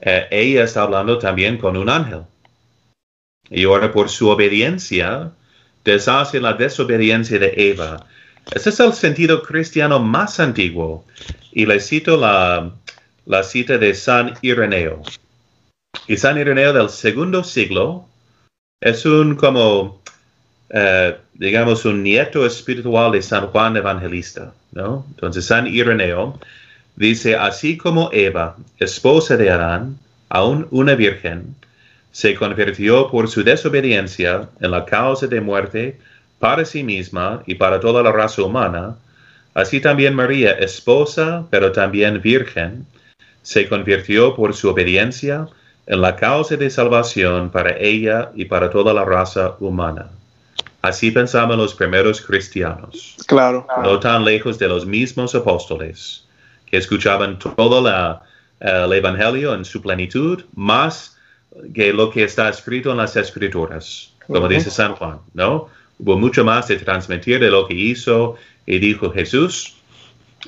eh, 0.00 0.26
ella 0.30 0.64
está 0.64 0.82
hablando 0.82 1.18
también 1.18 1.58
con 1.58 1.76
un 1.76 1.88
ángel. 1.88 2.22
Y 3.48 3.64
ahora 3.64 3.92
por 3.92 4.08
su 4.08 4.28
obediencia, 4.28 5.30
deshace 5.84 6.40
la 6.40 6.54
desobediencia 6.54 7.38
de 7.38 7.52
Eva. 7.56 8.06
Ese 8.52 8.70
es 8.70 8.80
el 8.80 8.92
sentido 8.92 9.42
cristiano 9.42 10.00
más 10.00 10.40
antiguo. 10.40 11.04
Y 11.52 11.66
le 11.66 11.80
cito 11.80 12.16
la, 12.16 12.72
la 13.24 13.42
cita 13.42 13.78
de 13.78 13.94
San 13.94 14.34
Ireneo. 14.42 15.02
Y 16.08 16.16
San 16.16 16.38
Ireneo 16.38 16.72
del 16.72 16.90
segundo 16.90 17.44
siglo 17.44 18.06
es 18.80 19.06
un 19.06 19.36
como, 19.36 20.02
eh, 20.78 21.16
digamos, 21.32 21.86
un 21.86 22.02
nieto 22.02 22.44
espiritual 22.44 23.12
de 23.12 23.22
San 23.22 23.46
Juan 23.46 23.78
Evangelista, 23.78 24.52
¿no? 24.72 25.06
Entonces 25.08 25.46
San 25.46 25.66
Ireneo 25.66 26.38
dice, 26.96 27.34
así 27.34 27.78
como 27.78 28.10
Eva, 28.12 28.56
esposa 28.78 29.38
de 29.38 29.48
Adán, 29.48 29.98
aún 30.28 30.68
una 30.70 30.94
virgen, 30.94 31.54
se 32.12 32.34
convirtió 32.34 33.10
por 33.10 33.26
su 33.30 33.42
desobediencia 33.42 34.50
en 34.60 34.70
la 34.70 34.84
causa 34.84 35.26
de 35.26 35.40
muerte 35.40 35.98
para 36.40 36.66
sí 36.66 36.82
misma 36.82 37.42
y 37.46 37.54
para 37.54 37.80
toda 37.80 38.02
la 38.02 38.12
raza 38.12 38.42
humana, 38.42 38.96
así 39.54 39.80
también 39.80 40.14
María, 40.14 40.52
esposa, 40.52 41.46
pero 41.48 41.72
también 41.72 42.20
virgen, 42.20 42.86
se 43.42 43.66
convirtió 43.66 44.36
por 44.36 44.52
su 44.52 44.68
obediencia 44.68 45.48
en 45.86 46.02
la 46.02 46.16
causa 46.16 46.56
de 46.56 46.68
salvación 46.68 47.48
para 47.48 47.78
ella 47.78 48.30
y 48.34 48.44
para 48.44 48.68
toda 48.68 48.92
la 48.92 49.06
raza 49.06 49.56
humana. 49.58 50.10
Así 50.86 51.10
pensaban 51.10 51.58
los 51.58 51.74
primeros 51.74 52.20
cristianos. 52.20 53.16
Claro. 53.26 53.66
No 53.82 53.98
tan 53.98 54.24
lejos 54.24 54.56
de 54.58 54.68
los 54.68 54.86
mismos 54.86 55.34
apóstoles, 55.34 56.24
que 56.66 56.76
escuchaban 56.76 57.38
todo 57.38 57.82
la, 57.82 58.22
el 58.60 58.92
Evangelio 58.92 59.54
en 59.54 59.64
su 59.64 59.82
plenitud, 59.82 60.44
más 60.54 61.16
que 61.74 61.92
lo 61.92 62.10
que 62.10 62.22
está 62.22 62.48
escrito 62.48 62.92
en 62.92 62.98
las 62.98 63.16
Escrituras, 63.16 64.12
como 64.26 64.46
dice 64.48 64.70
San 64.70 64.94
Juan, 64.94 65.18
¿no? 65.34 65.68
Hubo 65.98 66.18
mucho 66.18 66.44
más 66.44 66.68
de 66.68 66.76
transmitir 66.76 67.40
de 67.40 67.50
lo 67.50 67.66
que 67.66 67.74
hizo 67.74 68.36
y 68.66 68.78
dijo 68.78 69.10
Jesús 69.10 69.74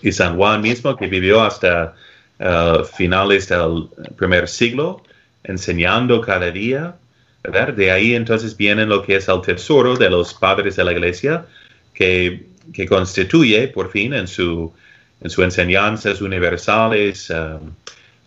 y 0.02 0.12
San 0.12 0.36
Juan 0.36 0.60
mismo, 0.60 0.96
que 0.96 1.06
vivió 1.06 1.40
hasta 1.42 1.94
uh, 2.38 2.84
finales 2.84 3.48
del 3.48 3.88
primer 4.16 4.46
siglo, 4.48 5.02
enseñando 5.42 6.20
cada 6.20 6.50
día. 6.50 6.94
¿Verdad? 7.42 7.72
De 7.72 7.90
ahí 7.90 8.14
entonces 8.14 8.56
viene 8.56 8.86
lo 8.86 9.02
que 9.02 9.16
es 9.16 9.28
el 9.28 9.40
tesoro 9.40 9.96
de 9.96 10.10
los 10.10 10.34
padres 10.34 10.76
de 10.76 10.84
la 10.84 10.92
iglesia, 10.92 11.46
que, 11.94 12.46
que 12.72 12.86
constituye 12.86 13.68
por 13.68 13.90
fin 13.90 14.14
en 14.14 14.26
su, 14.26 14.72
en 15.20 15.30
sus 15.30 15.44
enseñanzas 15.44 16.20
universales 16.20 17.30
um, 17.30 17.72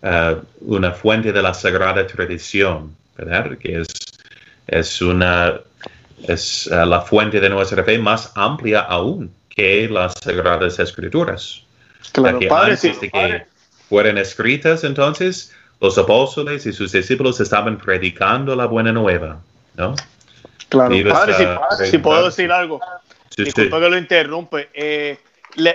uh, 0.04 0.42
una 0.62 0.92
fuente 0.92 1.32
de 1.32 1.42
la 1.42 1.54
sagrada 1.54 2.06
tradición, 2.06 2.96
¿verdad? 3.18 3.58
que 3.58 3.82
es, 3.82 3.88
es, 4.68 5.02
una, 5.02 5.60
es 6.28 6.68
uh, 6.68 6.86
la 6.86 7.02
fuente 7.02 7.40
de 7.40 7.50
nuestra 7.50 7.84
fe 7.84 7.98
más 7.98 8.32
amplia 8.36 8.82
aún 8.82 9.32
que 9.50 9.88
las 9.90 10.14
sagradas 10.22 10.80
escrituras. 10.80 11.64
Claro, 12.14 12.40
padre, 12.50 12.78
sí, 12.78 12.94
que, 13.00 13.46
fueron 13.88 14.18
escritas, 14.18 14.84
entonces 14.86 15.54
los 15.82 15.98
apóstoles 15.98 16.66
y 16.68 16.74
sus 16.74 16.92
discípulos 16.92 17.40
estaban 17.42 17.78
predicando 17.80 18.56
la 18.56 18.68
buena 18.68 18.92
nueva, 18.92 19.42
¿no? 19.76 19.96
Claro, 20.70 20.96
padre, 21.10 21.88
si, 21.90 21.98
puedo 21.98 22.26
decir 22.26 22.52
algo, 22.52 22.80
disculpa 23.36 23.80
que 23.80 23.90
lo 23.90 23.98
interrumpe. 23.98 24.70
Eh, 24.74 25.18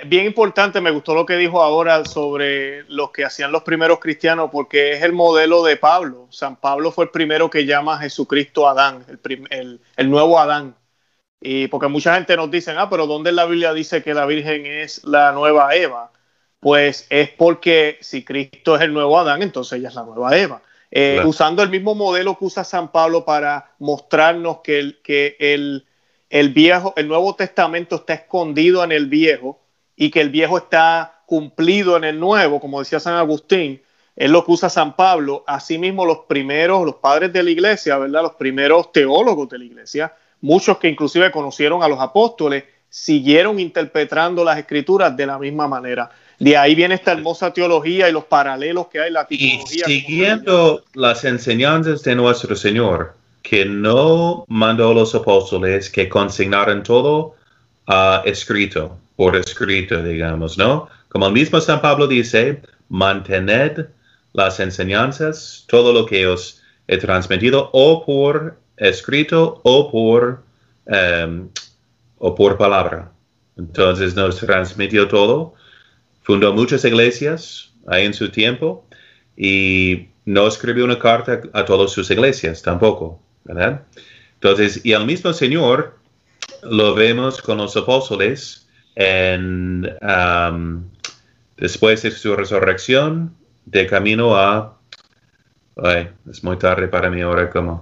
bien 0.06 0.24
importante, 0.24 0.80
me 0.80 0.92
gustó 0.92 1.12
lo 1.12 1.26
que 1.26 1.36
dijo 1.36 1.60
ahora 1.60 2.04
sobre 2.04 2.84
los 2.84 3.10
que 3.10 3.24
hacían 3.24 3.50
los 3.50 3.64
primeros 3.64 3.98
cristianos, 3.98 4.48
porque 4.50 4.92
es 4.92 5.02
el 5.02 5.12
modelo 5.12 5.64
de 5.64 5.76
Pablo. 5.76 6.28
San 6.30 6.56
Pablo 6.56 6.92
fue 6.92 7.06
el 7.06 7.10
primero 7.10 7.50
que 7.50 7.66
llama 7.66 7.96
a 7.96 7.98
Jesucristo 7.98 8.68
Adán, 8.68 9.04
el, 9.50 9.80
el, 9.96 10.10
nuevo 10.10 10.38
Adán. 10.38 10.76
Y 11.40 11.66
porque 11.66 11.88
mucha 11.88 12.14
gente 12.14 12.36
nos 12.36 12.50
dice, 12.50 12.72
ah, 12.78 12.88
pero 12.88 13.06
¿dónde 13.06 13.30
en 13.30 13.36
la 13.36 13.44
Biblia 13.44 13.74
dice 13.74 14.02
que 14.02 14.14
la 14.14 14.24
Virgen 14.24 14.64
es 14.66 15.04
la 15.04 15.32
nueva 15.32 15.74
Eva? 15.74 16.10
Pues 16.66 17.06
es 17.10 17.30
porque 17.30 17.96
si 18.00 18.24
Cristo 18.24 18.74
es 18.74 18.82
el 18.82 18.92
nuevo 18.92 19.16
Adán, 19.20 19.40
entonces 19.40 19.78
ella 19.78 19.88
es 19.88 19.94
la 19.94 20.02
nueva 20.02 20.36
Eva. 20.36 20.62
Eh, 20.90 21.22
usando 21.24 21.62
el 21.62 21.70
mismo 21.70 21.94
modelo 21.94 22.36
que 22.36 22.44
usa 22.44 22.64
San 22.64 22.90
Pablo 22.90 23.24
para 23.24 23.70
mostrarnos 23.78 24.62
que 24.64 24.80
el, 24.80 25.00
que 25.00 25.36
el, 25.38 25.86
el 26.28 26.48
viejo, 26.48 26.92
el 26.96 27.06
Nuevo 27.06 27.36
Testamento 27.36 27.94
está 27.94 28.14
escondido 28.14 28.82
en 28.82 28.90
el 28.90 29.06
viejo 29.06 29.60
y 29.94 30.10
que 30.10 30.20
el 30.20 30.30
viejo 30.30 30.58
está 30.58 31.22
cumplido 31.26 31.96
en 31.96 32.02
el 32.02 32.18
nuevo, 32.18 32.58
como 32.58 32.80
decía 32.80 32.98
San 32.98 33.14
Agustín, 33.14 33.80
es 34.16 34.28
lo 34.28 34.44
que 34.44 34.50
usa 34.50 34.68
San 34.68 34.96
Pablo. 34.96 35.44
Asimismo, 35.46 36.04
los 36.04 36.24
primeros, 36.26 36.84
los 36.84 36.96
padres 36.96 37.32
de 37.32 37.44
la 37.44 37.50
iglesia, 37.50 37.96
¿verdad? 37.96 38.22
Los 38.22 38.34
primeros 38.34 38.90
teólogos 38.90 39.48
de 39.50 39.58
la 39.58 39.64
iglesia, 39.66 40.16
muchos 40.40 40.78
que 40.78 40.88
inclusive 40.88 41.30
conocieron 41.30 41.84
a 41.84 41.88
los 41.88 42.00
apóstoles, 42.00 42.64
siguieron 42.88 43.60
interpretando 43.60 44.42
las 44.42 44.58
escrituras 44.58 45.16
de 45.16 45.26
la 45.26 45.38
misma 45.38 45.68
manera. 45.68 46.10
De 46.38 46.56
ahí 46.56 46.74
viene 46.74 46.94
esta 46.94 47.12
hermosa 47.12 47.52
teología 47.52 48.08
y 48.08 48.12
los 48.12 48.24
paralelos 48.24 48.88
que 48.88 49.00
hay 49.00 49.08
en 49.08 49.14
la 49.14 49.26
teología. 49.26 49.84
Y 49.86 50.00
siguiendo 50.00 50.84
las 50.94 51.24
enseñanzas 51.24 52.02
de 52.02 52.14
nuestro 52.14 52.54
Señor, 52.54 53.14
que 53.42 53.64
no 53.64 54.44
mandó 54.48 54.90
a 54.90 54.94
los 54.94 55.14
apóstoles 55.14 55.88
que 55.88 56.08
consignaran 56.08 56.82
todo 56.82 57.36
uh, 57.88 58.20
escrito, 58.24 58.98
por 59.14 59.36
escrito, 59.36 60.02
digamos, 60.02 60.58
¿no? 60.58 60.88
Como 61.08 61.28
el 61.28 61.32
mismo 61.32 61.60
San 61.60 61.80
Pablo 61.80 62.06
dice, 62.06 62.60
mantened 62.88 63.86
las 64.32 64.60
enseñanzas, 64.60 65.64
todo 65.68 65.92
lo 65.92 66.04
que 66.04 66.26
os 66.26 66.60
he 66.88 66.98
transmitido, 66.98 67.70
o 67.72 68.04
por 68.04 68.58
escrito 68.76 69.60
o 69.62 69.90
por, 69.90 70.42
um, 70.84 71.48
o 72.18 72.34
por 72.34 72.58
palabra. 72.58 73.10
Entonces 73.56 74.14
nos 74.14 74.36
transmitió 74.36 75.08
todo, 75.08 75.54
fundó 76.26 76.52
muchas 76.52 76.84
iglesias 76.84 77.70
ahí 77.86 78.04
en 78.04 78.12
su 78.12 78.30
tiempo 78.30 78.84
y 79.36 80.08
no 80.24 80.48
escribió 80.48 80.84
una 80.84 80.98
carta 80.98 81.40
a 81.52 81.64
todas 81.64 81.92
sus 81.92 82.10
iglesias 82.10 82.62
tampoco, 82.62 83.22
¿verdad? 83.44 83.84
Entonces, 84.34 84.84
y 84.84 84.92
al 84.92 85.06
mismo 85.06 85.32
Señor 85.32 85.96
lo 86.64 86.96
vemos 86.96 87.40
con 87.40 87.58
los 87.58 87.76
apóstoles 87.76 88.68
en, 88.96 89.88
um, 90.02 90.82
después 91.58 92.02
de 92.02 92.10
su 92.10 92.34
resurrección, 92.34 93.32
de 93.64 93.86
camino 93.86 94.34
a... 94.34 94.76
Ay, 95.76 96.08
es 96.28 96.42
muy 96.42 96.58
tarde 96.58 96.88
para 96.88 97.08
mí 97.08 97.20
ahora 97.20 97.50
como, 97.50 97.80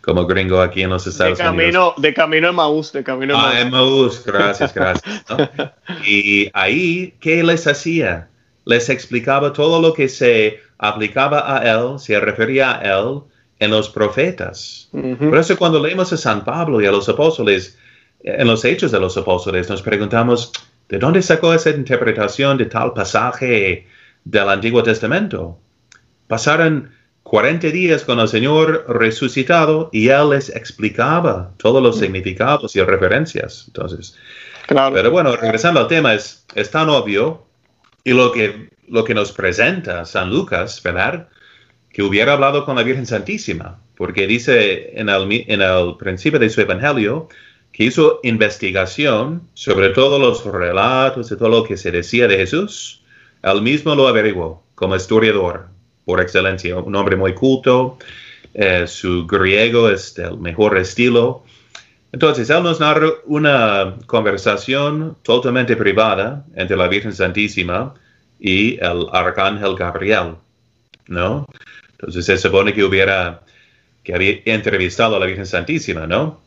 como 0.00 0.26
gringo 0.26 0.60
aquí 0.60 0.82
en 0.82 0.90
los 0.90 1.06
Estados 1.06 1.38
de 1.38 1.44
camino, 1.44 1.66
Unidos. 1.66 1.94
De 1.98 2.14
camino 2.14 2.48
a 2.48 2.52
Maús, 2.52 2.92
de 2.92 3.04
camino 3.04 3.36
a 3.36 3.60
Ah, 3.60 3.64
Maús, 3.66 4.24
gracias, 4.24 4.72
gracias. 4.74 5.24
y 6.06 6.50
ahí, 6.54 7.14
¿qué 7.20 7.42
les 7.42 7.66
hacía? 7.66 8.28
Les 8.64 8.88
explicaba 8.88 9.52
todo 9.52 9.80
lo 9.80 9.92
que 9.92 10.08
se 10.08 10.60
aplicaba 10.78 11.58
a 11.58 11.70
él, 11.70 11.98
se 11.98 12.18
refería 12.18 12.78
a 12.78 12.98
él 12.98 13.20
en 13.58 13.70
los 13.70 13.90
profetas. 13.90 14.88
Por 14.90 15.36
eso 15.36 15.56
cuando 15.56 15.82
leemos 15.82 16.12
a 16.12 16.16
San 16.16 16.44
Pablo 16.44 16.80
y 16.80 16.86
a 16.86 16.90
los 16.90 17.08
apóstoles, 17.08 17.78
en 18.22 18.46
los 18.46 18.64
hechos 18.64 18.90
de 18.90 19.00
los 19.00 19.16
apóstoles, 19.16 19.68
nos 19.68 19.82
preguntamos, 19.82 20.52
¿de 20.88 20.98
dónde 20.98 21.20
sacó 21.20 21.52
esa 21.52 21.70
interpretación 21.70 22.56
de 22.56 22.66
tal 22.66 22.94
pasaje 22.94 23.86
del 24.24 24.48
Antiguo 24.48 24.82
Testamento? 24.82 25.58
Pasaron 26.26 26.90
40 27.30 27.68
días 27.68 28.02
con 28.02 28.18
el 28.18 28.26
Señor 28.26 28.86
resucitado 28.88 29.88
y 29.92 30.08
Él 30.08 30.30
les 30.30 30.48
explicaba 30.48 31.52
todos 31.58 31.80
los 31.80 31.96
significados 31.96 32.74
y 32.74 32.82
referencias. 32.82 33.66
Entonces, 33.68 34.18
pero 34.66 35.12
bueno, 35.12 35.36
regresando 35.36 35.78
al 35.78 35.86
tema, 35.86 36.12
es, 36.12 36.44
es 36.56 36.72
tan 36.72 36.88
obvio 36.88 37.46
y 38.02 38.14
lo 38.14 38.32
que, 38.32 38.70
lo 38.88 39.04
que 39.04 39.14
nos 39.14 39.30
presenta 39.30 40.04
San 40.06 40.28
Lucas, 40.28 40.82
¿verdad? 40.82 41.28
Que 41.92 42.02
hubiera 42.02 42.32
hablado 42.32 42.64
con 42.64 42.74
la 42.74 42.82
Virgen 42.82 43.06
Santísima, 43.06 43.78
porque 43.96 44.26
dice 44.26 44.98
en 44.98 45.08
el, 45.08 45.44
en 45.46 45.62
el 45.62 45.94
principio 46.00 46.40
de 46.40 46.50
su 46.50 46.62
Evangelio, 46.62 47.28
que 47.70 47.84
hizo 47.84 48.18
investigación 48.24 49.42
sobre 49.54 49.90
todos 49.90 50.20
los 50.20 50.44
relatos 50.52 51.30
y 51.30 51.36
todo 51.36 51.48
lo 51.48 51.62
que 51.62 51.76
se 51.76 51.92
decía 51.92 52.26
de 52.26 52.38
Jesús, 52.38 53.04
él 53.44 53.62
mismo 53.62 53.94
lo 53.94 54.08
averiguó 54.08 54.64
como 54.74 54.96
historiador 54.96 55.68
por 56.04 56.20
excelencia, 56.20 56.76
un 56.76 56.94
hombre 56.96 57.16
muy 57.16 57.34
culto, 57.34 57.98
eh, 58.54 58.86
su 58.86 59.26
griego 59.26 59.88
es 59.88 60.14
del 60.14 60.38
mejor 60.38 60.76
estilo. 60.78 61.44
Entonces, 62.12 62.50
él 62.50 62.62
nos 62.62 62.80
narra 62.80 63.08
una 63.26 63.96
conversación 64.06 65.16
totalmente 65.22 65.76
privada 65.76 66.44
entre 66.56 66.76
la 66.76 66.88
Virgen 66.88 67.12
Santísima 67.12 67.94
y 68.40 68.74
el 68.76 69.06
arcángel 69.12 69.76
Gabriel, 69.76 70.34
¿no? 71.06 71.46
Entonces, 71.92 72.26
se 72.26 72.36
supone 72.36 72.72
que 72.72 72.82
hubiera, 72.82 73.42
que 74.02 74.14
había 74.14 74.40
entrevistado 74.46 75.16
a 75.16 75.20
la 75.20 75.26
Virgen 75.26 75.46
Santísima, 75.46 76.06
¿no? 76.06 76.40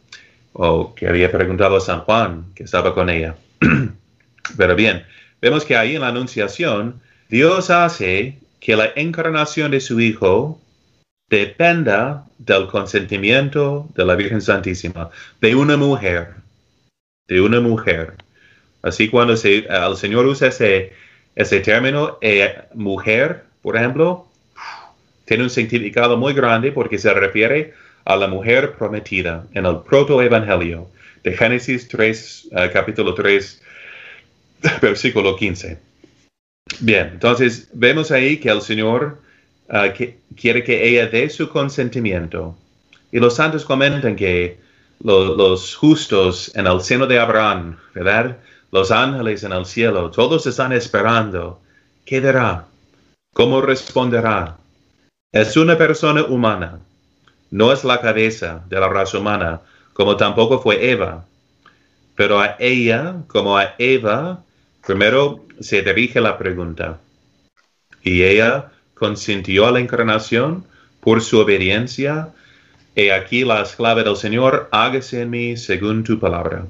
o 0.54 0.94
que 0.94 1.08
había 1.08 1.32
preguntado 1.32 1.78
a 1.78 1.82
San 1.82 2.02
Juan, 2.02 2.46
que 2.56 2.64
estaba 2.64 2.94
con 2.94 3.10
ella. 3.10 3.36
Pero 4.58 4.76
bien, 4.76 5.04
vemos 5.42 5.66
que 5.66 5.76
ahí 5.76 5.96
en 5.96 6.02
la 6.02 6.10
Anunciación, 6.10 7.02
Dios 7.28 7.70
hace 7.70 8.38
que 8.64 8.78
la 8.78 8.94
encarnación 8.96 9.72
de 9.72 9.82
su 9.82 10.00
Hijo 10.00 10.58
dependa 11.30 12.26
del 12.38 12.68
consentimiento 12.68 13.90
de 13.94 14.06
la 14.06 14.16
Virgen 14.16 14.42
Santísima, 14.42 15.10
de 15.42 15.54
una 15.54 15.76
mujer, 15.76 16.36
de 17.28 17.42
una 17.42 17.60
mujer. 17.60 18.14
Así 18.82 19.10
cuando 19.10 19.36
se, 19.36 19.68
el 19.68 19.98
Señor 19.98 20.26
usa 20.28 20.48
ese, 20.48 20.94
ese 21.36 21.60
término, 21.60 22.18
eh, 22.22 22.56
mujer, 22.74 23.44
por 23.62 23.76
ejemplo, 23.76 24.28
tiene 25.26 25.44
un 25.44 25.50
significado 25.50 26.16
muy 26.16 26.34
grande 26.34 26.72
porque 26.72 26.98
se 26.98 27.14
refiere 27.14 27.74
a 28.06 28.16
la 28.16 28.28
mujer 28.28 28.76
prometida 28.78 29.46
en 29.54 29.66
el 29.66 29.80
protoevangelio 29.82 30.88
de 31.22 31.36
Génesis 31.36 31.90
3, 31.90 32.48
eh, 32.50 32.70
capítulo 32.72 33.14
3, 33.14 33.62
versículo 34.82 35.36
15. 35.36 35.93
Bien, 36.80 37.10
entonces 37.14 37.70
vemos 37.74 38.12
ahí 38.12 38.38
que 38.38 38.50
el 38.50 38.62
Señor 38.62 39.20
eh, 39.70 40.18
quiere 40.36 40.64
que 40.64 40.88
ella 40.88 41.08
dé 41.08 41.30
su 41.30 41.50
consentimiento. 41.50 42.56
Y 43.12 43.20
los 43.20 43.36
santos 43.36 43.66
comentan 43.66 44.16
que 44.16 44.60
los 45.00 45.76
justos 45.76 46.52
en 46.56 46.68
el 46.68 46.82
seno 46.82 47.06
de 47.06 47.20
Abraham, 47.20 47.78
¿verdad? 47.94 48.38
Los 48.72 48.90
ángeles 48.92 49.44
en 49.44 49.52
el 49.52 49.66
cielo, 49.66 50.10
todos 50.10 50.48
están 50.48 50.74
esperando. 50.74 51.60
¿Qué 52.06 52.22
dará? 52.22 52.66
¿Cómo 53.34 53.62
responderá? 53.62 54.58
Es 55.32 55.58
una 55.58 55.78
persona 55.78 56.24
humana 56.24 56.80
no 57.54 57.72
es 57.72 57.84
la 57.84 58.02
cabeza 58.02 58.64
de 58.68 58.80
la 58.80 58.90
raza 58.90 59.20
humana, 59.20 59.62
como 59.94 60.18
tampoco 60.18 60.60
fue 60.60 60.90
Eva. 60.90 61.24
Pero 62.16 62.40
a 62.40 62.56
ella, 62.58 63.18
como 63.28 63.56
a 63.56 63.76
Eva, 63.78 64.44
primero 64.86 65.46
se 65.60 65.82
dirige 65.82 66.22
la 66.22 66.38
pregunta. 66.38 67.00
Y 68.02 68.24
ella 68.24 68.72
consintió 68.94 69.68
a 69.68 69.72
la 69.72 69.80
encarnación 69.80 70.66
por 71.00 71.22
su 71.22 71.40
obediencia. 71.40 72.30
Y 72.96 73.10
aquí 73.10 73.44
la 73.44 73.62
esclava 73.62 74.04
del 74.04 74.16
Señor, 74.16 74.70
hágase 74.72 75.22
en 75.22 75.30
mí 75.30 75.58
según 75.58 76.04
tu 76.04 76.20
palabra. 76.20 76.66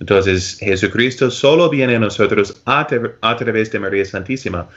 Entonces 0.00 0.58
Jesucristo 0.60 1.30
solo 1.30 1.68
viene 1.68 1.96
a 1.96 1.98
nosotros 1.98 2.60
a, 2.64 2.86
a, 3.20 3.36
través 3.36 3.72
de 3.72 3.80
María 3.80 4.04
Santísima. 4.04 4.68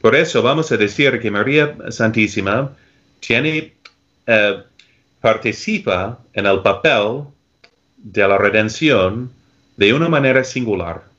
Por 0.00 0.14
eso 0.14 0.42
vamos 0.42 0.70
a 0.72 0.76
decir 0.76 1.20
que 1.20 1.30
María 1.30 1.76
Santísima 1.90 2.72
tiene 3.20 3.72
eh, 4.26 4.62
participa 5.20 6.18
en 6.34 6.46
el 6.46 6.60
papel 6.60 7.24
de 7.96 8.28
la 8.28 8.36
redención 8.36 9.30
de 9.76 9.94
una 9.94 10.08
manera 10.08 10.44
singular. 10.44 11.13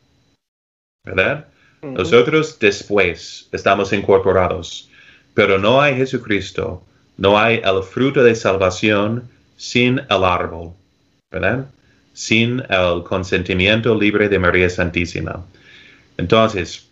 ¿Verdad? 1.06 1.46
Nosotros 1.82 2.58
después 2.60 3.48
estamos 3.52 3.94
incorporados, 3.94 4.90
pero 5.36 5.60
no 5.60 5.80
hay 5.82 5.96
Jesucristo, 5.96 6.84
no 7.18 7.38
hay 7.38 7.62
el 7.64 7.84
fruto 7.84 8.24
de 8.24 8.34
salvación 8.34 9.30
sin 9.56 10.00
el 10.10 10.24
árbol, 10.24 10.72
¿verdad? 11.32 11.68
Sin 12.14 12.64
el 12.70 13.04
consentimiento 13.04 13.94
libre 13.94 14.30
de 14.30 14.40
María 14.40 14.70
Santísima. 14.70 15.46
Entonces, 16.18 16.88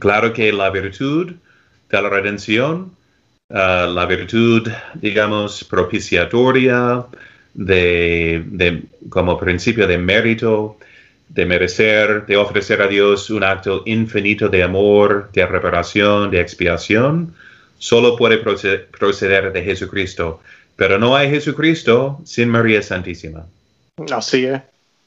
claro 0.00 0.32
que 0.32 0.52
la 0.52 0.70
virtud 0.70 1.34
de 1.88 2.02
la 2.02 2.08
redención 2.08 2.90
Ah, 3.52 3.86
la 3.92 4.06
virtud, 4.06 4.68
digamos, 4.94 5.64
propiciatoria, 5.64 7.04
de, 7.52 8.84
como 9.08 9.36
principio 9.38 9.88
de 9.88 9.98
mérito, 9.98 10.78
de 11.30 11.46
merecer, 11.46 12.26
de 12.26 12.36
ofrecer 12.36 12.82
a 12.82 12.88
Dios 12.88 13.30
un 13.30 13.44
acto 13.44 13.82
infinito 13.86 14.48
de 14.48 14.64
amor, 14.64 15.30
de 15.32 15.46
reparación, 15.46 16.30
de 16.30 16.40
expiación, 16.40 17.34
solo 17.78 18.16
puede 18.16 18.38
proceder 18.38 19.52
de 19.52 19.62
Jesucristo. 19.62 20.40
Pero 20.74 20.98
no 20.98 21.14
hay 21.14 21.30
Jesucristo 21.30 22.20
sin 22.24 22.48
María 22.48 22.82
Santísima. 22.82 23.46
Así 24.12 24.46
es. 24.46 24.60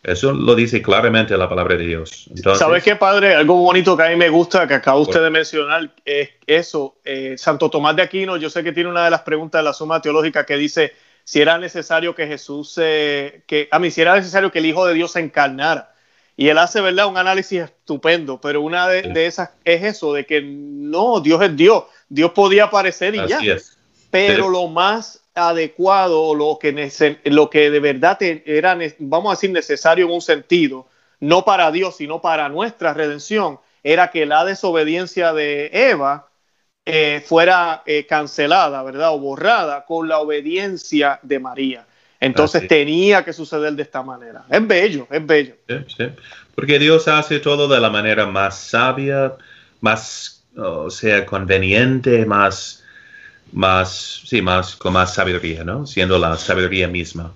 Eso 0.03 0.33
lo 0.33 0.53
dice 0.53 0.81
claramente 0.81 1.38
la 1.38 1.47
palabra 1.47 1.75
de 1.77 1.86
Dios. 1.86 2.29
¿Sabes 2.55 2.83
qué, 2.83 2.95
padre? 2.95 3.36
Algo 3.36 3.55
bonito 3.55 3.95
que 3.95 4.03
a 4.03 4.09
mí 4.09 4.17
me 4.17 4.29
gusta, 4.29 4.67
que 4.67 4.73
acaba 4.73 4.99
usted 4.99 5.21
de 5.21 5.29
mencionar, 5.29 5.89
es 6.03 6.29
eso. 6.45 6.95
Eh, 7.05 7.36
Santo 7.38 7.69
Tomás 7.69 7.95
de 7.95 8.01
Aquino, 8.01 8.36
yo 8.36 8.49
sé 8.49 8.63
que 8.63 8.73
tiene 8.73 8.89
una 8.89 9.05
de 9.05 9.12
las 9.12 9.21
preguntas 9.21 9.59
de 9.59 9.63
la 9.63 9.73
suma 9.73 10.01
teológica 10.01 10.45
que 10.45 10.57
dice 10.57 10.93
si 11.23 11.41
era 11.41 11.57
necesario 11.57 12.13
que 12.13 12.27
Jesús, 12.27 12.73
que, 12.75 13.69
a 13.71 13.79
mí, 13.79 13.91
si 13.91 14.01
era 14.01 14.15
necesario 14.15 14.51
que 14.51 14.59
el 14.59 14.65
Hijo 14.65 14.86
de 14.86 14.93
Dios 14.93 15.13
se 15.13 15.21
encarnara. 15.21 15.92
Y 16.36 16.50
él 16.50 16.58
hace, 16.58 16.82
¿verdad? 16.82 17.08
Un 17.08 17.17
análisis 17.17 17.62
estupendo, 17.62 18.41
pero 18.41 18.62
una 18.62 18.88
de, 18.88 19.26
esas 19.26 19.52
es 19.63 19.84
eso, 19.84 20.13
de 20.13 20.26
que 20.26 20.41
no, 20.41 21.19
Dios 21.19 21.41
es 21.43 21.56
Dios. 21.56 21.84
Dios 22.10 22.32
podía 22.32 22.65
aparecer 22.65 23.15
y 23.15 23.28
ya. 23.28 23.39
Pero 24.10 24.50
lo 24.50 24.67
más 24.67 25.24
adecuado, 25.36 26.36
lo 26.36 26.60
que, 26.60 26.91
lo 27.26 27.50
que 27.50 27.72
de 27.72 27.80
verdad 27.80 28.17
era, 28.22 28.78
vamos 29.00 29.32
a 29.32 29.36
decir, 29.36 29.52
necesario 29.52 30.06
en 30.06 30.12
un 30.12 30.22
sentido, 30.22 30.88
no 31.19 31.46
para 31.46 31.72
Dios, 31.72 31.98
sino 31.98 32.22
para 32.22 32.50
nuestra 32.50 32.93
redención, 32.93 33.60
era 33.84 34.12
que 34.12 34.26
la 34.26 34.46
desobediencia 34.46 35.34
de 35.34 35.69
Eva 35.74 36.30
eh, 36.86 37.24
fuera 37.26 37.82
eh, 37.86 38.06
cancelada, 38.06 38.84
¿verdad? 38.84 39.13
O 39.13 39.19
borrada 39.19 39.86
con 39.86 40.08
la 40.08 40.19
obediencia 40.19 41.19
de 41.22 41.39
María. 41.39 41.88
Entonces 42.23 42.67
tenía 42.67 43.23
que 43.23 43.33
suceder 43.33 43.73
de 43.73 43.83
esta 43.83 44.01
manera. 44.01 44.45
Es 44.49 44.65
bello, 44.65 45.07
es 45.12 45.25
bello. 45.25 45.55
Porque 46.55 46.79
Dios 46.79 47.07
hace 47.07 47.39
todo 47.39 47.67
de 47.67 47.79
la 47.79 47.89
manera 47.89 48.25
más 48.25 48.59
sabia, 48.59 49.33
más, 49.81 50.43
o 50.55 50.89
sea, 50.89 51.25
conveniente, 51.25 52.25
más, 52.25 52.83
más, 53.51 54.21
sí, 54.25 54.41
más, 54.41 54.75
con 54.75 54.93
más 54.93 55.13
sabiduría, 55.13 55.63
¿no? 55.63 55.86
Siendo 55.86 56.17
la 56.17 56.38
sabiduría 56.38 56.88
misma. 56.88 57.33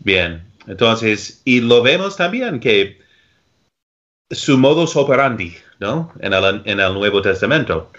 Bien, 0.00 0.42
entonces, 0.66 1.40
y 1.44 1.60
lo 1.60 1.82
vemos 1.82 2.16
también 2.16 2.60
que 2.60 3.00
su 4.30 4.58
modus 4.58 4.96
operandi, 4.96 5.56
¿no? 5.80 6.12
En 6.20 6.34
el, 6.34 6.62
en 6.66 6.80
el 6.80 6.92
Nuevo 6.92 7.22
Testamento, 7.22 7.90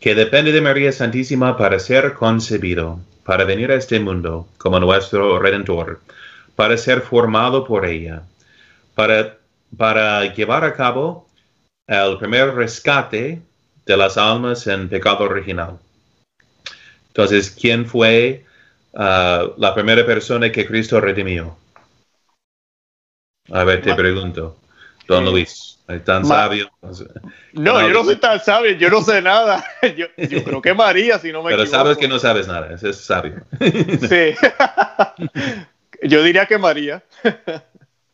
que 0.00 0.14
depende 0.14 0.52
de 0.52 0.60
María 0.60 0.92
Santísima 0.92 1.56
para 1.56 1.78
ser 1.78 2.14
concebido 2.14 3.00
para 3.26 3.44
venir 3.44 3.72
a 3.72 3.74
este 3.74 3.98
mundo 3.98 4.48
como 4.56 4.78
nuestro 4.78 5.40
redentor, 5.40 6.00
para 6.54 6.76
ser 6.78 7.00
formado 7.00 7.64
por 7.64 7.84
ella, 7.84 8.22
para, 8.94 9.38
para 9.76 10.32
llevar 10.32 10.64
a 10.64 10.74
cabo 10.74 11.26
el 11.88 12.18
primer 12.18 12.54
rescate 12.54 13.42
de 13.84 13.96
las 13.96 14.16
almas 14.16 14.66
en 14.68 14.88
pecado 14.88 15.24
original. 15.24 15.78
Entonces, 17.08 17.50
¿quién 17.50 17.86
fue 17.86 18.44
uh, 18.92 19.52
la 19.56 19.74
primera 19.74 20.06
persona 20.06 20.52
que 20.52 20.66
Cristo 20.66 21.00
redimió? 21.00 21.56
A 23.50 23.64
ver, 23.64 23.82
te 23.82 23.94
pregunto, 23.94 24.56
don 25.06 25.24
Luis 25.24 25.76
tan 26.04 26.24
sabio. 26.24 26.70
No, 27.52 27.80
yo 27.80 27.88
no 27.90 28.04
soy 28.04 28.16
tan 28.16 28.40
sabio, 28.40 28.72
yo 28.72 28.90
no 28.90 29.02
sé 29.02 29.22
nada. 29.22 29.64
Yo, 29.96 30.08
creo 30.44 30.60
que 30.60 30.74
María, 30.74 31.18
si 31.18 31.32
no 31.32 31.42
me 31.42 31.50
Pero 31.50 31.66
sabes 31.66 31.96
que 31.96 32.08
no 32.08 32.18
sabes 32.18 32.48
nada, 32.48 32.74
ese 32.74 32.90
es 32.90 32.96
sabio. 32.96 33.42
Sí. 33.60 34.34
Yo 36.02 36.22
diría 36.22 36.46
que 36.46 36.58
María. 36.58 37.02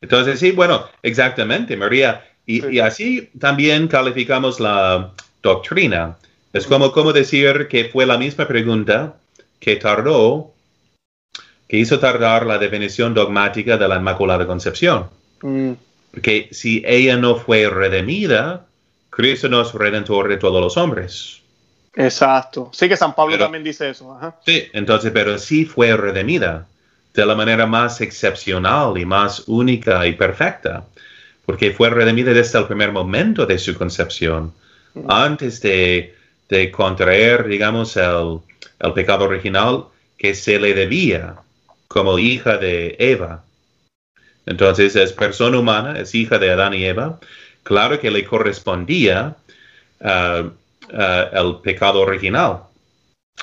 Entonces, 0.01 0.39
sí, 0.39 0.53
bueno, 0.53 0.87
exactamente, 1.03 1.77
María. 1.77 2.25
Y, 2.47 2.79
así 2.81 3.31
también 3.39 3.89
calificamos 3.89 4.61
la 4.61 5.13
doctrina. 5.43 6.17
Es 6.53 6.67
como, 6.67 6.93
como 6.93 7.13
decir 7.13 7.69
que 7.69 7.87
fue 7.87 8.07
la 8.07 8.19
misma 8.19 8.47
pregunta 8.47 9.15
que 9.59 9.77
tardó, 9.77 10.53
que 11.69 11.79
hizo 11.79 11.99
tardar 11.99 12.47
la 12.47 12.59
definición 12.59 13.15
dogmática 13.15 13.77
de 13.77 13.89
la 13.89 13.97
Inmaculada 13.97 14.47
Concepción. 14.47 15.09
Mm. 15.41 15.73
Porque 16.13 16.49
si 16.53 16.83
ella 16.87 17.17
no 17.17 17.37
fue 17.37 17.69
redimida, 17.69 18.67
Cristo 19.11 19.49
no 19.49 19.63
es 19.63 19.73
redentor 19.73 20.29
de 20.29 20.37
todos 20.37 20.61
los 20.61 20.77
hombres. 20.77 21.41
Exacto. 21.95 22.71
Sí 22.73 22.89
que 22.89 22.97
San 22.97 23.15
Pablo 23.15 23.39
también 23.39 23.65
dice 23.65 23.91
eso. 23.91 24.19
Sí, 24.47 24.65
entonces, 24.73 25.11
pero 25.13 25.39
sí 25.39 25.65
fue 25.65 25.97
redimida 25.97 26.67
de 27.13 27.27
la 27.27 27.35
manera 27.35 27.67
más 27.67 28.01
excepcional 28.01 28.97
y 28.97 29.05
más 29.05 29.45
única 29.47 30.07
y 30.07 30.13
perfecta, 30.13 30.85
porque 31.45 31.73
fue 31.73 31.91
redimida 31.91 32.33
desde 32.33 32.59
el 32.59 32.67
primer 32.67 32.93
momento 32.93 33.45
de 33.45 33.59
su 33.59 33.75
concepción, 33.75 34.53
antes 35.09 35.61
de, 35.61 36.15
contraer, 36.73 37.47
digamos, 37.47 37.97
el, 37.97 38.39
el 38.81 38.93
pecado 38.93 39.25
original 39.25 39.87
que 40.17 40.35
se 40.35 40.59
le 40.59 40.73
debía 40.75 41.35
como 41.89 42.19
hija 42.19 42.57
de 42.57 42.97
Eva. 42.99 43.45
Entonces 44.47 44.97
es 44.97 45.13
persona 45.13 45.59
humana, 45.59 45.99
es 45.99 46.15
hija 46.15 46.39
de 46.39 46.51
Adán 46.51 46.75
y 46.75 46.85
Eva. 46.85 47.21
Claro 47.63 48.01
que 48.01 48.11
le 48.11 48.25
correspondía 48.25 49.37
uh, 50.01 50.07
uh, 50.07 50.51
el 51.33 51.57
pecado 51.63 52.01
original, 52.01 52.65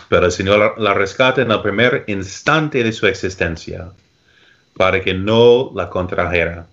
pero 0.09 0.25
el 0.25 0.31
Señor 0.31 0.79
la, 0.79 0.93
rescata 0.93 1.41
en 1.41 1.51
el 1.51 1.61
primer 1.61 2.03
instante 2.07 2.83
de 2.83 2.91
su 2.91 3.07
existencia 3.07 3.91
para 4.75 5.01
que 5.01 5.13
no 5.13 5.71
la 5.73 5.89
contrajera. 5.89 6.67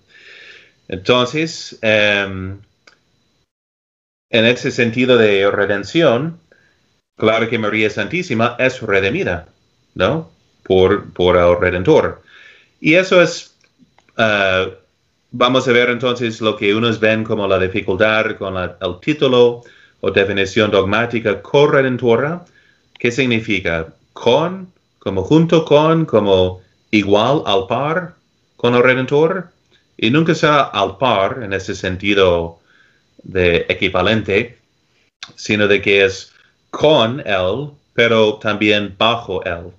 Entonces, 0.89 1.79
um, 1.81 2.59
en 4.29 4.45
ese 4.45 4.71
sentido 4.71 5.17
de 5.17 5.49
redención, 5.49 6.39
claro 7.15 7.49
que 7.49 7.59
María 7.59 7.89
Santísima 7.89 8.55
es 8.59 8.81
redimida, 8.81 9.47
¿no? 9.95 10.31
Por, 10.63 11.13
por 11.13 11.37
el 11.37 11.59
Redentor. 11.59 12.21
Y 12.79 12.95
eso 12.95 13.21
es 13.21 13.56
Uh, 14.17 14.71
vamos 15.31 15.67
a 15.67 15.71
ver 15.71 15.89
entonces 15.89 16.41
lo 16.41 16.55
que 16.55 16.73
unos 16.73 16.99
ven 16.99 17.23
como 17.23 17.47
la 17.47 17.59
dificultad 17.59 18.35
con 18.37 18.57
el 18.57 18.99
título 18.99 19.63
o 20.01 20.11
definición 20.11 20.71
dogmática 20.71 21.41
corredentora. 21.41 22.43
¿Qué 22.97 23.11
significa? 23.11 23.87
Con, 24.13 24.71
como 24.99 25.23
junto 25.23 25.63
con, 25.65 26.05
como 26.05 26.61
igual 26.91 27.43
al 27.45 27.67
par 27.67 28.15
con 28.55 28.73
el 28.73 28.83
redentor. 28.83 29.49
Y 29.97 30.09
nunca 30.09 30.35
será 30.35 30.63
al 30.63 30.97
par 30.97 31.41
en 31.43 31.53
ese 31.53 31.75
sentido 31.75 32.59
de 33.23 33.65
equivalente, 33.69 34.57
sino 35.35 35.67
de 35.67 35.81
que 35.81 36.05
es 36.05 36.31
con 36.69 37.19
él, 37.25 37.69
pero 37.93 38.35
también 38.35 38.95
bajo 38.97 39.43
él. 39.43 39.71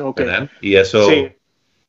Okay. 0.00 0.48
Y 0.60 0.76
eso 0.76 1.10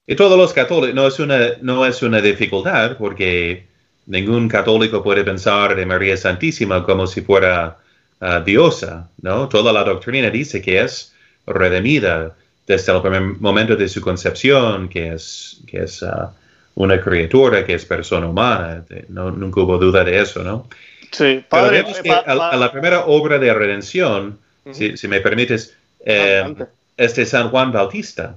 y 0.09 0.15
todos 0.15 0.39
los 0.39 0.53
católicos, 0.53 0.95
no 0.95 1.05
es 1.05 1.19
una, 1.19 1.37
no 1.61 1.85
es 1.85 2.01
una 2.01 2.19
dificultad 2.19 2.97
porque 2.97 3.67
ningún 4.07 4.49
católico 4.49 5.03
puede 5.03 5.23
pensar 5.23 5.75
de 5.75 5.85
María 5.85 6.17
Santísima 6.17 6.83
como 6.83 7.05
si 7.05 7.21
fuera 7.21 7.77
uh, 8.19 8.43
diosa, 8.43 9.07
¿no? 9.21 9.47
Toda 9.47 9.71
la 9.71 9.83
doctrina 9.83 10.31
dice 10.31 10.63
que 10.63 10.81
es 10.81 11.13
redimida 11.45 12.35
desde 12.65 12.91
el 12.91 13.01
primer 13.03 13.21
momento 13.21 13.75
de 13.75 13.87
su 13.87 14.01
concepción, 14.01 14.89
que 14.89 15.13
es, 15.13 15.59
que 15.67 15.83
es 15.83 16.01
uh, 16.01 16.29
una 16.73 16.99
criatura, 16.99 17.63
que 17.63 17.75
es 17.75 17.85
persona 17.85 18.25
humana. 18.25 18.83
No, 19.09 19.29
nunca 19.29 19.61
hubo 19.61 19.77
duda 19.77 20.03
de 20.03 20.19
eso, 20.19 20.41
¿no? 20.41 20.67
Sí, 21.11 21.45
padre, 21.47 21.85
que 22.01 22.09
a, 22.09 22.55
la 22.55 22.71
primera 22.71 23.05
obra 23.05 23.37
de 23.37 23.53
redención, 23.53 24.39
si, 24.71 24.97
si, 24.97 25.07
me 25.07 25.21
permites, 25.21 25.75
eh, 26.03 26.51
es 26.97 27.15
de 27.15 27.27
San 27.27 27.51
Juan 27.51 27.71
Bautista. 27.71 28.35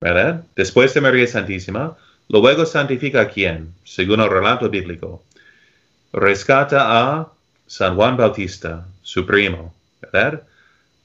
¿Verdad? 0.00 0.44
Después 0.54 0.92
de 0.94 1.00
María 1.00 1.26
Santísima, 1.26 1.96
luego 2.28 2.66
santifica 2.66 3.22
a 3.22 3.28
quién, 3.28 3.74
según 3.84 4.20
el 4.20 4.30
relato 4.30 4.68
bíblico. 4.68 5.22
Rescata 6.12 6.78
a 6.86 7.28
San 7.66 7.96
Juan 7.96 8.16
Bautista, 8.16 8.86
su 9.02 9.26
primo, 9.26 9.74
¿verdad? 10.00 10.42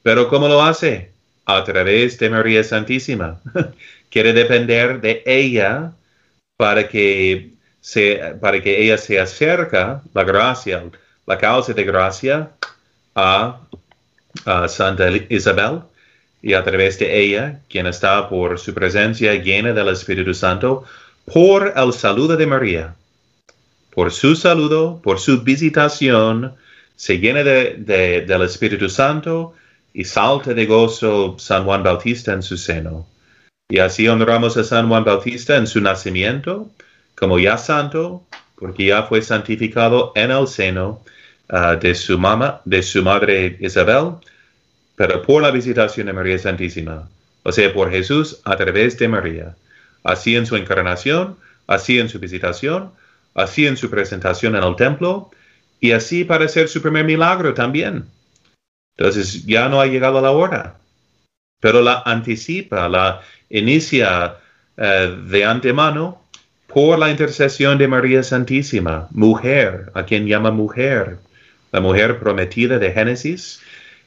Pero 0.03 0.27
¿cómo 0.29 0.47
lo 0.47 0.61
hace? 0.61 1.11
A 1.45 1.63
través 1.63 2.19
de 2.19 2.29
María 2.29 2.63
Santísima. 2.63 3.39
Quiere 4.09 4.33
depender 4.33 5.01
de 5.01 5.23
ella 5.25 5.91
para 6.57 6.87
que, 6.87 7.51
se, 7.81 8.15
para 8.41 8.61
que 8.61 8.83
ella 8.83 8.97
se 8.97 9.19
acerca, 9.19 10.01
la 10.13 10.23
gracia, 10.23 10.83
la 11.25 11.37
causa 11.37 11.73
de 11.73 11.83
gracia, 11.83 12.51
a, 13.15 13.61
a 14.45 14.67
Santa 14.67 15.09
Isabel 15.29 15.81
y 16.41 16.53
a 16.53 16.63
través 16.63 16.99
de 16.99 17.19
ella, 17.21 17.59
quien 17.69 17.87
está 17.87 18.29
por 18.29 18.59
su 18.59 18.73
presencia 18.73 19.35
llena 19.35 19.73
del 19.73 19.89
Espíritu 19.89 20.33
Santo, 20.33 20.85
por 21.25 21.73
el 21.75 21.93
saludo 21.93 22.37
de 22.37 22.47
María. 22.47 22.95
Por 23.93 24.11
su 24.11 24.35
saludo, 24.35 25.01
por 25.03 25.19
su 25.19 25.41
visitación, 25.41 26.55
se 26.95 27.19
llena 27.19 27.43
de, 27.43 28.23
del 28.27 28.41
Espíritu 28.43 28.89
Santo 28.89 29.53
y 29.93 30.03
salta 30.05 30.53
de 30.53 30.65
gozo 30.65 31.35
San 31.39 31.65
Juan 31.65 31.83
Bautista 31.83 32.33
en 32.33 32.43
su 32.43 32.57
seno. 32.57 33.05
Y 33.69 33.79
así 33.79 34.07
honramos 34.07 34.57
a 34.57 34.63
San 34.63 34.87
Juan 34.87 35.03
Bautista 35.03 35.57
en 35.57 35.67
su 35.67 35.81
nacimiento, 35.81 36.69
como 37.15 37.37
ya 37.37 37.57
santo, 37.57 38.23
porque 38.55 38.85
ya 38.85 39.03
fue 39.03 39.21
santificado 39.21 40.11
en 40.15 40.31
el 40.31 40.47
seno 40.47 41.01
ah, 41.49 41.75
de 41.75 41.93
su 41.95 42.17
mamá, 42.17 42.61
de 42.65 42.81
su 42.81 43.03
madre 43.03 43.57
Isabel, 43.59 44.15
pero 44.99 45.21
por 45.21 45.41
la 45.41 45.51
visitación 45.51 46.07
de 46.07 46.13
María 46.13 46.37
Santísima, 46.37 47.07
o 47.43 47.53
sea, 47.53 47.73
por 47.73 47.89
Jesús 47.89 48.41
a 48.43 48.57
través 48.57 48.99
de 48.99 49.07
María, 49.07 49.55
así 50.03 50.35
en 50.35 50.45
su 50.45 50.57
encarnación, 50.57 51.37
así 51.67 51.99
en 51.99 52.09
su 52.09 52.19
visitación, 52.19 52.91
así 53.33 53.65
en 53.65 53.77
su 53.77 53.89
presentación 53.89 54.57
en 54.57 54.63
el 54.65 54.75
templo, 54.75 55.31
y 55.79 55.93
así 55.93 56.25
para 56.25 56.43
hacer 56.43 56.67
su 56.67 56.81
primer 56.81 57.05
milagro 57.05 57.53
también. 57.53 58.07
Entonces 58.97 59.45
ya 59.45 59.69
no 59.69 59.79
ha 59.79 59.85
llegado 59.85 60.19
la 60.19 60.31
hora, 60.31 60.75
pero 61.61 61.81
la 61.81 62.03
anticipa, 62.05 62.89
la 62.89 63.21
inicia 63.49 64.35
eh, 64.75 65.17
de 65.27 65.45
antemano 65.45 66.21
por 66.67 66.99
la 66.99 67.09
intercesión 67.09 67.77
de 67.77 67.87
María 67.87 68.21
Santísima, 68.21 69.07
mujer, 69.11 69.93
a 69.93 70.03
quien 70.03 70.27
llama 70.27 70.51
mujer, 70.51 71.19
la 71.71 71.79
mujer 71.79 72.19
prometida 72.19 72.79
de 72.79 72.91
Génesis 72.91 73.61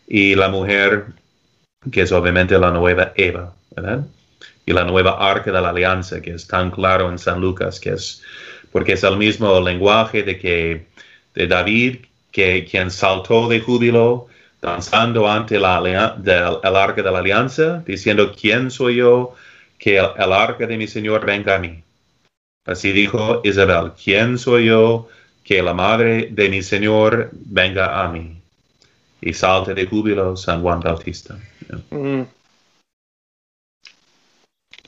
y 0.06 0.34
la 0.34 0.48
mujer 0.48 1.06
que 1.90 2.02
es 2.02 2.12
obviamente 2.12 2.58
la 2.58 2.70
nueva 2.70 3.12
Eva, 3.16 3.54
¿verdad? 3.74 4.06
Y 4.64 4.72
la 4.72 4.84
nueva 4.84 5.18
arca 5.18 5.50
de 5.50 5.60
la 5.60 5.70
alianza, 5.70 6.20
que 6.20 6.34
es 6.34 6.46
tan 6.46 6.70
claro 6.70 7.10
en 7.10 7.18
San 7.18 7.40
Lucas, 7.40 7.80
que 7.80 7.90
es 7.90 8.22
porque 8.70 8.92
es 8.92 9.02
el 9.02 9.16
mismo 9.16 9.60
lenguaje 9.60 10.22
de 10.22 10.38
que 10.38 10.86
de 11.34 11.46
David, 11.46 12.06
que 12.30 12.64
quien 12.64 12.90
saltó 12.90 13.48
de 13.48 13.60
júbilo 13.60 14.28
danzando 14.60 15.28
ante 15.28 15.58
la, 15.58 15.78
el 15.78 16.76
arca 16.76 17.02
de 17.02 17.10
la 17.10 17.18
alianza, 17.18 17.82
diciendo, 17.84 18.32
¿quién 18.38 18.70
soy 18.70 18.96
yo 18.96 19.34
que 19.78 19.98
el, 19.98 20.32
arca 20.32 20.66
de 20.66 20.76
mi 20.76 20.86
Señor 20.86 21.26
venga 21.26 21.56
a 21.56 21.58
mí? 21.58 21.82
Así 22.64 22.92
dijo 22.92 23.40
Isabel, 23.42 23.92
¿quién 24.02 24.38
soy 24.38 24.66
yo 24.66 25.08
que 25.42 25.62
la 25.62 25.74
madre 25.74 26.28
de 26.30 26.48
mi 26.48 26.62
Señor 26.62 27.30
venga 27.32 28.02
a 28.02 28.08
mí? 28.08 28.41
Y 29.22 29.32
salte 29.32 29.72
de 29.72 29.86
júbilo 29.86 30.36
San 30.36 30.60
Juan 30.60 30.80
Bautista. 30.80 31.38
Mm. 31.90 32.22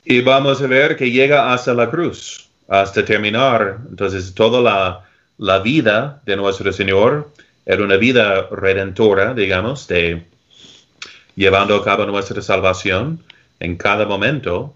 Y 0.03 0.21
vamos 0.21 0.61
a 0.61 0.67
ver 0.67 0.95
que 0.95 1.09
llega 1.09 1.51
hasta 1.51 1.73
la 1.73 1.89
cruz, 1.89 2.47
hasta 2.67 3.03
terminar. 3.03 3.79
Entonces, 3.89 4.35
toda 4.35 4.61
la, 4.61 5.05
la 5.37 5.59
vida 5.59 6.21
de 6.25 6.35
nuestro 6.35 6.71
Señor 6.71 7.31
era 7.65 7.83
una 7.83 7.95
vida 7.95 8.47
redentora, 8.51 9.33
digamos, 9.33 9.87
de 9.87 10.25
llevando 11.35 11.75
a 11.75 11.83
cabo 11.83 12.05
nuestra 12.05 12.41
salvación 12.41 13.23
en 13.59 13.75
cada 13.75 14.05
momento, 14.05 14.75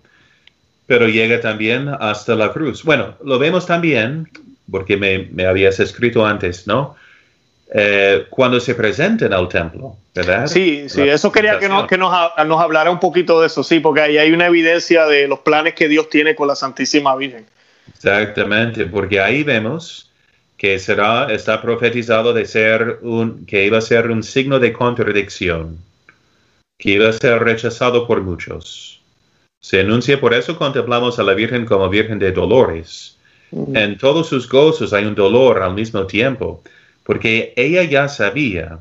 pero 0.86 1.08
llega 1.08 1.39
también 1.39 1.89
hasta 2.00 2.36
la 2.36 2.52
cruz. 2.52 2.84
Bueno, 2.84 3.15
lo 3.24 3.39
vemos 3.39 3.65
también, 3.65 4.30
porque 4.69 4.98
me, 4.98 5.45
habías 5.45 5.80
escrito 5.80 6.26
antes, 6.26 6.67
¿no? 6.67 6.95
Eh, 7.71 8.25
cuando 8.32 8.60
se 8.60 8.73
presenta 8.73 9.27
en 9.27 9.34
el 9.34 9.47
templo, 9.47 9.95
¿verdad? 10.15 10.47
Sí, 10.47 10.89
sí, 10.89 11.01
eso 11.03 11.32
quería 11.32 11.60
que, 11.60 11.69
nos, 11.69 11.86
que 11.86 11.99
nos, 11.99 12.12
nos, 12.47 12.60
hablara 12.60 12.89
un 12.89 12.99
poquito 12.99 13.39
de 13.41 13.45
eso, 13.45 13.63
sí, 13.63 13.79
porque 13.79 14.01
ahí 14.01 14.17
hay 14.17 14.32
una 14.32 14.47
evidencia 14.47 15.05
de 15.05 15.27
los 15.27 15.39
planes 15.39 15.75
que 15.75 15.88
Dios 15.88 16.10
tiene 16.10 16.34
con 16.34 16.47
la 16.47 16.55
Santísima 16.55 17.15
Virgen. 17.15 17.45
Exactamente, 17.93 18.88
porque 18.88 19.19
ahí 19.19 19.43
vemos 19.43 20.10
que 20.58 20.79
será, 20.79 21.32
está 21.32 21.62
profetizado 21.62 22.34
de 22.34 22.45
ser 22.45 22.99
un, 23.03 23.45
que 23.45 23.65
iba 23.65 23.77
a 23.77 23.82
ser 23.82 24.10
un 24.10 24.23
signo 24.23 24.60
de 24.60 24.73
contradicción, 24.73 25.77
que 26.77 26.91
iba 26.91 27.10
a 27.10 27.13
ser 27.13 27.43
rechazado 27.43 28.08
por 28.08 28.21
muchos. 28.21 28.99
Se 29.62 29.82
anuncia, 29.82 30.19
por 30.19 30.34
eso 30.34 30.58
contemplamos 30.58 31.19
a 31.19 31.23
la 31.23 31.34
Virgen 31.34 31.65
como 31.65 31.88
Virgen 31.88 32.17
de 32.17 32.32
Dolores. 32.32 33.17
Mm. 33.51 33.75
En 33.75 33.97
todos 33.97 34.27
sus 34.27 34.49
gozos 34.49 34.91
hay 34.91 35.05
un 35.05 35.15
dolor 35.15 35.62
al 35.62 35.75
mismo 35.75 36.05
tiempo, 36.08 36.63
porque 37.10 37.54
ella 37.56 37.82
ya 37.86 38.08
sabía 38.08 38.78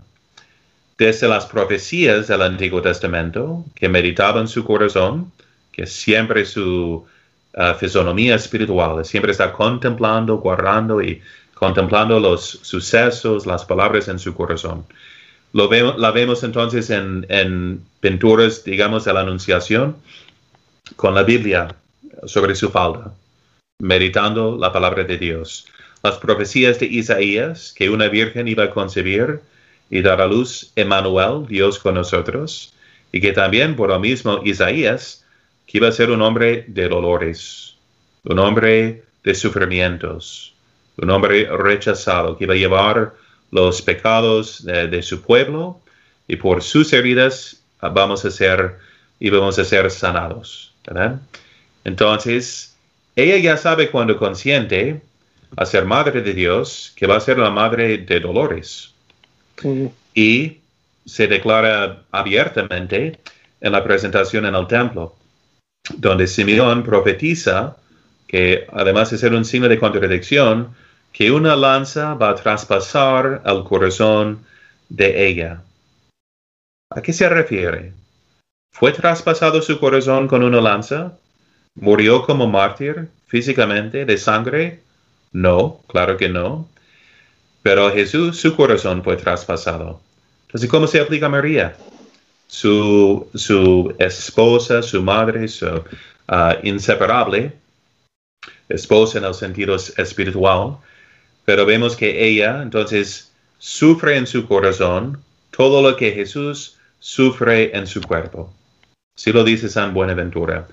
desde 0.98 1.26
las 1.28 1.46
profecías 1.46 2.28
del 2.28 2.42
Antiguo 2.42 2.82
Testamento 2.82 3.64
que 3.74 3.88
meditaba 3.88 4.38
en 4.38 4.48
su 4.48 4.64
corazón, 4.64 5.32
que 5.72 5.86
siempre 5.86 6.44
su 6.44 7.06
uh, 7.54 7.74
fisonomía 7.80 8.34
espiritual, 8.34 9.02
siempre 9.06 9.32
está 9.32 9.50
contemplando, 9.50 10.36
guardando 10.36 11.00
y 11.00 11.22
contemplando 11.54 12.20
los 12.20 12.44
sucesos, 12.60 13.46
las 13.46 13.64
palabras 13.64 14.08
en 14.08 14.18
su 14.18 14.34
corazón. 14.34 14.84
Lo 15.54 15.70
vemos, 15.70 15.98
la 15.98 16.10
vemos 16.10 16.42
entonces 16.44 16.90
en, 16.90 17.24
en 17.30 17.82
pinturas, 18.00 18.62
digamos, 18.62 19.06
de 19.06 19.14
la 19.14 19.20
Anunciación, 19.20 19.96
con 20.96 21.14
la 21.14 21.22
Biblia 21.22 21.74
sobre 22.26 22.54
su 22.54 22.68
falda, 22.68 23.10
meditando 23.78 24.58
la 24.60 24.70
palabra 24.70 25.04
de 25.04 25.16
Dios. 25.16 25.64
Las 26.02 26.18
profecías 26.18 26.78
de 26.78 26.86
Isaías, 26.86 27.72
que 27.76 27.90
una 27.90 28.08
virgen 28.08 28.48
iba 28.48 28.64
a 28.64 28.70
concebir 28.70 29.40
y 29.90 30.02
dar 30.02 30.20
a 30.20 30.26
luz 30.26 30.72
Emmanuel, 30.76 31.46
Dios 31.48 31.78
con 31.78 31.94
nosotros, 31.94 32.72
y 33.12 33.20
que 33.20 33.32
también 33.32 33.74
por 33.74 33.88
lo 33.88 33.98
mismo 33.98 34.40
Isaías, 34.44 35.24
que 35.66 35.78
iba 35.78 35.88
a 35.88 35.92
ser 35.92 36.10
un 36.10 36.22
hombre 36.22 36.64
de 36.68 36.88
dolores, 36.88 37.76
un 38.24 38.38
hombre 38.38 39.04
de 39.24 39.34
sufrimientos, 39.34 40.54
un 40.96 41.10
hombre 41.10 41.44
rechazado 41.44 42.36
que 42.36 42.44
iba 42.44 42.54
a 42.54 42.58
llevar 42.58 43.14
los 43.50 43.82
pecados 43.82 44.64
de, 44.64 45.02
su 45.02 45.22
pueblo 45.22 45.80
y 46.26 46.36
por 46.36 46.62
sus 46.62 46.92
heridas 46.92 47.62
vamos 47.80 48.24
a 48.24 48.30
ser 48.30 48.78
y 49.18 49.30
vamos 49.30 49.58
a 49.58 49.64
ser 49.64 49.90
sanados. 49.90 50.72
Entonces, 51.84 52.76
ella 53.16 53.36
ya 53.38 53.56
sabe 53.56 53.90
cuando 53.90 54.16
consciente 54.16 55.00
a 55.56 55.66
ser 55.66 55.84
madre 55.84 56.22
de 56.22 56.34
Dios 56.34 56.92
que 56.96 57.06
va 57.06 57.16
a 57.16 57.20
ser 57.20 57.38
la 57.38 57.50
madre 57.50 57.98
de 57.98 58.20
dolores. 58.20 58.94
Y 60.14 60.58
se 61.04 61.26
declara 61.26 62.02
abiertamente 62.10 63.18
en 63.60 63.72
la 63.72 63.82
presentación 63.82 64.46
en 64.46 64.54
el 64.54 64.66
templo, 64.66 65.16
donde 65.96 66.26
Simeón 66.26 66.82
profetiza 66.82 67.76
que 68.28 68.66
además 68.72 69.10
de 69.10 69.18
ser 69.18 69.32
un 69.32 69.44
signo 69.44 69.68
de 69.68 69.78
contradicción, 69.78 70.76
que 71.12 71.32
una 71.32 71.56
lanza 71.56 72.14
va 72.14 72.30
a 72.30 72.34
traspasar 72.34 73.42
el 73.44 73.64
corazón 73.64 74.44
de 74.90 75.26
ella. 75.26 75.62
¿A 76.90 77.00
qué 77.00 77.12
se 77.12 77.28
refiere? 77.28 77.94
¿Fue 78.70 78.92
traspasado 78.92 79.62
su 79.62 79.80
corazón 79.80 80.28
con 80.28 80.44
una 80.44 80.60
lanza? 80.60 81.18
¿Murió 81.74 82.22
como 82.22 82.46
mártir 82.46 83.08
físicamente 83.26 84.04
de 84.04 84.18
sangre? 84.18 84.82
No, 85.32 85.80
claro 85.88 86.16
que 86.16 86.28
no. 86.28 86.68
Pero 87.62 87.90
Jesús, 87.92 88.38
su 88.38 88.56
corazón 88.56 89.02
fue 89.02 89.16
traspasado. 89.16 90.00
Entonces, 90.46 90.70
¿cómo 90.70 90.86
se 90.86 91.00
aplica 91.00 91.26
a 91.26 91.30
María? 91.30 91.76
Su, 92.46 93.28
su 93.34 93.94
esposa, 93.98 94.82
su 94.82 95.02
madre, 95.02 95.48
su 95.48 95.66
uh, 95.66 95.82
inseparable 96.62 97.52
esposa 98.68 99.18
en 99.18 99.24
el 99.24 99.34
sentido 99.34 99.76
espiritual, 99.76 100.76
pero 101.44 101.64
vemos 101.64 101.96
que 101.96 102.26
ella 102.26 102.62
entonces 102.62 103.32
sufre 103.58 104.16
en 104.16 104.26
su 104.26 104.46
corazón 104.46 105.22
todo 105.50 105.82
lo 105.82 105.96
que 105.96 106.12
Jesús 106.12 106.76
sufre 107.00 107.76
en 107.76 107.86
su 107.86 108.02
cuerpo. 108.02 108.52
Si 109.16 109.32
lo 109.32 109.44
dice 109.44 109.68
San 109.68 109.94
Buenaventura. 109.94 110.68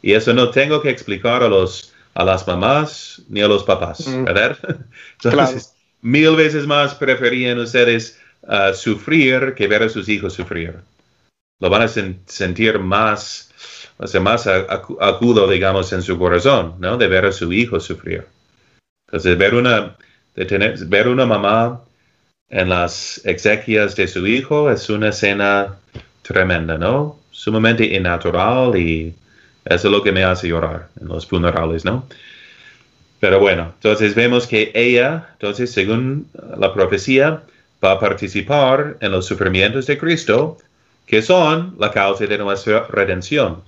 Y 0.00 0.14
eso 0.14 0.32
no 0.32 0.50
tengo 0.50 0.80
que 0.80 0.90
explicar 0.90 1.42
a, 1.42 1.48
los, 1.48 1.91
a 2.14 2.24
las 2.24 2.46
mamás 2.46 3.22
ni 3.28 3.40
a 3.40 3.48
los 3.48 3.64
papás, 3.64 4.06
mm. 4.06 4.24
¿verdad? 4.24 4.58
Entonces, 5.22 5.74
mil 6.00 6.36
veces 6.36 6.66
más 6.66 6.94
preferían 6.94 7.58
ustedes 7.58 8.20
uh, 8.42 8.74
sufrir 8.74 9.54
que 9.54 9.66
ver 9.66 9.82
a 9.82 9.88
sus 9.88 10.08
hijos 10.08 10.34
sufrir. 10.34 10.76
Lo 11.60 11.70
van 11.70 11.82
a 11.82 11.88
sentir 11.88 12.78
más, 12.80 13.52
o 13.96 14.06
sea, 14.06 14.20
más 14.20 14.46
agudo, 14.46 15.48
digamos, 15.48 15.92
en 15.92 16.02
su 16.02 16.18
corazón, 16.18 16.74
¿no? 16.80 16.96
De 16.96 17.06
ver 17.06 17.24
a 17.26 17.32
su 17.32 17.52
hijo 17.52 17.78
sufrir. 17.78 18.26
Entonces, 19.06 19.38
ver 19.38 19.54
una, 19.54 19.96
de 20.34 20.44
tener, 20.44 20.76
ver 20.86 21.06
una 21.06 21.24
mamá 21.24 21.82
en 22.48 22.68
las 22.68 23.24
exequias 23.24 23.94
de 23.94 24.08
su 24.08 24.26
hijo 24.26 24.70
es 24.70 24.90
una 24.90 25.10
escena 25.10 25.76
tremenda, 26.22 26.76
¿no? 26.78 27.20
Sumamente 27.30 27.84
innatural 27.84 28.76
y 28.76 29.14
eso 29.64 29.88
es 29.88 29.92
lo 29.92 30.02
que 30.02 30.12
me 30.12 30.24
hace 30.24 30.48
llorar 30.48 30.88
en 31.00 31.08
los 31.08 31.26
funerales, 31.26 31.84
¿no? 31.84 32.06
Pero 33.20 33.38
bueno, 33.38 33.72
entonces 33.76 34.14
vemos 34.14 34.46
que 34.46 34.72
ella, 34.74 35.28
entonces 35.34 35.70
según 35.70 36.28
la 36.58 36.74
profecía, 36.74 37.42
va 37.82 37.92
a 37.92 38.00
participar 38.00 38.96
en 39.00 39.12
los 39.12 39.26
sufrimientos 39.26 39.86
de 39.86 39.96
Cristo, 39.98 40.58
que 41.06 41.22
son 41.22 41.76
la 41.78 41.90
causa 41.90 42.26
de 42.26 42.38
nuestra 42.38 42.86
redención. 42.88 43.62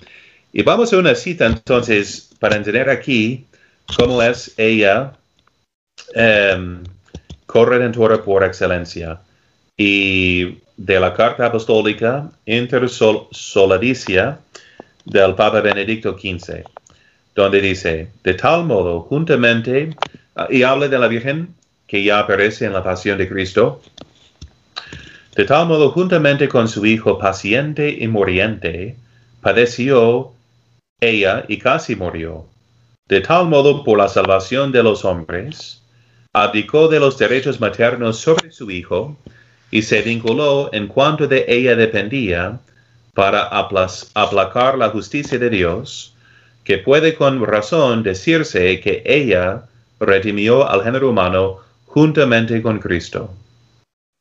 Y 0.52 0.62
vamos 0.62 0.92
a 0.92 0.98
una 0.98 1.14
cita 1.14 1.46
entonces 1.46 2.30
para 2.38 2.56
entender 2.56 2.90
aquí 2.90 3.46
cómo 3.96 4.22
es 4.22 4.52
ella 4.56 5.12
eh, 6.14 6.78
corredentora 7.46 8.22
por 8.22 8.42
excelencia 8.44 9.20
y 9.76 10.58
de 10.76 11.00
la 11.00 11.14
carta 11.14 11.46
apostólica 11.46 12.30
intersoladicia 12.46 14.38
del 15.04 15.34
Papa 15.34 15.60
Benedicto 15.60 16.16
XV. 16.18 16.64
donde 17.34 17.60
dice, 17.60 18.10
de 18.22 18.34
tal 18.34 18.64
modo, 18.64 19.00
juntamente, 19.00 19.96
ah, 20.36 20.46
y 20.48 20.62
habla 20.62 20.86
de 20.86 20.98
la 20.98 21.08
Virgen 21.08 21.52
que 21.86 22.04
ya 22.04 22.20
aparece 22.20 22.64
en 22.64 22.72
la 22.72 22.84
pasión 22.84 23.18
de 23.18 23.28
Cristo, 23.28 23.82
de 25.34 25.44
tal 25.44 25.66
modo, 25.66 25.90
juntamente 25.90 26.48
con 26.48 26.68
su 26.68 26.86
Hijo 26.86 27.18
paciente 27.18 27.90
y 27.90 28.06
muriente, 28.06 28.96
padeció 29.40 30.32
ella 31.00 31.44
y 31.48 31.58
casi 31.58 31.96
murió. 31.96 32.46
De 33.08 33.20
tal 33.20 33.48
modo, 33.48 33.82
por 33.82 33.98
la 33.98 34.08
salvación 34.08 34.70
de 34.70 34.84
los 34.84 35.04
hombres, 35.04 35.82
abdicó 36.32 36.86
de 36.86 37.00
los 37.00 37.18
derechos 37.18 37.60
maternos 37.60 38.18
sobre 38.18 38.52
su 38.52 38.70
Hijo 38.70 39.16
y 39.72 39.82
se 39.82 40.02
vinculó 40.02 40.70
en 40.72 40.86
cuanto 40.86 41.26
de 41.26 41.44
ella 41.48 41.74
dependía 41.74 42.60
para 43.14 43.44
aplacar 43.44 44.76
la 44.76 44.90
justicia 44.90 45.38
de 45.38 45.48
Dios, 45.48 46.14
que 46.64 46.78
puede 46.78 47.14
con 47.14 47.44
razón 47.44 48.02
decirse 48.02 48.80
que 48.80 49.02
ella 49.06 49.62
redimió 50.00 50.68
al 50.68 50.82
género 50.82 51.10
humano 51.10 51.60
juntamente 51.86 52.60
con 52.60 52.80
Cristo. 52.80 53.32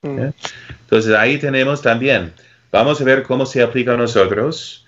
Mm. 0.03 0.19
¿Eh? 0.19 0.33
Entonces 0.81 1.15
ahí 1.15 1.39
tenemos 1.39 1.81
también, 1.81 2.33
vamos 2.71 3.01
a 3.01 3.03
ver 3.03 3.23
cómo 3.23 3.45
se 3.45 3.63
aplica 3.63 3.93
a 3.93 3.97
nosotros, 3.97 4.85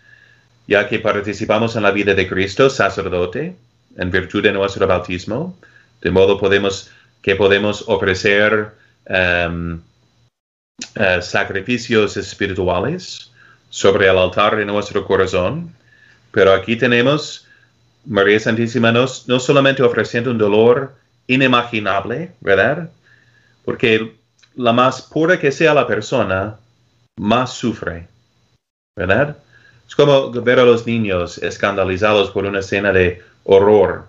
ya 0.68 0.88
que 0.88 1.00
participamos 1.00 1.76
en 1.76 1.84
la 1.84 1.92
vida 1.92 2.14
de 2.14 2.28
Cristo, 2.28 2.70
sacerdote, 2.70 3.56
en 3.98 4.12
virtud 4.12 4.44
de 4.44 4.52
nuestro 4.52 4.86
bautismo, 4.86 5.58
de 6.02 6.12
modo 6.12 6.40
podemos, 6.40 6.92
que 7.22 7.36
podemos 7.36 7.84
ofrecer 7.88 8.72
em, 9.06 9.80
eh, 10.96 11.20
sacrificios 11.22 12.18
espirituales 12.18 13.32
sobre 13.76 14.08
el 14.08 14.18
altar 14.18 14.56
de 14.56 14.66
nuestro 14.66 15.06
corazón, 15.06 15.76
pero 16.32 16.54
aquí 16.54 16.78
tenemos 16.78 17.46
María 18.06 18.40
Santísima 18.40 18.90
no, 18.94 19.06
no 19.28 19.38
solamente 19.38 19.84
ofreciendo 19.84 20.32
un 20.32 20.38
dolor 20.38 20.96
inimaginable, 21.28 22.32
¿verdad? 22.40 22.90
Porque 23.66 24.16
la 24.56 24.72
más 24.72 25.02
pura 25.02 25.38
que 25.38 25.52
sea 25.52 25.74
la 25.74 25.86
persona, 25.86 26.56
más 27.18 27.52
sufre, 27.52 28.08
¿verdad? 28.96 29.36
Es 29.86 29.94
como 29.94 30.32
ver 30.32 30.62
a 30.62 30.66
los 30.66 30.88
niños 30.88 31.38
escandalizados 31.40 32.32
por 32.32 32.46
una 32.46 32.60
escena 32.60 32.94
de 32.94 33.22
horror 33.44 34.06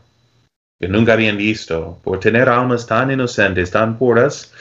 que 0.78 0.86
nunca 0.86 1.14
habían 1.14 1.38
visto, 1.38 1.98
por 2.04 2.20
tener 2.20 2.48
almas 2.48 2.86
tan 2.86 3.10
inocentes, 3.10 3.72
tan 3.72 3.98
puras, 3.98 4.52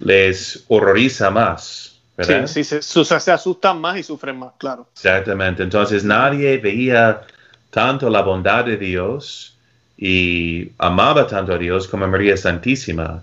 les 0.00 0.64
horroriza 0.66 1.30
más. 1.30 1.93
¿Verdad? 2.16 2.46
Sí, 2.46 2.64
sí 2.64 2.80
se, 2.80 3.04
se, 3.04 3.32
asustan 3.32 3.80
más 3.80 3.98
y 3.98 4.02
sufren 4.02 4.38
más, 4.38 4.52
claro. 4.58 4.88
Exactamente. 4.94 5.62
Entonces 5.62 6.04
nadie 6.04 6.58
veía 6.58 7.22
tanto 7.70 8.08
la 8.08 8.22
bondad 8.22 8.64
de 8.64 8.76
Dios 8.76 9.56
y 9.96 10.70
amaba 10.78 11.26
tanto 11.26 11.54
a 11.54 11.58
Dios 11.58 11.88
como 11.88 12.06
María 12.06 12.36
Santísima 12.36 13.22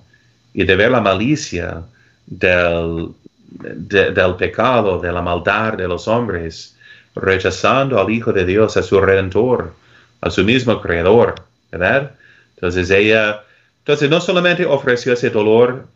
y 0.54 0.64
de 0.64 0.76
ver 0.76 0.92
la 0.92 1.02
malicia 1.02 1.84
del, 2.26 3.10
del 3.50 4.36
pecado, 4.36 5.00
de 5.00 5.12
la 5.12 5.22
maldad 5.22 5.74
de 5.74 5.88
los 5.88 6.08
hombres, 6.08 6.76
rechazando 7.16 8.00
al 8.00 8.10
Hijo 8.10 8.32
de 8.32 8.46
Dios, 8.46 8.78
a 8.78 8.84
su 8.84 9.00
Redentor, 9.00 9.74
a 10.22 10.30
su 10.30 10.44
mismo 10.44 10.82
Creador, 10.82 11.36
¿verdad? 11.72 12.12
Entonces 12.56 12.90
ella, 12.90 13.44
entonces 13.80 14.10
no 14.10 14.22
solamente 14.22 14.66
ofreció 14.66 15.14
ese 15.14 15.30
dolor 15.30 15.88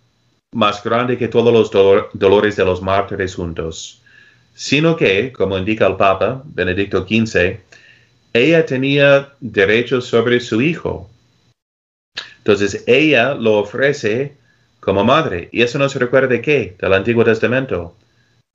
más 0.55 0.81
grande 0.83 1.17
que 1.17 1.27
todos 1.27 1.53
los 1.53 1.69
dolores 2.13 2.55
de 2.55 2.65
los 2.65 2.81
mártires 2.81 3.35
juntos, 3.35 4.01
sino 4.53 4.95
que, 4.95 5.31
como 5.33 5.57
indica 5.57 5.85
el 5.85 5.97
Papa 5.97 6.41
Benedicto 6.45 7.05
XV, 7.05 7.59
ella 8.33 8.65
tenía 8.65 9.33
derechos 9.39 10.05
sobre 10.07 10.39
su 10.39 10.61
hijo. 10.61 11.09
Entonces 12.37 12.83
ella 12.87 13.33
lo 13.33 13.59
ofrece 13.59 14.37
como 14.79 15.03
madre. 15.03 15.49
Y 15.51 15.61
eso 15.61 15.77
nos 15.77 15.95
recuerda 15.95 16.27
de 16.27 16.41
qué? 16.41 16.75
Del 16.79 16.93
Antiguo 16.93 17.25
Testamento, 17.25 17.95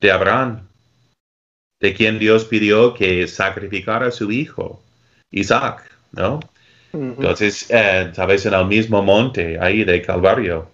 de 0.00 0.10
Abraham, 0.10 0.62
de 1.80 1.92
quien 1.94 2.18
Dios 2.18 2.46
pidió 2.46 2.94
que 2.94 3.26
sacrificara 3.26 4.06
a 4.06 4.10
su 4.10 4.30
hijo, 4.32 4.82
Isaac, 5.30 5.90
¿no? 6.12 6.40
Entonces, 6.92 7.66
eh, 7.70 8.10
tal 8.14 8.28
vez 8.28 8.46
en 8.46 8.54
el 8.54 8.66
mismo 8.66 9.02
monte 9.02 9.58
ahí 9.60 9.84
de 9.84 10.02
Calvario. 10.02 10.68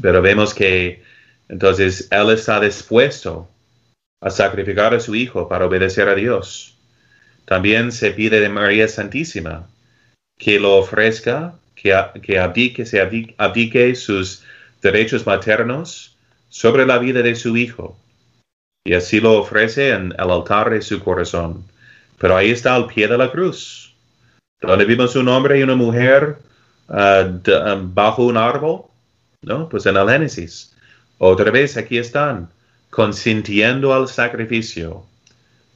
Pero 0.00 0.22
vemos 0.22 0.54
que 0.54 1.02
entonces 1.48 2.08
él 2.10 2.30
está 2.30 2.60
dispuesto 2.60 3.48
a 4.20 4.30
sacrificar 4.30 4.94
a 4.94 5.00
su 5.00 5.14
hijo 5.14 5.48
para 5.48 5.66
obedecer 5.66 6.08
a 6.08 6.14
Dios. 6.14 6.76
También 7.44 7.90
se 7.90 8.12
pide 8.12 8.38
de 8.40 8.48
María 8.48 8.86
Santísima 8.86 9.66
que 10.38 10.60
lo 10.60 10.76
ofrezca, 10.76 11.54
que, 11.74 11.92
que 12.22 12.38
abdique, 12.38 13.94
sus 13.94 14.42
derechos 14.80 15.26
maternos 15.26 16.16
sobre 16.48 16.86
la 16.86 16.98
vida 16.98 17.22
de 17.22 17.34
su 17.34 17.56
hijo. 17.56 17.98
Y 18.84 18.94
así 18.94 19.20
lo 19.20 19.38
ofrece 19.40 19.90
en 19.90 20.14
el 20.18 20.30
altar 20.30 20.70
de 20.70 20.80
su 20.80 21.02
corazón. 21.02 21.64
Pero 22.18 22.36
ahí 22.36 22.50
está 22.50 22.74
al 22.74 22.86
pie 22.86 23.08
de 23.08 23.18
la 23.18 23.30
cruz, 23.30 23.94
donde 24.60 24.84
vimos 24.84 25.16
un 25.16 25.28
hombre 25.28 25.58
y 25.58 25.62
una 25.62 25.74
mujer 25.74 26.36
ah, 26.88 27.26
um, 27.26 27.94
bajo 27.94 28.24
un 28.24 28.36
árbol, 28.36 28.84
¿no? 29.42 29.68
Pues 29.68 29.86
en 29.86 29.96
el 29.96 30.08
Génesis. 30.08 30.74
Otra 31.18 31.50
vez 31.50 31.76
aquí 31.76 31.98
están, 31.98 32.48
consintiendo 32.90 33.94
al 33.94 34.08
sacrificio. 34.08 35.04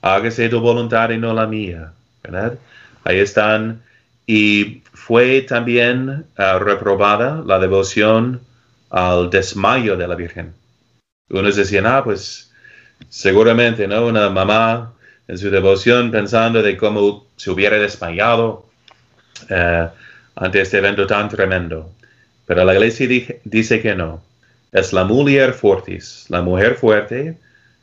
Hágase 0.03 0.49
tu 0.49 0.61
voluntad 0.61 1.11
y 1.11 1.19
no 1.19 1.33
la 1.33 1.47
mía, 1.47 1.93
¿verdad? 2.23 2.59
Ahí 3.05 3.19
están. 3.19 3.83
Y 4.27 4.83
fue 4.93 5.43
también 5.43 6.27
ah, 6.37 6.59
reprobada 6.59 7.43
la 7.45 7.59
devoción 7.59 8.41
al 8.91 9.31
desmayo 9.31 9.97
de 9.97 10.09
la 10.09 10.15
Virgen. 10.15 10.55
Unos 11.31 11.57
decían, 11.57 11.87
ah, 11.87 12.03
pues 12.05 12.53
seguramente, 13.09 13.87
¿no? 13.87 14.07
Una 14.07 14.31
mamá 14.31 14.93
en 15.27 15.39
su 15.39 15.51
devoción 15.51 16.11
pensando 16.11 16.63
de 16.63 16.77
cómo 16.77 17.27
se 17.37 17.51
hubiera 17.51 17.79
desmayado 17.79 18.67
eh, 19.49 19.89
ante 20.37 20.61
este 20.61 20.79
evento 20.79 21.07
tan 21.07 21.29
tremendo. 21.29 21.95
Pero 22.47 22.65
la 22.65 22.75
iglesia 22.75 23.09
dice 23.45 23.81
que 23.81 23.95
no. 23.95 24.23
Es 24.73 24.93
la 24.93 25.05
mujer 25.05 25.55
fortis, 25.55 26.27
la 26.29 26.43
mujer 26.43 26.75
fuerte 26.75 27.37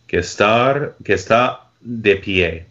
que, 0.07 0.17
estar, 0.19 0.95
que 1.03 1.13
está 1.13 1.61
de 1.79 2.17
pie 2.17 2.65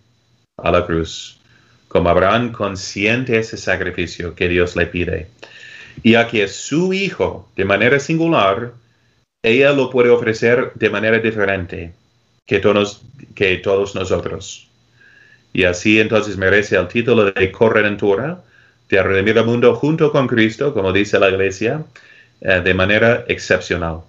a 0.59 0.71
la 0.71 0.85
cruz, 0.85 1.41
como 1.89 2.11
Abraham 2.11 2.53
consciente 2.53 3.39
ese 3.39 3.57
sacrificio 3.57 4.35
que 4.35 4.49
Dios 4.49 4.77
le 4.77 4.87
pide 4.87 5.29
y 6.03 6.15
a 6.15 6.27
que 6.29 6.49
su 6.49 6.93
hijo, 6.93 7.49
de 7.57 7.65
manera 7.65 7.99
singular, 7.99 8.73
ella 9.43 9.73
lo 9.73 9.91
puede 9.91 10.11
ofrecer 10.11 10.73
de 10.75 10.91
manera 10.91 11.19
diferente 11.19 11.93
que 12.47 12.59
todos, 12.59 13.03
que 13.35 13.57
todos 13.59 13.95
nosotros. 13.95 14.69
Y 15.53 15.65
así 15.65 16.01
entonces 16.01 16.37
merece 16.37 16.77
el 16.77 16.89
título 16.89 17.31
de 17.33 17.53
corredentora, 17.53 18.43
de 18.91 19.03
redimir 19.03 19.39
el 19.39 19.45
mundo 19.45 19.75
junto 19.75 20.11
con 20.11 20.27
Cristo, 20.27 20.75
como 20.75 20.93
dice 20.93 21.19
la 21.19 21.29
iglesia, 21.29 21.85
eh, 22.41 22.61
de 22.63 22.75
manera 22.75 23.25
excepcional. 23.29 24.01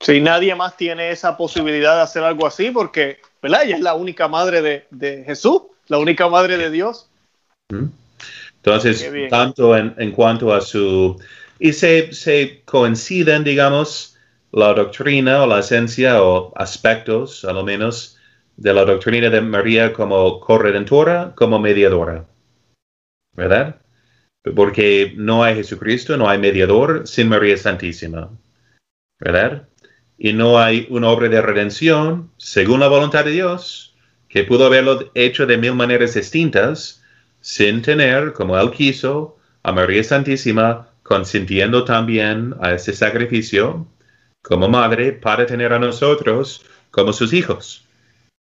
Sí, 0.00 0.20
nadie 0.20 0.54
más 0.54 0.76
tiene 0.76 1.10
esa 1.10 1.36
posibilidad 1.36 1.96
de 1.96 2.02
hacer 2.02 2.22
algo 2.22 2.46
así 2.46 2.70
porque, 2.70 3.18
¿verdad? 3.42 3.64
Ella 3.64 3.76
es 3.76 3.82
la 3.82 3.94
única 3.94 4.28
madre 4.28 4.86
de, 4.90 5.24
Jesús, 5.24 5.62
la 5.88 5.98
única 5.98 6.28
madre 6.28 6.56
de 6.56 6.70
Dios. 6.70 7.08
Entonces, 8.56 9.10
tanto 9.28 9.76
en, 9.76 10.12
cuanto 10.12 10.54
a 10.54 10.60
su... 10.60 11.20
Y 11.58 11.74
se, 11.74 12.12
se 12.14 12.62
coinciden, 12.64 13.44
digamos, 13.44 14.16
la 14.52 14.72
doctrina 14.72 15.42
o 15.42 15.46
la 15.46 15.60
esencia 15.60 16.22
o 16.22 16.52
aspectos, 16.56 17.44
a 17.44 17.52
lo 17.52 17.62
menos, 17.62 18.18
de 18.56 18.72
la 18.72 18.84
doctrina 18.84 19.28
de 19.28 19.40
María 19.42 19.92
como 19.92 20.40
corredentora, 20.40 21.34
como 21.34 21.58
mediadora. 21.58 22.24
¿Verdad? 23.34 23.80
Porque 24.54 25.12
no 25.16 25.44
hay 25.44 25.56
Jesucristo, 25.56 26.16
no 26.16 26.28
hay 26.28 26.38
mediador 26.38 27.06
sin 27.06 27.28
María 27.28 27.56
Santísima. 27.56 28.30
¿Verdad? 29.18 29.68
Y 30.16 30.32
no 30.32 30.58
hay 30.58 30.86
una 30.90 31.08
obra 31.08 31.28
de 31.28 31.42
redención, 31.42 32.30
según 32.36 32.80
la 32.80 32.88
voluntad 32.88 33.24
de 33.24 33.32
Dios, 33.32 33.96
que 34.28 34.44
pudo 34.44 34.66
haberlo 34.66 35.10
hecho 35.14 35.46
de 35.46 35.58
mil 35.58 35.74
maneras 35.74 36.14
distintas, 36.14 37.02
sin 37.40 37.82
tener, 37.82 38.32
como 38.32 38.58
él 38.58 38.70
quiso, 38.70 39.38
a 39.62 39.72
María 39.72 40.04
Santísima 40.04 40.90
consintiendo 41.02 41.84
también 41.84 42.54
a 42.60 42.72
ese 42.72 42.92
sacrificio 42.92 43.86
como 44.42 44.68
madre 44.68 45.12
para 45.12 45.44
tener 45.44 45.72
a 45.72 45.78
nosotros 45.78 46.64
como 46.90 47.12
sus 47.12 47.32
hijos. 47.32 47.84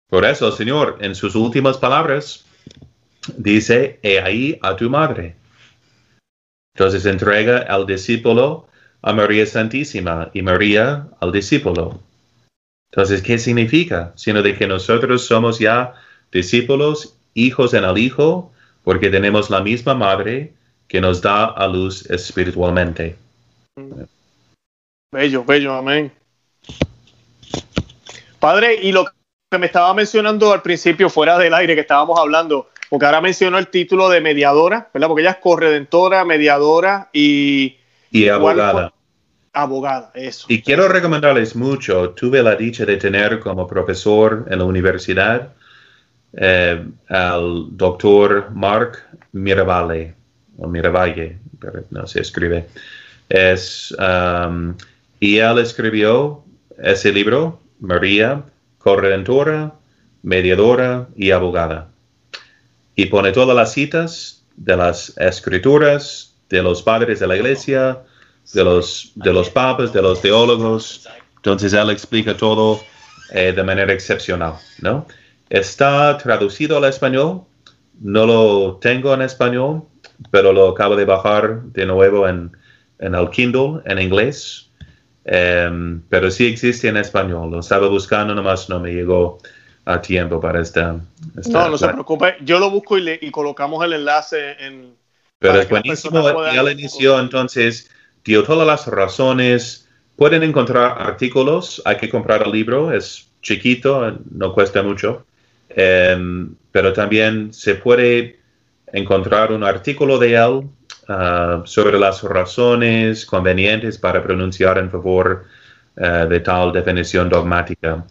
Por 0.10 0.26
eso 0.26 0.48
el 0.48 0.54
Señor 0.54 0.98
en 1.02 1.16
sus 1.16 1.36
últimas 1.36 1.78
palabras 1.78 2.46
dice, 3.38 4.00
he 4.02 4.20
ahí 4.20 4.58
a 4.62 4.76
tu 4.76 4.90
madre. 4.90 5.36
Entonces 6.78 7.08
entrega 7.08 7.66
al 7.70 7.88
discípulo 7.88 8.68
a 9.02 9.12
María 9.12 9.48
Santísima 9.48 10.30
y 10.32 10.44
María 10.44 11.08
al 11.20 11.32
discípulo. 11.32 12.00
Entonces, 12.92 13.24
¿qué 13.24 13.40
significa? 13.40 14.14
Sino 14.16 14.44
de 14.44 14.56
que 14.56 14.68
nosotros 14.68 15.26
somos 15.26 15.58
ya 15.58 15.96
discípulos, 16.32 17.18
hijos 17.34 17.74
en 17.74 17.84
el 17.84 17.98
Hijo, 17.98 18.52
porque 18.84 19.10
tenemos 19.10 19.50
la 19.50 19.62
misma 19.62 19.96
madre 19.96 20.54
que 20.88 21.02
nos 21.02 21.20
da 21.20 21.46
a 21.46 21.68
luz 21.68 22.08
espiritualmente. 22.12 23.16
Bello, 25.12 25.44
bello, 25.44 25.74
amén. 25.74 26.12
Padre, 28.38 28.76
y 28.84 28.92
lo 28.92 29.06
que 29.50 29.58
me 29.58 29.66
estaba 29.66 29.92
mencionando 29.96 30.54
al 30.54 30.62
principio, 30.62 31.10
fuera 31.10 31.40
del 31.40 31.56
aire 31.56 31.74
que 31.74 31.82
estábamos 31.82 32.20
hablando, 32.20 32.70
porque 32.90 33.06
ahora 33.06 33.22
mencionó 33.22 33.58
el 33.58 33.68
título 33.68 34.10
de 34.10 34.22
mediadora, 34.22 34.90
¿verdad? 34.94 35.08
Porque 35.08 35.22
ella 35.22 35.32
es 35.32 35.38
corredentora, 35.38 36.26
mediadora 36.26 37.10
y... 37.14 37.78
Y 38.12 38.28
abogada. 38.30 38.94
Abogada, 39.54 40.12
eso. 40.14 40.46
Y 40.50 40.62
quiero 40.62 40.88
recomendarles 40.88 41.56
mucho, 41.56 42.12
tuve 42.12 42.44
la 42.44 42.56
dicha 42.56 42.86
de 42.86 42.98
tener 42.98 43.40
como 43.40 43.66
profesor 43.66 44.46
en 44.50 44.60
la 44.60 44.66
universidad 44.66 45.50
eh, 46.34 46.86
al 47.10 47.66
doctor 47.72 48.52
Mark 48.54 49.00
Miravalle, 49.32 50.14
o 50.58 50.68
Miravalle, 50.68 51.38
pero 51.60 51.84
no 51.90 52.06
se 52.06 52.22
escribe. 52.22 52.68
Es, 53.30 53.96
um, 54.00 54.76
y 55.20 55.38
él 55.38 55.58
escribió 55.58 56.44
ese 56.78 57.12
libro, 57.12 57.60
María, 57.80 58.44
corredentora, 58.78 59.74
mediadora 60.22 61.08
y 61.16 61.32
abogada. 61.32 61.90
Y 62.98 63.06
pone 63.06 63.32
todas 63.32 63.56
las 63.56 63.72
citas 63.72 64.44
de 64.58 64.76
las 64.76 65.16
escrituras, 65.18 66.36
de 66.50 66.62
los 66.62 66.82
padres 66.82 67.20
de 67.20 67.28
la 67.28 67.36
iglesia, 67.38 68.00
de 68.54 68.64
los, 68.64 69.12
de 69.16 69.32
los 69.32 69.50
papas, 69.50 69.94
de 69.94 70.02
los 70.02 70.20
teólogos. 70.20 71.08
Entonces 71.38 71.74
él 71.74 71.90
explica 71.92 72.36
todo 72.36 72.82
eh, 73.32 73.54
de 73.56 73.64
manera 73.64 73.94
excepcional, 73.94 74.56
¿no? 74.82 75.06
Está 75.50 76.18
traducido 76.18 76.78
al 76.78 76.86
español, 76.86 77.44
no 78.02 78.26
lo 78.26 78.78
tengo 78.82 79.14
en 79.14 79.22
español, 79.22 79.84
pero 80.32 80.52
lo 80.52 80.70
acabo 80.70 80.96
de 80.96 81.06
bajar 81.06 81.62
de 81.64 81.86
nuevo 81.86 82.28
en, 82.28 82.52
en 83.00 83.16
el 83.16 83.30
Kindle 83.30 83.82
en 83.86 84.00
inglés. 84.00 84.70
Em, 85.30 86.02
pero 86.10 86.32
sí 86.32 86.48
existe 86.48 86.88
en 86.88 86.98
español. 86.98 87.52
Lo 87.52 87.60
estaba 87.60 87.88
buscando, 87.90 88.34
nomás 88.34 88.70
no 88.70 88.80
me 88.80 88.94
llegó 88.94 89.40
a 89.88 90.02
tiempo 90.02 90.40
para 90.40 90.62
esta. 90.62 91.00
no, 91.50 91.70
no 91.70 91.78
se 91.78 91.88
preocupe. 91.88 92.36
Yo 92.42 92.60
lo 92.60 92.70
busco 92.70 92.98
y, 92.98 93.02
le, 93.02 93.20
y 93.22 93.32
colocamos 93.32 93.84
el 93.84 93.94
enlace 93.94 94.52
en. 94.60 94.96
Pero 95.40 95.62
es 95.62 95.70
buenísimo. 95.70 96.44
Ya 96.52 96.64
lo 96.64 96.72
inició, 96.72 97.20
entonces 97.20 97.90
dio 98.24 98.44
todas 98.44 98.68
las 98.68 98.88
razones. 98.88 99.88
Pueden 100.16 100.44
encontrar 100.44 100.96
artículos. 101.00 101.82
Hay 101.86 101.98
que 101.98 102.10
comprar 102.10 102.44
el 102.44 102.52
libro. 102.52 102.92
Es 102.92 103.28
chiquito, 103.42 104.18
no 104.32 104.54
cuesta 104.54 104.82
mucho. 104.82 105.26
Em, 105.70 106.56
pero 106.72 106.92
también 106.94 107.54
se 107.54 107.76
puede 107.76 108.40
encontrar 108.92 109.52
un 109.52 109.64
artículo 109.64 110.18
de 110.18 110.36
él 110.36 110.70
Ah, 111.10 111.62
sobre 111.64 111.98
las 111.98 112.22
razones 112.24 113.26
convenientes 113.26 113.98
para 113.98 114.22
pronunciar 114.22 114.78
en 114.78 114.92
favor 114.92 115.46
ah, 115.96 116.26
de 116.26 116.42
tal 116.42 116.74
definición 116.74 117.30
dogmática 117.30 118.06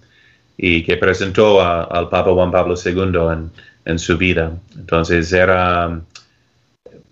y 0.56 0.82
que 0.84 0.96
presentó 0.96 1.60
al 1.60 2.08
Papa 2.08 2.32
Juan 2.32 2.50
Pablo 2.50 2.74
II 2.82 3.50
en, 3.84 3.98
su 3.98 4.16
vida. 4.16 4.52
Entonces 4.74 5.32
era, 5.32 6.00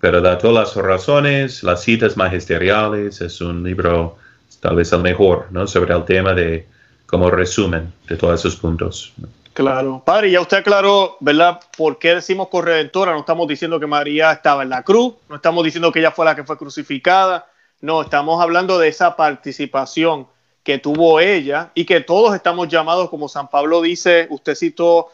pero 0.01 0.21
da 0.21 0.39
todas 0.39 0.77
las 0.77 0.85
razones, 0.85 1.63
las 1.63 1.83
citas 1.83 2.17
magisteriales, 2.17 3.21
es 3.21 3.41
un 3.41 3.63
libro 3.63 4.17
tal 4.61 4.77
vez 4.77 4.93
el 4.93 5.01
mejor, 5.01 5.47
¿no? 5.51 5.67
Sobre 5.67 5.95
el 5.95 6.05
tema 6.05 6.33
de 6.33 6.67
como 7.07 7.31
resumen 7.31 7.93
de 8.09 8.17
todos 8.17 8.41
esos 8.41 8.57
puntos. 8.57 9.13
Claro. 9.53 10.03
Padre, 10.05 10.33
ya 10.33 10.41
usted 10.41 10.59
aclaró, 10.59 11.17
¿verdad? 11.21 11.61
¿Por 11.77 11.99
qué 11.99 12.17
decimos 12.17 12.49
corredentora? 12.49 13.13
No 13.13 13.21
estamos 13.21 13.47
diciendo 13.47 13.79
que 13.79 13.87
María 13.87 14.33
estaba 14.33 14.65
en 14.65 14.71
la 14.71 14.83
cruz, 14.83 15.15
no 15.29 15.37
estamos 15.37 15.63
diciendo 15.63 15.93
que 15.93 16.01
ella 16.01 16.11
fue 16.11 16.25
la 16.25 16.35
que 16.35 16.43
fue 16.43 16.59
crucificada, 16.59 17.47
no, 17.81 18.03
estamos 18.03 18.43
hablando 18.43 18.79
de 18.79 18.89
esa 18.89 19.15
participación 19.15 20.27
que 20.65 20.79
tuvo 20.79 21.21
ella 21.21 21.71
y 21.75 21.85
que 21.85 22.01
todos 22.01 22.35
estamos 22.35 22.69
llamados, 22.69 23.11
como 23.11 23.29
San 23.29 23.49
Pablo 23.49 23.83
dice, 23.83 24.27
usted 24.31 24.55
citó 24.55 25.09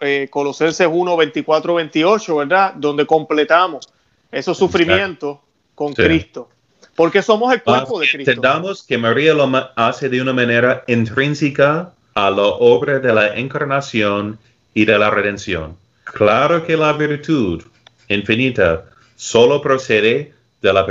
eh, 0.00 0.28
Colosenses 0.28 0.88
1, 0.90 1.16
24, 1.16 1.74
28, 1.74 2.36
¿verdad? 2.36 2.74
Donde 2.74 3.06
completamos 3.06 3.88
esos 4.30 4.58
sufrimientos 4.58 5.38
con 5.76 5.94
Cristo. 5.94 6.48
Porque 6.96 7.22
somos 7.22 7.54
el 7.54 7.62
cuerpo 7.62 8.00
de 8.00 8.08
Cristo. 8.08 8.32
Entendamos 8.32 8.82
que 8.82 8.98
María 8.98 9.34
lo 9.34 9.50
hace 9.76 10.08
de 10.08 10.20
una 10.20 10.32
manera 10.32 10.82
intrínseca 10.88 11.92
a 12.14 12.30
la 12.30 12.42
obra 12.42 12.98
de 12.98 13.14
la 13.14 13.36
encarnación 13.36 14.38
y 14.74 14.84
de 14.84 14.98
la 14.98 15.10
redención. 15.10 15.76
Claro 16.04 16.66
que 16.66 16.76
la 16.76 16.92
virtud 16.92 17.62
infinita 18.08 18.84
solo 19.16 19.62
procede 19.62 20.34
de 20.60 20.72
la, 20.72 20.86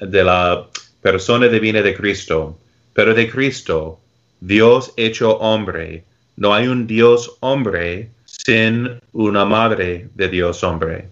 de 0.00 0.24
la 0.24 0.66
persona 1.02 1.46
divina 1.48 1.82
de 1.82 1.94
Cristo, 1.94 2.56
pero 2.94 3.14
de 3.14 3.30
Cristo, 3.30 4.00
Dios 4.40 4.92
hecho 4.96 5.36
hombre. 5.38 6.04
No 6.36 6.54
hay 6.54 6.68
un 6.68 6.86
Dios 6.86 7.36
hombre 7.40 8.10
sin 8.24 9.00
una 9.12 9.44
madre 9.44 10.08
de 10.14 10.28
Dios 10.28 10.64
hombre. 10.64 11.08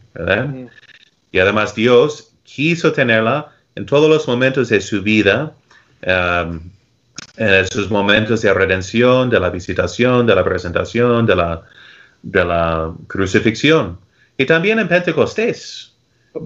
Y 1.30 1.38
además 1.38 1.74
Dios 1.74 2.32
quiso 2.44 2.92
tenerla 2.92 3.52
en 3.74 3.86
todos 3.86 4.08
los 4.08 4.26
momentos 4.26 4.68
de 4.70 4.80
su 4.80 5.02
vida. 5.02 5.52
Um, 6.06 6.72
en 7.36 7.54
esos 7.54 7.90
momentos 7.90 8.42
de 8.42 8.52
redención, 8.52 9.30
de 9.30 9.40
la 9.40 9.50
visitación, 9.50 10.26
de 10.26 10.34
la 10.34 10.44
presentación, 10.44 11.26
de 11.26 11.36
la, 11.36 11.62
de 12.22 12.44
la 12.44 12.92
crucifixión. 13.06 13.98
Y 14.36 14.44
también 14.44 14.78
en 14.78 14.88
Pentecostés. 14.88 15.94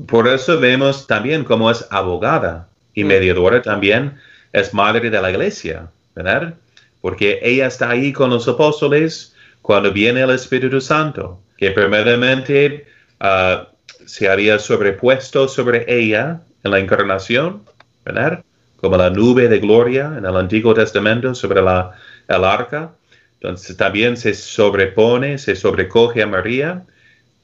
Por 0.06 0.28
eso 0.28 0.58
vemos 0.58 1.06
también 1.06 1.44
cómo 1.44 1.70
es 1.70 1.86
abogada 1.90 2.68
y 2.94 3.04
mediadora 3.04 3.62
también, 3.62 4.18
es 4.52 4.72
madre 4.72 5.10
de 5.10 5.20
la 5.20 5.30
iglesia, 5.30 5.88
¿verdad? 6.14 6.54
Porque 7.00 7.38
ella 7.42 7.66
está 7.66 7.90
ahí 7.90 8.12
con 8.12 8.30
los 8.30 8.48
apóstoles 8.48 9.34
cuando 9.62 9.92
viene 9.92 10.22
el 10.22 10.30
Espíritu 10.30 10.80
Santo, 10.80 11.40
que 11.56 11.70
primeramente 11.70 12.86
ah, 13.20 13.68
se 14.04 14.28
había 14.28 14.58
sobrepuesto 14.58 15.48
sobre 15.48 15.84
ella 15.88 16.40
en 16.62 16.70
la 16.70 16.78
encarnación, 16.78 17.62
¿verdad? 18.04 18.42
como 18.76 18.96
la 18.96 19.10
nube 19.10 19.48
de 19.48 19.58
gloria 19.58 20.14
en 20.16 20.24
el 20.24 20.36
Antiguo 20.36 20.74
Testamento 20.74 21.34
sobre 21.34 21.62
la, 21.62 21.92
el 22.28 22.44
arca. 22.44 22.92
Entonces 23.40 23.76
también 23.76 24.16
se 24.16 24.34
sobrepone, 24.34 25.38
se 25.38 25.56
sobrecoge 25.56 26.22
a 26.22 26.26
María 26.26 26.84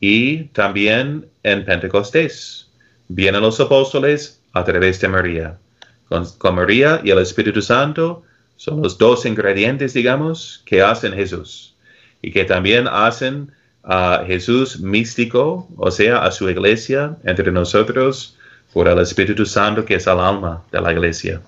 y 0.01 0.45
también 0.45 1.27
en 1.43 1.65
Pentecostés. 1.65 2.69
Vienen 3.09 3.43
los 3.43 3.61
apóstoles 3.61 4.41
a 4.53 4.65
través 4.65 5.01
de 5.01 5.09
María. 5.09 5.59
Con, 6.39 6.55
María 6.55 7.01
y 7.03 7.11
el 7.11 7.19
Espíritu 7.21 7.63
Santo 7.63 8.23
son 8.57 8.83
los 8.83 8.99
dos 8.99 9.25
ingredientes, 9.25 9.95
digamos, 9.95 10.63
que 10.67 10.83
hacen 10.83 11.15
Jesús 11.15 11.75
y 12.21 12.31
que 12.31 12.45
también 12.45 12.87
hacen 12.87 13.51
a 13.83 14.23
Jesús 14.27 14.79
místico, 14.79 15.67
o 15.77 15.91
sea, 15.91 16.19
a 16.19 16.31
su 16.31 16.51
iglesia 16.51 17.17
entre 17.25 17.51
nosotros 17.51 18.37
por 18.75 18.89
el 18.89 18.99
Espíritu 18.99 19.47
Santo 19.47 19.87
que 19.87 19.95
es 19.95 20.07
el 20.07 20.19
alma 20.19 20.63
de 20.71 20.83
la 20.83 20.93
iglesia. 20.93 21.41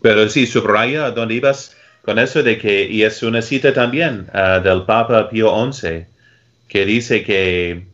Pero 0.00 0.28
sí, 0.28 0.46
subraya 0.46 1.10
dónde 1.10 1.34
ibas 1.34 1.76
con 2.02 2.20
eso 2.20 2.44
de 2.44 2.58
que, 2.58 2.84
y 2.88 3.02
es 3.02 3.24
una 3.24 3.42
cita 3.42 3.72
también 3.72 4.28
ah, 4.32 4.60
del 4.60 4.82
Papa 4.82 5.28
Pío 5.28 5.50
XI, 5.72 6.06
que 6.68 6.84
dice 6.86 7.24
que, 7.24 7.86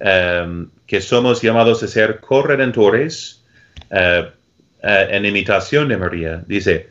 em, 0.00 0.68
que 0.86 1.00
somos 1.00 1.40
llamados 1.40 1.82
a 1.84 1.88
ser 1.88 2.18
corredentores 2.20 3.42
eh, 3.90 4.28
eh, 4.82 5.08
en 5.10 5.24
imitación 5.24 5.88
de 5.88 5.96
María. 5.96 6.42
Dice, 6.46 6.88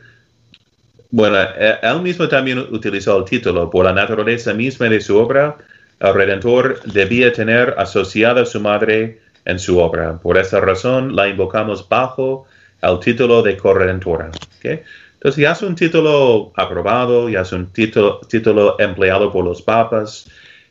bueno, 1.10 1.36
eh, 1.40 1.78
él 1.82 2.00
mismo 2.00 2.26
también 2.26 2.58
utilizó 2.58 3.18
el 3.18 3.24
título, 3.24 3.68
por 3.68 3.84
la 3.84 3.92
naturaleza 3.92 4.54
misma 4.54 4.88
de 4.88 5.00
su 5.00 5.18
obra, 5.18 5.56
el 6.00 6.14
Redentor 6.14 6.82
debía 6.84 7.32
tener 7.32 7.74
asociada 7.78 8.42
a 8.42 8.46
su 8.46 8.60
madre 8.60 9.20
en 9.44 9.58
su 9.58 9.78
obra. 9.78 10.18
Por 10.18 10.38
esa 10.38 10.60
razón 10.60 11.14
la 11.14 11.28
invocamos 11.28 11.88
bajo 11.88 12.46
el 12.80 12.98
título 12.98 13.42
de 13.42 13.56
corredentora. 13.56 14.30
Entonces 14.62 15.40
ya 15.40 15.52
es 15.52 15.62
un 15.62 15.76
título 15.76 16.52
aprobado, 16.56 17.28
ya 17.28 17.42
es 17.42 17.52
un 17.52 17.66
título, 17.66 18.20
título 18.28 18.76
empleado 18.80 19.30
por 19.30 19.44
los 19.44 19.62
papas, 19.62 20.28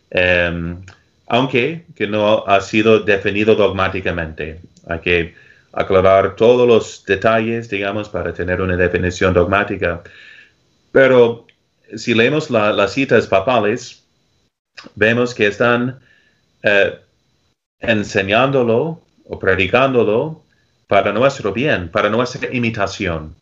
em, 0.09 0.82
aunque 1.28 1.86
que 1.95 2.07
no 2.07 2.43
ha 2.45 2.59
sido 2.59 2.99
definido 2.99 3.55
dogmáticamente. 3.55 4.59
Hay 4.88 4.99
que 4.99 5.36
aclarar 5.74 6.36
todos 6.36 6.67
los 6.67 7.05
detalles, 7.05 7.69
digamos, 7.69 8.09
para 8.09 8.34
tener 8.34 8.61
una 8.61 8.76
definición 8.76 9.34
dogmática. 9.34 10.03
Pero 10.91 11.45
si 11.95 12.13
leemos 12.13 12.49
las 12.49 12.93
citas 12.93 13.28
papales, 13.28 14.03
vemos 14.95 15.34
que 15.34 15.47
están 15.47 15.99
eh, 16.63 16.99
enseñándolo 17.80 19.01
o 19.26 19.39
predicándolo 19.39 20.43
para 20.88 21.13
nuestro 21.13 21.53
bien, 21.53 21.89
para 21.89 22.09
nuestra 22.09 22.53
imitación, 22.53 23.36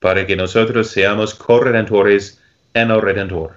para 0.00 0.26
que 0.26 0.36
nosotros 0.36 0.88
seamos 0.88 1.34
corredentores 1.34 2.40
en 2.74 2.90
el 2.90 3.02
Redentor. 3.02 3.54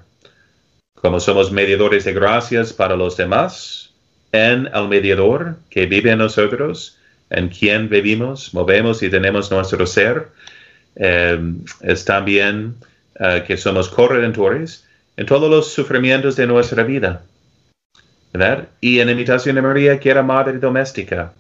Como 0.96 1.20
somos 1.20 1.52
mediadores 1.52 2.06
de 2.06 2.14
gracias 2.14 2.74
para 2.74 2.96
los 2.96 3.18
demás, 3.18 3.94
en 4.32 4.68
el 4.74 4.88
mediador 4.88 5.58
que 5.70 5.86
vive 5.86 6.12
en 6.12 6.18
nosotros, 6.20 6.98
en 7.34 7.50
quien 7.50 7.90
vivimos, 7.90 8.54
movemos 8.54 9.04
y 9.04 9.10
tenemos 9.10 9.52
nuestro 9.52 9.86
ser. 9.86 10.30
Eh, 10.96 11.40
es 11.82 12.06
también 12.06 12.76
eh, 13.20 13.44
que 13.46 13.58
somos 13.58 13.90
corredentores 13.90 14.88
en 15.18 15.26
todos 15.26 15.50
los 15.50 15.74
sufrimientos 15.74 16.36
de 16.36 16.48
nuestra 16.48 16.84
vida. 16.84 17.24
¿verdad? 18.34 18.68
Y 18.82 19.00
en 19.00 19.10
imitación 19.10 19.56
de 19.56 19.62
María, 19.62 20.00
que 20.00 20.10
era 20.10 20.24
madre 20.24 20.58
doméstica. 20.58 21.32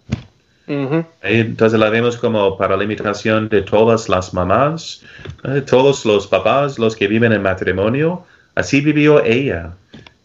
Entonces 1.22 1.78
la 1.78 1.90
vemos 1.90 2.16
como 2.16 2.58
para 2.58 2.78
la 2.78 2.84
imitación 2.84 3.50
de 3.50 3.64
todas 3.64 4.08
las 4.08 4.34
mamás, 4.34 5.04
de 5.44 5.62
todos 5.62 6.06
los 6.06 6.28
papás, 6.28 6.80
los 6.80 6.96
que 6.96 7.08
viven 7.08 7.34
en 7.34 7.42
matrimonio. 7.42 8.26
Así 8.56 8.80
vivió 8.80 9.24
ella 9.26 9.72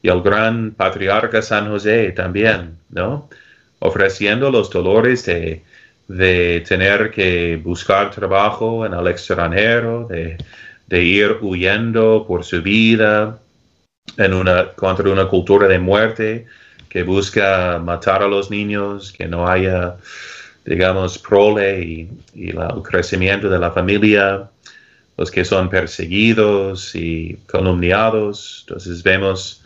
y 0.03 0.09
el 0.09 0.23
gran 0.23 0.71
patriarca 0.73 1.43
San 1.43 1.69
José 1.69 2.13
también, 2.13 2.77
¿no? 2.91 3.29
Ofreciendo 3.81 4.51
los 4.51 4.71
dolores 4.71 5.25
de, 5.27 5.63
de 6.09 6.65
tener 6.67 7.11
que 7.11 7.61
buscar 7.63 8.11
trabajo 8.11 8.85
en 8.85 8.95
el 8.95 9.07
extranjero, 9.07 10.07
de, 10.09 10.37
de 10.89 11.03
ir 11.05 11.39
huyendo 11.43 12.25
por 12.27 12.45
su 12.45 12.63
vida 12.63 13.39
en 14.17 14.33
una, 14.33 14.73
contra 14.73 15.11
una 15.11 15.29
cultura 15.29 15.69
de 15.69 15.79
muerte 15.79 16.47
que 16.89 17.03
busca 17.03 17.79
matar 17.79 18.23
a 18.23 18.29
los 18.29 18.51
niños, 18.51 19.13
que 19.13 19.29
no 19.29 19.47
haya, 19.47 19.97
digamos, 20.65 21.19
prole 21.19 21.83
y, 21.83 22.09
el 22.35 22.83
crecimiento 22.83 23.51
de 23.51 23.59
la 23.59 23.71
familia, 23.71 24.49
los 25.19 25.31
que 25.31 25.45
son 25.45 25.69
perseguidos 25.69 26.95
y 26.95 27.39
calumniados. 27.47 28.65
Entonces 28.67 29.03
vemos, 29.03 29.63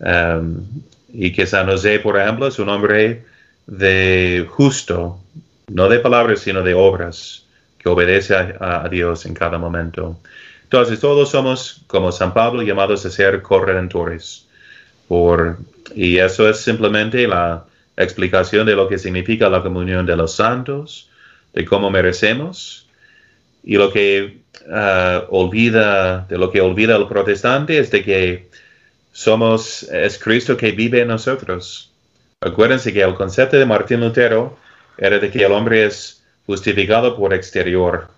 um, 0.00 0.62
y 1.12 1.32
que 1.32 1.46
San 1.46 1.66
José, 1.66 1.98
por 1.98 2.18
ejemplo, 2.18 2.46
es 2.46 2.58
un 2.58 2.70
hombre 2.70 3.24
de 3.66 4.46
justo, 4.50 5.20
no 5.68 5.88
de 5.88 6.00
palabras, 6.00 6.40
sino 6.40 6.62
de 6.62 6.74
obras, 6.74 7.46
que 7.78 7.88
obedece 7.88 8.34
a, 8.34 8.88
Dios 8.90 9.26
en 9.26 9.34
cada 9.34 9.58
momento. 9.58 10.18
Entonces 10.64 11.00
todos 11.00 11.30
somos, 11.30 11.82
como 11.86 12.12
San 12.12 12.32
Pablo, 12.32 12.62
llamados 12.62 13.04
a 13.06 13.10
ser 13.10 13.42
corredentores 13.42 14.46
por 15.08 15.58
y 15.94 16.18
eso 16.18 16.48
es 16.48 16.60
simplemente 16.60 17.26
la 17.28 17.64
explicación 17.96 18.66
de 18.66 18.74
lo 18.74 18.88
que 18.88 18.98
significa 18.98 19.50
la 19.50 19.62
comunión 19.62 20.06
de 20.06 20.16
los 20.16 20.34
santos, 20.34 21.10
de 21.52 21.64
cómo 21.64 21.90
merecemos. 21.90 22.88
Y 23.62 23.76
lo 23.76 23.92
que 23.92 24.40
ah, 24.70 25.24
olvida, 25.30 26.26
de 26.28 26.38
lo 26.38 26.50
que 26.50 26.60
olvida 26.60 26.96
el 26.96 27.06
protestante 27.06 27.78
es 27.78 27.90
de 27.90 28.02
que 28.02 28.48
somos, 29.12 29.84
es 29.84 30.18
Cristo 30.18 30.56
que 30.56 30.72
vive 30.72 31.02
en 31.02 31.08
nosotros. 31.08 31.93
Acuérdense 32.44 32.92
que 32.92 33.00
el 33.00 33.14
concepto 33.14 33.56
de 33.56 33.64
Martín 33.64 34.00
Lutero 34.00 34.58
era 34.98 35.18
de 35.18 35.30
que 35.30 35.44
el 35.44 35.52
hombre 35.52 35.86
es 35.86 36.22
justificado 36.46 37.16
por 37.16 37.32
exterior, 37.32 38.08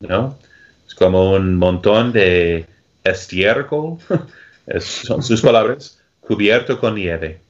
¿no? 0.00 0.38
Es 0.86 0.94
como 0.94 1.32
un 1.32 1.56
montón 1.56 2.12
de 2.12 2.64
estiércol, 3.04 3.98
son 4.80 5.22
sus 5.22 5.42
palabras, 5.42 5.98
cubierto 6.20 6.80
con 6.80 6.94
nieve. 6.94 7.40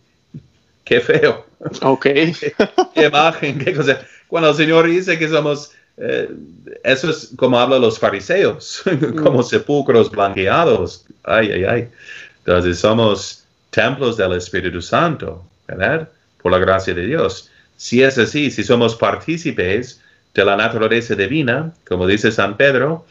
Qué 0.85 1.01
feo. 1.01 1.47
Ok. 1.83 2.03
qué, 2.95 3.07
imagen, 3.07 3.59
qué 3.61 3.73
cosa. 3.73 4.01
Cuando 4.27 4.51
el 4.51 4.57
Señor 4.57 4.89
dice 4.89 5.21
que 5.21 5.29
somos, 5.29 5.71
eh, 5.99 6.31
eso 6.83 7.11
es 7.11 7.31
como 7.37 7.61
hablan 7.61 7.81
los 7.81 7.97
fariseos, 7.97 8.83
como 9.23 9.45
sepulcros 9.45 10.11
blanqueados. 10.11 11.07
Ay, 11.23 11.53
ay, 11.53 11.65
ay. 11.65 11.89
Entonces 12.39 12.81
somos 12.81 13.45
templos 13.71 14.17
del 14.17 14.33
Espíritu 14.33 14.83
Santo, 14.83 15.45
¿verdad? 15.69 16.09
Por 16.43 16.51
la 16.51 16.59
gracia 16.59 16.95
de 16.95 17.07
Dios. 17.07 17.51
Si 17.77 18.03
es 18.03 18.19
así, 18.19 18.51
si 18.51 18.65
somos 18.65 18.97
partícipes 18.97 20.01
de 20.35 20.45
la 20.45 20.57
naturaleza 20.57 21.15
divina, 21.15 21.73
como 21.87 22.07
dice 22.07 22.33
San 22.33 22.57
Pedro, 22.57 23.07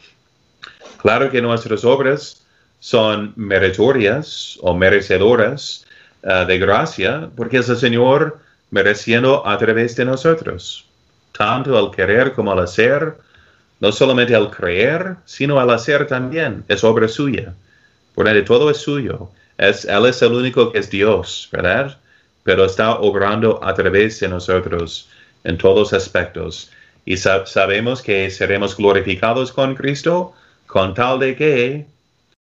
claro 1.00 1.30
que 1.30 1.40
nuestras 1.40 1.84
obras 1.84 2.44
son 2.80 3.32
meritorias 3.36 4.58
o 4.60 4.74
merecedoras 4.74 5.86
uh, 6.22 6.44
de 6.46 6.58
gracia, 6.58 7.30
porque 7.36 7.58
es 7.58 7.68
el 7.68 7.76
Señor 7.76 8.38
mereciendo 8.70 9.46
a 9.46 9.56
través 9.56 9.96
de 9.96 10.04
nosotros. 10.04 10.84
Tanto 11.36 11.78
al 11.78 11.90
querer 11.90 12.32
como 12.32 12.52
al 12.52 12.60
hacer, 12.60 13.16
no 13.80 13.92
solamente 13.92 14.34
al 14.34 14.50
creer, 14.50 15.16
sino 15.24 15.60
al 15.60 15.70
hacer 15.70 16.06
también, 16.06 16.64
es 16.68 16.84
obra 16.84 17.08
suya. 17.08 17.54
Por 18.14 18.28
ende, 18.28 18.42
todo 18.42 18.70
es 18.70 18.78
suyo. 18.78 19.30
Es, 19.56 19.84
él 19.84 20.06
es 20.06 20.20
el 20.22 20.32
único 20.32 20.72
que 20.72 20.78
es 20.78 20.90
Dios, 20.90 21.48
¿verdad? 21.52 21.98
Pero 22.42 22.64
está 22.64 22.98
obrando 22.98 23.60
a 23.62 23.74
través 23.74 24.20
de 24.20 24.28
nosotros 24.28 25.08
en 25.44 25.58
todos 25.58 25.92
aspectos. 25.92 26.70
Y 27.04 27.16
sabemos 27.16 28.02
que 28.02 28.30
seremos 28.30 28.76
glorificados 28.76 29.52
con 29.52 29.74
Cristo 29.74 30.34
con 30.66 30.94
tal 30.94 31.18
de 31.18 31.34
que 31.34 31.86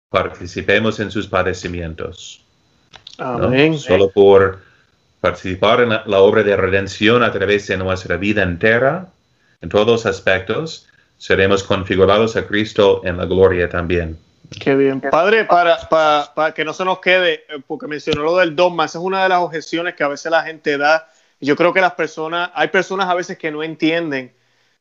participemos 0.09 0.99
en 0.99 1.09
sus 1.09 1.27
padecimientos. 1.27 2.41
Amén. 3.17 3.77
Solo 3.77 4.09
por 4.09 4.59
participar 5.19 5.81
en 5.81 5.89
la, 5.89 6.19
obra 6.19 6.43
de 6.43 6.55
redención 6.55 7.23
a 7.23 7.31
través 7.31 7.67
de 7.67 7.77
nuestra 7.77 8.17
vida 8.17 8.43
entera, 8.43 9.07
en 9.61 9.69
todos 9.69 10.05
aspectos, 10.05 10.87
seremos 11.17 11.63
configurados 11.63 12.35
a 12.35 12.47
Cristo 12.47 13.01
en 13.05 13.17
la 13.17 13.25
gloria 13.25 13.69
también. 13.69 14.17
Qué 14.59 14.75
bien. 14.75 15.01
Padre, 15.01 15.45
para, 15.45 15.77
para, 16.35 16.53
que 16.53 16.65
no 16.65 16.73
se 16.73 16.83
nos 16.85 16.99
quede, 16.99 17.45
eh, 17.49 17.61
porque 17.65 17.87
mencionó 17.87 18.23
lo 18.23 18.37
del 18.37 18.55
dogma, 18.55 18.85
esa 18.85 18.97
es 18.99 19.03
una 19.03 19.23
de 19.23 19.29
las 19.29 19.39
objeciones 19.39 19.95
que 19.95 20.03
a 20.03 20.09
veces 20.09 20.31
la 20.31 20.43
gente 20.43 20.77
da. 20.77 21.07
Yo 21.39 21.55
creo 21.55 21.73
que 21.73 21.81
las 21.81 21.93
personas, 21.93 22.51
hay 22.53 22.67
personas 22.67 23.09
a 23.09 23.15
veces 23.15 23.37
que 23.37 23.51
no 23.51 23.63
entienden 23.63 24.33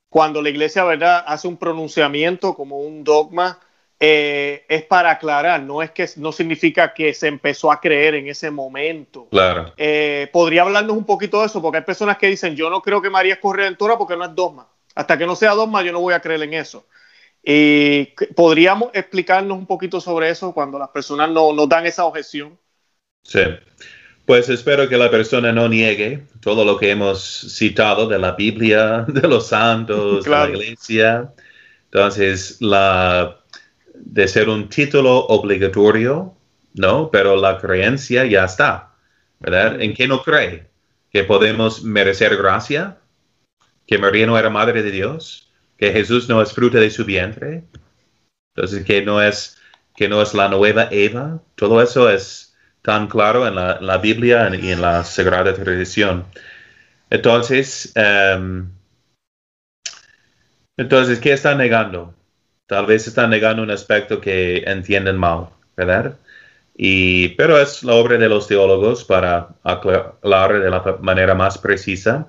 cuando 0.09 0.43
la 0.43 0.51
iglesia, 0.51 0.85
¿verdad?, 0.85 1.25
hace 1.27 1.47
un 1.47 1.57
pronunciamiento 1.57 2.55
como 2.55 2.81
un 2.81 3.05
dogma 3.05 3.61
eh, 4.03 4.65
es 4.69 4.83
para 4.85 5.11
aclarar, 5.11 5.63
no 5.63 5.83
es 5.83 5.91
que 5.91 6.09
no 6.17 6.33
significa 6.33 6.95
que 6.95 7.13
se 7.13 7.29
empezó 7.29 7.71
a 7.71 7.81
creer 7.81 8.15
en 8.15 8.29
ese 8.29 8.51
momento. 8.51 9.29
Claro. 9.31 9.73
Eh, 9.77 10.29
podría 10.33 10.63
hablarnos 10.63 10.97
un 10.97 11.05
poquito 11.05 11.41
de 11.41 11.47
eso, 11.47 11.63
porque 11.63 11.79
hay 11.79 11.85
personas 11.85 12.17
que 12.17 12.27
dicen, 12.27 12.57
yo 12.57 12.71
no 12.71 12.83
creo 12.83 13.01
que 13.01 13.11
María 13.11 13.35
es 13.35 13.41
corredentora 13.41 13.97
porque 13.97 14.17
no 14.17 14.25
es 14.25 14.35
dogma. 14.35 14.67
Hasta 14.95 15.17
que 15.17 15.27
no 15.27 15.37
sea 15.37 15.53
dogma, 15.53 15.83
yo 15.83 15.93
no 15.93 16.01
voy 16.01 16.15
a 16.15 16.21
creer 16.21 16.43
en 16.43 16.55
eso. 16.55 16.87
Y 17.43 18.07
podríamos 18.37 18.91
explicarnos 18.93 19.57
un 19.57 19.67
poquito 19.67 20.01
sobre 20.01 20.31
eso 20.31 20.53
cuando 20.53 20.79
las 20.79 20.91
personas 20.91 21.31
no 21.31 21.53
nos 21.53 21.69
dan 21.69 21.87
esa 21.87 22.05
objeción. 22.05 22.59
Sí. 23.23 23.41
Pues 24.27 24.49
espero 24.49 24.89
que 24.89 24.97
la 24.97 25.11
persona 25.11 25.51
no 25.51 25.69
niegue 25.69 26.23
todo 26.41 26.65
lo 26.65 26.79
que 26.79 26.91
hemos 26.91 27.23
citado 27.23 28.07
de 28.07 28.19
la 28.19 28.33
Biblia, 28.33 29.05
de 29.09 29.27
los 29.27 29.49
santos, 29.49 30.25
de 30.25 30.31
la 30.31 30.49
iglesia. 30.49 31.33
Entonces, 31.87 32.59
la 32.61 33.41
de 33.95 34.29
ser 34.29 34.49
un 34.49 34.69
título 34.69 35.27
obligatorio, 35.27 36.35
¿no? 36.75 37.11
Pero 37.11 37.37
la 37.37 37.59
creencia 37.59 38.25
ya 38.25 38.45
está, 38.45 38.95
¿verdad? 39.39 39.81
¿En 39.81 39.95
qué 39.95 40.09
no 40.09 40.23
cree? 40.23 40.69
¿Que 41.11 41.25
podemos 41.25 41.83
merecer 41.83 42.37
gracia? 42.37 42.99
¿Que 43.87 43.99
María 43.99 44.27
no 44.27 44.39
era 44.39 44.49
madre 44.49 44.83
de 44.83 44.91
Dios? 44.91 45.50
¿Que 45.81 45.93
Jesús 45.93 46.29
no 46.29 46.43
es 46.43 46.53
fruto 46.53 46.77
de 46.77 46.91
su 46.91 47.07
vientre? 47.07 47.65
Entonces, 48.55 48.85
que 48.85 49.01
no 49.01 49.23
es, 49.23 49.57
que 49.97 50.11
no 50.11 50.21
es 50.21 50.35
la 50.35 50.51
nueva 50.51 50.89
Eva. 50.91 51.43
Todo 51.55 51.81
eso 51.81 52.11
es 52.11 52.55
tan 52.83 53.09
claro 53.09 53.49
en 53.49 53.55
la, 53.55 53.97
Biblia 53.97 54.51
y 54.55 54.73
en 54.73 54.83
la 54.83 55.05
Sagrada 55.05 55.55
Tradición. 55.55 56.27
Entonces, 57.09 57.93
em, 57.95 58.69
entonces, 60.77 61.19
¿qué 61.19 61.33
está 61.33 61.55
negando? 61.55 62.15
Tal 62.67 62.85
vez 62.85 63.07
están 63.07 63.31
negando 63.31 63.63
un 63.63 63.71
aspecto 63.71 64.21
que 64.21 64.59
entienden 64.67 65.17
mal, 65.17 65.49
¿verdad? 65.79 66.19
Y, 66.77 67.31
pero 67.31 67.59
es 67.59 67.83
la 67.85 67.95
obra 67.95 68.19
de 68.19 68.29
los 68.29 68.47
teólogos 68.47 69.05
para 69.05 69.49
aclarar 69.63 70.61
de 70.61 70.71
la 70.71 70.99
manera 71.01 71.35
más 71.35 71.57
precisa 71.57 72.29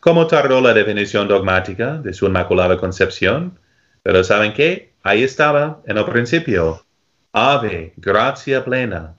cómo 0.00 0.26
tardó 0.26 0.60
la 0.60 0.72
definición 0.72 1.28
dogmática 1.28 1.98
de 1.98 2.12
su 2.12 2.26
Inmaculada 2.26 2.76
Concepción. 2.78 3.58
Pero 4.02 4.24
¿saben 4.24 4.54
qué? 4.54 4.94
Ahí 5.02 5.22
estaba 5.22 5.80
en 5.86 5.98
el 5.98 6.04
principio. 6.06 6.84
Ave, 7.32 7.92
gracia 7.96 8.64
plena. 8.64 9.14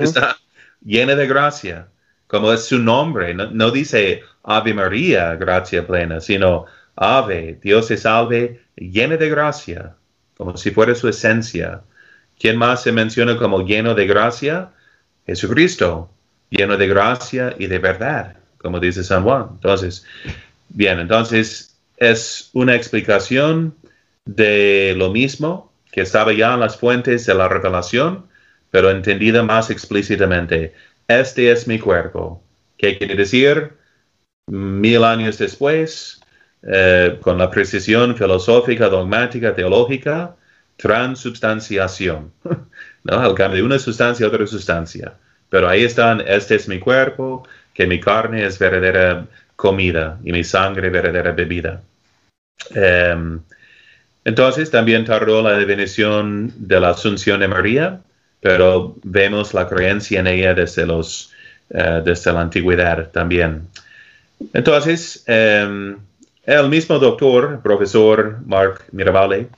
Está 0.00 0.36
llena 0.84 1.14
de 1.14 1.26
gracia, 1.26 1.88
como 2.26 2.52
es 2.52 2.66
su 2.66 2.78
nombre. 2.78 3.34
No, 3.34 3.50
no 3.50 3.70
dice 3.70 4.22
Ave 4.42 4.74
María, 4.74 5.34
gracia 5.36 5.86
plena, 5.86 6.20
sino 6.20 6.66
Ave, 6.96 7.58
Dios 7.62 7.88
te 7.88 7.96
salve, 7.96 8.60
llena 8.76 9.16
de 9.16 9.30
gracia, 9.30 9.94
como 10.36 10.56
si 10.56 10.70
fuera 10.70 10.94
su 10.94 11.08
esencia. 11.08 11.82
¿Quién 12.38 12.56
más 12.56 12.82
se 12.82 12.92
menciona 12.92 13.36
como 13.36 13.64
lleno 13.64 13.94
de 13.94 14.06
gracia? 14.06 14.70
Jesucristo, 15.26 16.10
lleno 16.50 16.76
de 16.76 16.88
gracia 16.88 17.54
y 17.58 17.66
de 17.66 17.78
verdad, 17.78 18.36
como 18.62 18.80
dice 18.80 19.04
San 19.04 19.24
Juan. 19.24 19.48
Entonces, 19.52 20.04
bien, 20.68 20.98
entonces 21.00 21.76
es 21.96 22.50
una 22.52 22.74
explicación 22.74 23.74
de 24.24 24.94
lo 24.96 25.10
mismo 25.10 25.72
que 25.90 26.00
estaba 26.00 26.32
ya 26.32 26.54
en 26.54 26.60
las 26.60 26.76
fuentes 26.76 27.26
de 27.26 27.34
la 27.34 27.48
revelación, 27.48 28.26
pero 28.70 28.90
entendida 28.90 29.42
más 29.42 29.70
explícitamente. 29.70 30.74
Este 31.06 31.50
es 31.50 31.66
mi 31.66 31.78
cuerpo, 31.78 32.42
¿Qué 32.82 32.98
quiere 32.98 33.14
decir? 33.14 33.74
Mil 34.48 35.04
años 35.04 35.38
después, 35.38 36.20
eh, 36.62 37.16
con 37.22 37.38
la 37.38 37.48
precisión 37.48 38.16
filosófica, 38.16 38.88
dogmática, 38.88 39.54
teológica, 39.54 40.34
transubstanciación, 40.76 42.32
¿no? 43.04 43.20
Al 43.20 43.34
cambio 43.34 43.58
de 43.58 43.66
una 43.66 43.78
sustancia 43.78 44.26
a 44.26 44.30
otra 44.30 44.48
sustancia. 44.48 45.14
Pero 45.48 45.68
ahí 45.68 45.84
están, 45.84 46.22
este 46.26 46.56
es 46.56 46.66
mi 46.66 46.80
cuerpo, 46.80 47.46
que 47.74 47.86
mi 47.86 48.00
carne 48.00 48.44
es 48.44 48.58
verdadera 48.58 49.26
comida 49.56 50.18
y 50.24 50.32
mi 50.32 50.44
sangre 50.44 50.90
verdadera 50.90 51.32
bebida. 51.32 51.82
Em, 52.74 53.40
entonces 54.24 54.70
también 54.70 55.04
tardó 55.04 55.42
la 55.42 55.56
definición 55.56 56.52
de 56.56 56.80
la 56.80 56.90
Asunción 56.90 57.40
de 57.40 57.48
María, 57.48 58.00
pero 58.40 58.96
vemos 59.02 59.54
la 59.54 59.68
creencia 59.68 60.20
en 60.20 60.26
ella 60.26 60.54
desde, 60.54 60.86
los, 60.86 61.32
eh, 61.70 62.02
desde 62.04 62.32
la 62.32 62.42
antigüedad 62.42 63.10
también. 63.10 63.68
Entonces, 64.52 65.22
em, 65.26 65.96
el 66.44 66.68
mismo 66.68 66.98
doctor, 66.98 67.60
profesor 67.62 68.38
Mark 68.46 68.84
Mirabale, 68.92 69.48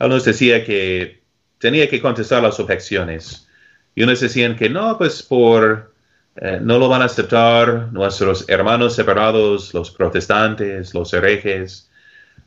nos 0.00 0.24
decía 0.24 0.64
que 0.64 1.20
tenía 1.58 1.88
que 1.88 2.00
contestar 2.00 2.42
las 2.42 2.58
objeciones. 2.60 3.48
Y 3.94 4.02
unos 4.02 4.20
decían 4.20 4.56
que 4.56 4.68
no, 4.68 4.98
pues 4.98 5.22
por 5.22 5.92
eh, 6.40 6.58
no 6.60 6.78
lo 6.78 6.88
van 6.88 7.02
a 7.02 7.06
aceptar 7.06 7.92
nuestros 7.92 8.48
hermanos 8.48 8.94
separados, 8.94 9.72
los 9.72 9.90
protestantes, 9.90 10.92
los 10.94 11.12
herejes. 11.14 11.90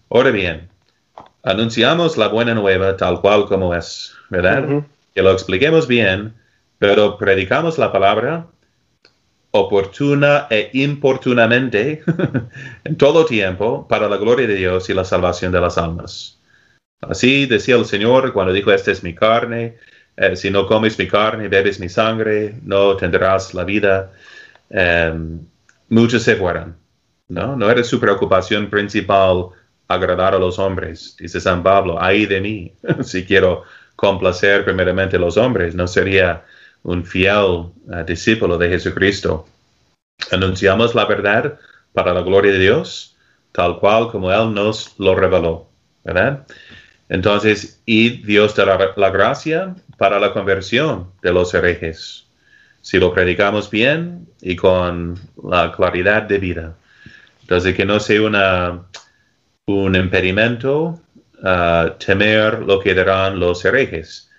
Ahora 0.09 0.31
bien, 0.31 0.69
anunciamos 1.43 2.17
la 2.17 2.27
buena 2.27 2.53
nueva 2.53 2.95
tal 2.97 3.21
cual 3.21 3.45
como 3.45 3.73
es, 3.73 4.13
¿verdad? 4.29 4.83
Que 5.13 5.23
lo 5.23 5.31
expliquemos 5.31 5.87
bien, 5.87 6.35
pero 6.77 7.17
predicamos 7.17 7.77
la 7.77 7.91
palabra 7.91 8.47
oportuna 9.51 10.45
e 10.49 10.69
importunamente 10.73 12.03
en 12.83 12.95
todo 12.97 13.25
tiempo 13.25 13.87
para 13.87 14.07
la 14.07 14.17
gloria 14.17 14.45
de 14.45 14.55
Dios 14.55 14.89
y 14.89 14.93
la 14.93 15.03
salvación 15.03 15.51
de 15.51 15.61
las 15.61 15.77
almas. 15.79 16.39
Así 17.01 17.45
decía 17.45 17.75
el 17.75 17.85
Señor 17.85 18.33
cuando 18.33 18.53
dijo, 18.53 18.71
esta 18.71 18.91
es 18.91 19.03
mi 19.03 19.15
carne, 19.15 19.77
eh, 20.19 20.35
si 20.35 20.49
no 20.51 20.67
comes 20.67 20.99
mi 20.99 21.07
carne, 21.07 21.47
bebes 21.47 21.79
mi 21.79 21.87
sangre, 21.87 22.55
no 22.63 22.97
tendrás 22.97 23.53
la 23.53 23.63
vida. 23.63 24.11
Em, 24.69 25.39
muchos 25.89 26.23
se 26.23 26.35
fueron. 26.35 26.75
¿no? 27.29 27.55
no 27.55 27.69
era 27.69 27.83
su 27.83 27.99
preocupación 27.99 28.69
principal 28.69 29.49
agradar 29.87 30.35
a 30.35 30.39
los 30.39 30.59
hombres. 30.59 31.15
Dice 31.17 31.39
San 31.39 31.63
Pablo, 31.63 31.97
ay 32.01 32.25
de 32.25 32.41
mí, 32.41 32.73
si 33.03 33.25
quiero 33.25 33.63
complacer 33.95 34.65
primeramente 34.65 35.15
a 35.15 35.19
los 35.19 35.37
hombres, 35.37 35.73
no 35.73 35.87
sería 35.87 36.43
un 36.83 37.05
fiel 37.05 37.71
eh, 37.93 38.03
discípulo 38.05 38.57
de 38.57 38.69
Jesucristo. 38.69 39.47
Anunciamos 40.31 40.95
la 40.95 41.05
verdad 41.05 41.59
para 41.93 42.13
la 42.13 42.21
gloria 42.21 42.51
de 42.51 42.59
Dios, 42.59 43.15
tal 43.53 43.79
cual 43.79 44.09
como 44.11 44.31
Él 44.33 44.53
nos 44.53 44.99
lo 44.99 45.15
reveló. 45.15 45.69
¿verdad? 46.03 46.45
Entonces, 47.09 47.81
y 47.85 48.21
Dios 48.23 48.55
da 48.55 48.65
la, 48.95 49.09
gracia 49.09 49.75
para 49.97 50.19
la 50.19 50.31
conversión 50.31 51.11
de 51.23 51.33
los 51.33 51.53
herejes, 51.55 52.27
si 52.81 52.99
lo 52.99 53.11
predicamos 53.13 53.69
bien 53.69 54.27
y 54.41 54.55
con 54.55 55.19
la 55.43 55.71
claridad 55.71 56.23
de 56.23 56.37
vida. 56.37 56.75
Entonces, 57.41 57.75
que 57.75 57.83
no 57.83 57.99
sea 57.99 58.21
una, 58.21 58.83
un 59.65 59.95
impedimento 59.95 61.01
uh, 61.41 61.89
temer 61.97 62.59
lo 62.59 62.79
que 62.79 62.93
dirán 62.93 63.39
los 63.39 63.65
herejes, 63.65 64.29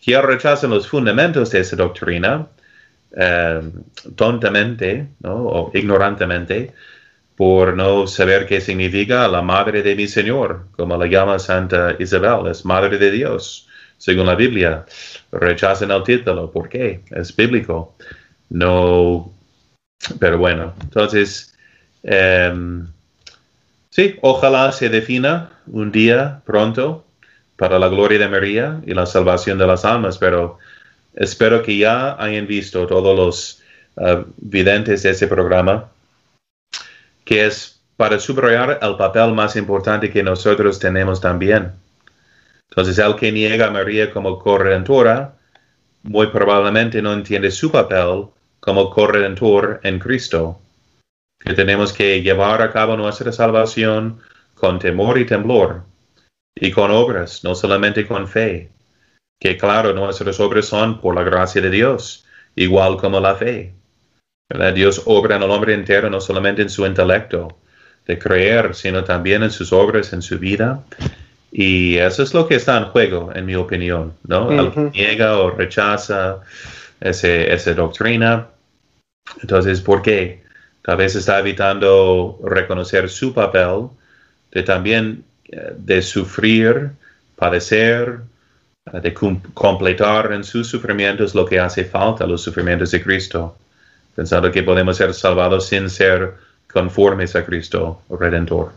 que 0.00 0.20
rechazan 0.20 0.70
los 0.70 0.88
fundamentos 0.88 1.50
de 1.52 1.60
esa 1.60 1.76
doctrina 1.76 2.48
um, 3.12 3.72
tontamente 4.16 5.06
o 5.22 5.70
ignorantemente, 5.72 6.74
por 7.36 7.76
no 7.76 8.06
saber 8.06 8.46
qué 8.46 8.60
significa 8.60 9.28
la 9.28 9.42
madre 9.42 9.82
de 9.82 9.94
mi 9.94 10.08
Señor, 10.08 10.66
como 10.72 10.96
la 10.96 11.06
llama 11.06 11.38
Santa 11.38 11.94
Isabel, 11.98 12.50
es 12.50 12.64
madre 12.64 12.96
de 12.98 13.10
Dios, 13.10 13.68
según 13.98 14.26
la 14.26 14.34
Biblia. 14.34 14.86
Rechazan 15.30 15.90
el 15.90 16.02
título, 16.02 16.50
¿por 16.50 16.68
qué? 16.70 17.02
Es 17.10 17.36
bíblico. 17.36 17.94
No, 18.48 19.30
pero 20.18 20.38
bueno, 20.38 20.72
entonces, 20.80 21.54
em, 22.02 22.86
sí, 23.90 24.16
ojalá 24.22 24.72
se 24.72 24.88
defina 24.88 25.50
un 25.66 25.92
día 25.92 26.40
pronto 26.46 27.04
para 27.56 27.78
la 27.78 27.88
gloria 27.88 28.18
de 28.18 28.28
María 28.28 28.80
y 28.86 28.94
la 28.94 29.04
salvación 29.04 29.58
de 29.58 29.66
las 29.66 29.84
almas, 29.84 30.16
pero 30.16 30.58
espero 31.14 31.62
que 31.62 31.76
ya 31.76 32.16
hayan 32.22 32.46
visto 32.46 32.86
todos 32.86 33.16
los 33.16 33.62
uh, 33.96 34.24
videntes 34.36 35.02
de 35.02 35.10
ese 35.10 35.26
programa 35.26 35.90
que 37.26 37.44
es 37.44 37.82
para 37.96 38.18
subrayar 38.18 38.78
el 38.80 38.96
papel 38.96 39.34
más 39.34 39.56
importante 39.56 40.10
que 40.10 40.22
nosotros 40.22 40.78
tenemos 40.78 41.20
también. 41.20 41.72
Entonces, 42.70 42.98
el 42.98 43.16
que 43.16 43.32
niega 43.32 43.66
a 43.66 43.70
María 43.70 44.12
como 44.12 44.38
corredentora, 44.38 45.34
muy 46.04 46.28
probablemente 46.28 47.02
no 47.02 47.12
entiende 47.12 47.50
su 47.50 47.70
papel 47.70 48.28
como 48.60 48.90
corredentor 48.90 49.80
en 49.82 49.98
Cristo, 49.98 50.60
que 51.38 51.52
tenemos 51.52 51.92
que 51.92 52.22
llevar 52.22 52.62
a 52.62 52.72
cabo 52.72 52.96
nuestra 52.96 53.32
salvación 53.32 54.20
con 54.54 54.78
temor 54.78 55.18
y 55.18 55.26
temblor, 55.26 55.82
y 56.54 56.70
con 56.70 56.90
obras, 56.90 57.42
no 57.42 57.54
solamente 57.54 58.06
con 58.06 58.28
fe, 58.28 58.70
que 59.40 59.56
claro, 59.56 59.92
nuestras 59.92 60.38
obras 60.38 60.66
son 60.66 61.00
por 61.00 61.14
la 61.14 61.24
gracia 61.24 61.60
de 61.60 61.70
Dios, 61.70 62.24
igual 62.54 62.96
como 62.96 63.20
la 63.20 63.34
fe. 63.34 63.74
Dios 64.74 65.02
obra 65.06 65.36
en 65.36 65.42
el 65.42 65.50
hombre 65.50 65.74
entero, 65.74 66.08
no 66.08 66.20
solamente 66.20 66.62
en 66.62 66.70
su 66.70 66.86
intelecto 66.86 67.58
de 68.06 68.18
creer, 68.18 68.74
sino 68.74 69.02
también 69.02 69.42
en 69.42 69.50
sus 69.50 69.72
obras, 69.72 70.12
en 70.12 70.22
su 70.22 70.38
vida. 70.38 70.84
Y 71.50 71.96
eso 71.96 72.22
es 72.22 72.32
lo 72.32 72.46
que 72.46 72.56
está 72.56 72.76
en 72.78 72.84
juego, 72.84 73.32
en 73.34 73.44
mi 73.44 73.54
opinión, 73.54 74.14
¿no? 74.26 74.50
niega 74.92 75.38
o 75.38 75.50
rechaza 75.50 76.40
ese, 77.00 77.52
esa 77.52 77.74
doctrina. 77.74 78.46
Entonces, 79.42 79.80
¿por 79.80 80.02
qué? 80.02 80.44
Tal 80.82 80.98
vez 80.98 81.16
está 81.16 81.40
evitando 81.40 82.38
reconocer 82.44 83.08
su 83.08 83.34
papel 83.34 83.88
de 84.52 84.62
también 84.62 85.24
eh, 85.48 85.72
de 85.76 86.02
sufrir, 86.02 86.90
padecer, 87.34 88.20
eh, 88.92 89.00
de 89.00 89.12
completar 89.12 90.32
en 90.32 90.44
sus 90.44 90.68
sufrimientos 90.68 91.34
lo 91.34 91.44
que 91.44 91.58
hace 91.58 91.84
falta, 91.84 92.26
los 92.26 92.42
sufrimientos 92.42 92.92
de 92.92 93.02
Cristo 93.02 93.56
pensando 94.16 94.50
que 94.50 94.62
podemos 94.62 94.96
ser 94.96 95.14
salvados 95.14 95.68
sin 95.68 95.88
ser 95.90 96.34
conformes 96.72 97.36
a 97.36 97.44
Cristo 97.44 98.00
Redentor. 98.08 98.72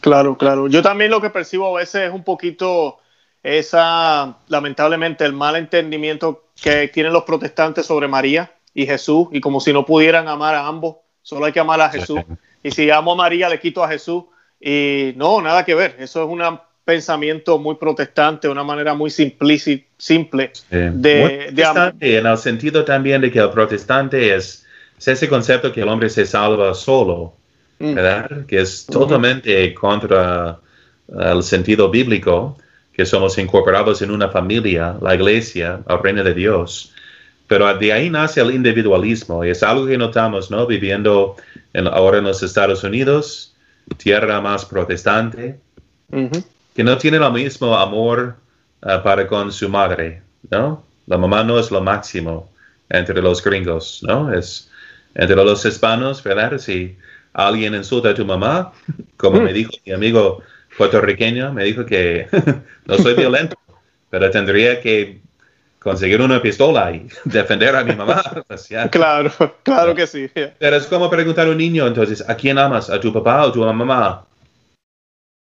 Claro, 0.00 0.38
claro. 0.38 0.68
Yo 0.68 0.80
también 0.80 1.10
lo 1.10 1.20
que 1.20 1.28
percibo 1.28 1.76
a 1.76 1.80
veces 1.80 2.08
es 2.08 2.12
un 2.14 2.22
poquito 2.22 2.98
esa, 3.42 4.36
lamentablemente, 4.46 5.24
el 5.24 5.32
mal 5.32 5.56
entendimiento 5.56 6.44
que 6.60 6.88
tienen 6.88 7.12
los 7.12 7.24
protestantes 7.24 7.84
sobre 7.84 8.08
María 8.08 8.52
y 8.74 8.86
Jesús, 8.86 9.28
y 9.32 9.40
como 9.40 9.60
si 9.60 9.72
no 9.72 9.84
pudieran 9.84 10.28
amar 10.28 10.54
a 10.54 10.66
ambos, 10.66 10.96
solo 11.22 11.46
hay 11.46 11.52
que 11.52 11.60
amar 11.60 11.80
a 11.80 11.90
Jesús. 11.90 12.20
Y 12.62 12.70
si 12.70 12.90
amo 12.90 13.12
a 13.12 13.16
María, 13.16 13.48
le 13.48 13.58
quito 13.58 13.82
a 13.82 13.88
Jesús. 13.88 14.24
Y 14.60 15.12
no, 15.16 15.40
nada 15.40 15.64
que 15.64 15.74
ver. 15.74 15.96
Eso 15.98 16.22
es 16.22 16.28
una 16.28 16.62
pensamiento 16.88 17.58
muy 17.58 17.74
protestante, 17.74 18.48
una 18.48 18.64
manera 18.64 18.94
muy 18.94 19.10
simple, 19.10 19.58
simple 19.98 20.52
de, 20.70 21.52
En 22.00 22.26
el 22.26 22.38
sentido 22.38 22.82
también 22.82 23.20
de 23.20 23.30
que 23.30 23.40
el 23.40 23.50
protestante 23.50 24.34
es, 24.34 24.64
ese 24.96 25.28
concepto 25.28 25.70
que 25.70 25.82
el 25.82 25.88
hombre 25.90 26.08
se 26.08 26.24
salva 26.24 26.72
solo, 26.72 27.34
mm. 27.78 27.94
¿verdad? 27.94 28.46
Que 28.46 28.62
es 28.62 28.86
totalmente 28.86 29.74
contra 29.74 30.60
el 31.14 31.42
sentido 31.42 31.90
bíblico, 31.90 32.56
que 32.94 33.04
somos 33.04 33.36
incorporados 33.36 34.00
en 34.00 34.10
una 34.10 34.30
familia, 34.30 34.96
la 35.02 35.14
iglesia, 35.14 35.80
el 35.86 35.98
reino 35.98 36.24
de 36.24 36.32
Dios. 36.32 36.94
Pero 37.48 37.70
de 37.76 37.92
ahí 37.92 38.08
nace 38.08 38.40
el 38.40 38.54
individualismo 38.54 39.44
y 39.44 39.50
es 39.50 39.62
algo 39.62 39.86
que 39.86 39.98
notamos, 39.98 40.50
¿no? 40.50 40.66
Viviendo 40.66 41.36
ahora 41.92 42.16
en 42.16 42.24
los 42.24 42.42
Estados 42.42 42.82
Unidos, 42.82 43.54
tierra 43.98 44.40
más 44.40 44.64
protestante, 44.64 45.58
que 46.78 46.84
no 46.84 46.96
tiene 46.96 47.16
el 47.16 47.32
mismo 47.32 47.76
amor 47.76 48.36
ah, 48.82 49.02
para 49.02 49.26
con 49.26 49.50
su 49.50 49.68
madre, 49.68 50.22
¿no? 50.48 50.84
La 51.08 51.18
mamá 51.18 51.42
no 51.42 51.58
es 51.58 51.72
lo 51.72 51.80
máximo 51.80 52.52
entre 52.88 53.20
los 53.20 53.42
gringos, 53.42 53.98
¿no? 54.06 54.32
Es 54.32 54.70
entre 55.16 55.34
los 55.34 55.64
hispanos, 55.64 56.22
¿verdad? 56.22 56.56
Si 56.58 56.96
alguien 57.32 57.74
insulta 57.74 58.10
a 58.10 58.14
tu 58.14 58.24
mamá, 58.24 58.70
como 59.16 59.40
me 59.40 59.50
mm. 59.50 59.54
dijo 59.54 59.72
mi 59.86 59.92
amigo 59.92 60.40
puertorriqueño, 60.76 61.52
me 61.52 61.64
dijo 61.64 61.84
que 61.84 62.28
no 62.86 62.96
soy 62.98 63.14
violento, 63.14 63.56
pero 64.08 64.30
tendría 64.30 64.80
que 64.80 65.20
conseguir 65.80 66.20
una 66.20 66.40
pistola 66.40 66.92
y 66.92 67.08
defender 67.24 67.74
a 67.74 67.82
mi 67.82 67.96
mamá. 67.96 68.22
claro, 68.92 69.32
claro 69.64 69.96
que 69.96 70.06
sí. 70.06 70.30
Pero 70.32 70.76
es 70.76 70.86
como 70.86 71.10
preguntar 71.10 71.48
a 71.48 71.50
un 71.50 71.58
niño, 71.58 71.88
entonces, 71.88 72.24
¿a 72.28 72.36
quién 72.36 72.56
amas? 72.56 72.88
¿A 72.88 73.00
tu 73.00 73.12
papá 73.12 73.46
o 73.46 73.48
a 73.48 73.52
tu 73.52 73.64
mamá? 73.64 74.24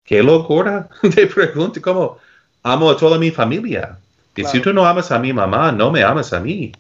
Qué 0.04 0.24
locura 0.24 0.90
de 1.04 1.28
pregunta, 1.28 1.82
como 1.82 2.18
amo 2.64 2.90
a 2.90 2.98
toda 2.98 3.18
mi 3.18 3.32
familia. 3.32 3.98
Y 4.36 4.46
si 4.46 4.62
tú 4.62 4.72
no 4.72 4.86
amas 4.86 5.12
a 5.12 5.20
mi 5.20 5.34
mamá, 5.34 5.72
no 5.72 5.92
me 5.92 6.02
amas 6.02 6.32
a 6.32 6.40
mí. 6.40 6.72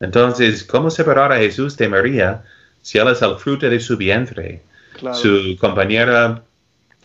Entonces, 0.00 0.64
¿cómo 0.64 0.90
separar 0.90 1.32
a 1.32 1.38
Jesús 1.38 1.76
de 1.76 1.88
María 1.88 2.42
si 2.82 2.98
él 2.98 3.08
es 3.08 3.20
el 3.20 3.36
fruto 3.36 3.68
de 3.68 3.80
su 3.80 3.96
vientre, 3.96 4.62
su 5.12 5.56
compañera, 5.58 6.42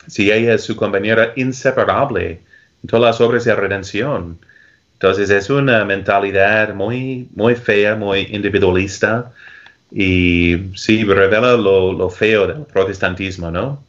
si 0.07 0.31
ella 0.31 0.53
es 0.53 0.63
su 0.63 0.75
compañera 0.75 1.33
inseparable 1.35 2.39
en 2.83 2.87
todas 2.87 3.03
las 3.03 3.21
obras 3.21 3.45
de 3.45 3.55
redención. 3.55 4.37
Entonces 4.93 5.31
es 5.31 5.49
una 5.49 5.83
mentalidad 5.83 6.75
muy, 6.75 7.27
muy 7.35 7.55
fea, 7.55 7.95
muy 7.95 8.27
individualista 8.29 9.31
y 9.91 10.71
sí 10.75 11.03
revela 11.03 11.53
lo, 11.53 12.09
feo 12.11 12.45
del 12.45 12.63
protestantismo, 12.65 13.49
¿no? 13.49 13.83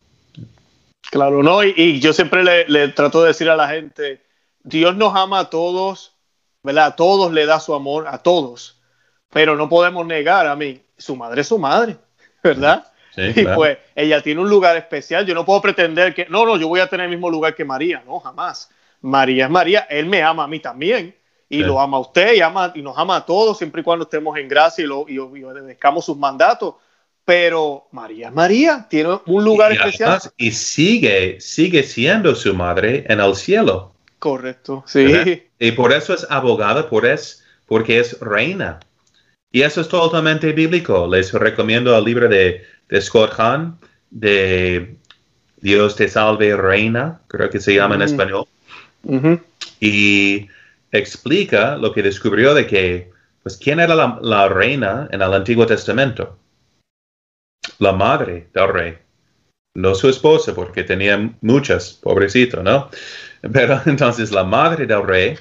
Claro, 1.11 1.43
no, 1.43 1.63
y, 1.63 2.01
yo 2.01 2.13
siempre 2.13 2.43
le, 2.43 2.67
le, 2.69 2.89
trato 2.89 3.23
de 3.23 3.29
decir 3.29 3.51
a 3.51 3.57
la 3.57 3.69
gente, 3.69 4.23
Dios 4.63 4.97
nos 4.97 5.15
ama 5.15 5.41
a 5.41 5.51
todos, 5.51 6.17
¿verdad? 6.63 6.87
A 6.87 6.97
todos 6.97 7.33
le 7.33 7.45
da 7.45 7.61
su 7.61 7.75
amor, 7.75 8.07
a 8.09 8.19
todos, 8.19 8.81
pero 9.31 9.57
no 9.57 9.69
podemos 9.69 10.07
negar 10.07 10.47
a 10.47 10.57
mí, 10.57 10.81
su 10.97 11.17
madre 11.17 11.43
es 11.43 11.49
su 11.49 11.59
madre, 11.59 11.97
¿verdad? 12.43 12.87
y 13.17 13.45
pues 13.45 13.79
ella 13.95 14.23
tiene 14.23 14.41
un 14.41 14.49
lugar 14.49 14.77
especial. 14.77 15.27
Yo 15.27 15.35
no 15.35 15.45
puedo 15.45 15.61
pretender 15.61 16.15
que, 16.15 16.27
no, 16.27 16.47
no, 16.47 16.57
yo 16.57 16.69
voy 16.69 16.81
a 16.81 16.87
tener 16.87 17.05
el 17.05 17.11
mismo 17.11 17.31
lugar 17.31 17.55
que 17.55 17.65
María, 17.65 18.03
no, 18.07 18.21
jamás. 18.21 18.71
María 19.01 19.47
es 19.47 19.51
María, 19.51 19.81
él 19.91 20.07
me 20.07 20.23
ama 20.23 20.45
a 20.45 20.49
mí 20.49 20.61
también 20.61 21.15
y 21.49 21.59
lo 21.59 21.79
ama 21.79 21.99
a 21.99 22.01
usted 22.01 22.35
y, 22.35 22.41
ama, 22.41 22.73
y 22.75 22.81
nos 22.81 22.97
ama 22.97 23.17
a 23.17 23.27
todos 23.27 23.59
siempre 23.59 23.83
y 23.83 23.85
cuando 23.85 24.05
estemos 24.05 24.39
en 24.39 24.49
gracia 24.49 24.85
y, 24.85 24.87
lo, 24.87 25.05
y, 25.07 25.19
obedezcamos 25.19 26.05
sus 26.05 26.17
mandatos. 26.17 26.77
Pero 27.25 27.87
María 27.93 28.31
María, 28.31 28.87
tiene 28.91 29.21
un 29.27 29.45
lugar 29.45 29.73
especial. 29.73 30.21
y 30.37 30.51
sigue, 30.51 31.41
sigue 31.41 31.83
siendo 31.83 32.35
su 32.35 32.55
madre 32.55 33.05
en 33.09 33.21
el 33.21 33.37
cielo. 33.37 33.93
Correcto, 34.19 34.85
sí. 34.87 35.43
Y 35.59 35.73
por 35.73 35.93
eso 35.93 36.15
es 36.15 36.27
abogada, 36.31 36.89
por 36.89 37.07
es, 37.07 37.45
porque 37.67 37.99
es 37.99 38.19
reina. 38.21 38.81
Y 39.53 39.63
eso 39.63 39.81
es 39.81 39.89
totalmente 39.89 40.53
bíblico. 40.53 41.07
Les 41.07 41.33
recomiendo 41.33 41.97
el 41.97 42.05
libro 42.05 42.29
de, 42.29 42.65
de 42.89 43.01
Scott 43.01 43.35
Hahn, 43.39 43.79
de 44.11 44.97
Dios 45.63 45.95
te 45.95 46.09
salve, 46.09 46.57
reina, 46.57 47.21
creo 47.29 47.49
que 47.49 47.61
se 47.61 47.75
llama 47.75 47.95
en 47.95 48.03
español. 48.03 48.47
Y 49.81 50.49
explica 50.91 51.77
lo 51.77 51.93
que 51.93 52.03
descubrió 52.03 52.53
de 52.53 52.67
que, 52.67 53.11
pues, 53.43 53.57
¿quién 53.57 53.81
era 53.81 53.95
la, 53.95 54.49
reina 54.49 55.09
en 55.13 55.23
el 55.23 55.33
Antiguo 55.33 55.65
Testamento? 55.65 56.37
La 57.83 57.93
madre 57.93 58.47
del 58.55 58.69
rey, 58.69 58.99
no 59.75 59.97
su 59.97 60.09
esposa, 60.09 60.55
porque 60.55 60.85
tenía 60.85 61.33
muchas, 61.41 61.95
pobrecito, 61.95 62.63
¿no? 62.63 62.89
Pero 63.53 63.81
entonces 63.87 64.31
la 64.31 64.45
madre 64.45 64.87
del 64.87 65.03
rey 65.05 65.37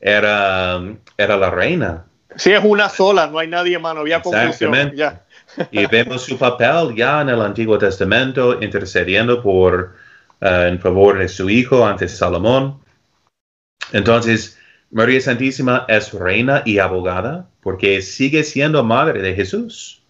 era, 0.00 0.82
era 1.16 1.36
la 1.36 1.48
reina. 1.48 2.04
Sí, 2.34 2.50
es 2.50 2.64
una 2.64 2.88
sola, 2.88 3.28
no 3.28 3.38
hay 3.38 3.46
nadie 3.46 3.78
más, 3.78 3.94
no 3.94 4.00
había 4.00 4.20
confusión. 4.20 4.96
Ya. 4.96 5.22
y 5.70 5.86
vemos 5.86 6.22
su 6.22 6.36
papel 6.36 6.92
ya 6.96 7.20
en 7.20 7.28
el 7.28 7.40
Antiguo 7.40 7.78
Testamento 7.78 8.60
intercediendo 8.60 9.40
por, 9.40 9.94
eh, 10.40 10.66
en 10.68 10.80
favor 10.80 11.18
de 11.18 11.28
su 11.28 11.48
hijo 11.48 11.86
ante 11.86 12.08
Salomón. 12.08 12.80
Entonces, 13.92 14.58
María 14.90 15.20
Santísima 15.20 15.84
es 15.86 16.12
reina 16.12 16.62
y 16.64 16.78
abogada 16.78 17.48
porque 17.60 18.02
sigue 18.02 18.42
siendo 18.42 18.82
madre 18.82 19.22
de 19.22 19.36
Jesús, 19.36 20.02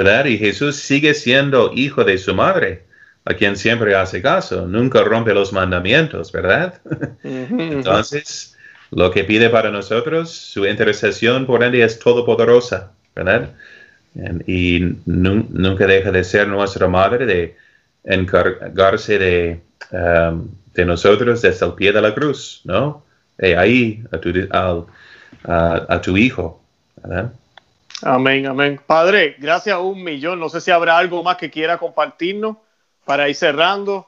¿verdad? 0.00 0.24
Y 0.24 0.38
Jesús 0.38 0.76
sigue 0.76 1.12
siendo 1.12 1.72
hijo 1.74 2.04
de 2.04 2.16
su 2.16 2.34
madre, 2.34 2.84
a 3.26 3.34
quien 3.34 3.54
siempre 3.54 3.94
hace 3.94 4.22
caso, 4.22 4.66
nunca 4.66 5.02
rompe 5.04 5.34
los 5.34 5.52
mandamientos, 5.52 6.32
¿verdad? 6.32 6.80
Entonces, 7.22 8.56
lo 8.90 9.10
que 9.10 9.24
pide 9.24 9.50
para 9.50 9.70
nosotros, 9.70 10.30
su 10.30 10.64
intercesión 10.64 11.44
por 11.44 11.62
él 11.62 11.74
es 11.74 11.98
todopoderosa, 11.98 12.92
¿verdad? 13.14 13.50
Y 14.46 14.96
nunca 15.04 15.86
deja 15.86 16.10
de 16.10 16.24
ser 16.24 16.48
nuestra 16.48 16.88
madre, 16.88 17.26
de 17.26 17.56
encargarse 18.02 19.18
de, 19.18 19.60
um, 19.92 20.48
de 20.72 20.86
nosotros 20.86 21.42
desde 21.42 21.66
el 21.66 21.74
pie 21.74 21.92
de 21.92 22.00
la 22.00 22.14
cruz, 22.14 22.62
¿no? 22.64 23.04
ahí 23.38 24.02
a 24.12 24.18
tu, 24.18 24.30
a, 25.44 26.00
tu 26.00 26.16
hijo. 26.16 26.62
Amén, 28.02 28.46
amén. 28.46 28.80
Padre, 28.86 29.36
gracias 29.38 29.76
a 29.76 29.80
un 29.80 30.02
millón. 30.02 30.40
No 30.40 30.48
sé 30.48 30.60
si 30.60 30.70
habrá 30.70 30.96
algo 30.96 31.22
más 31.22 31.36
que 31.36 31.50
quiera 31.50 31.78
compartirnos 31.78 32.56
para 33.04 33.28
ir 33.28 33.34
cerrando. 33.34 34.06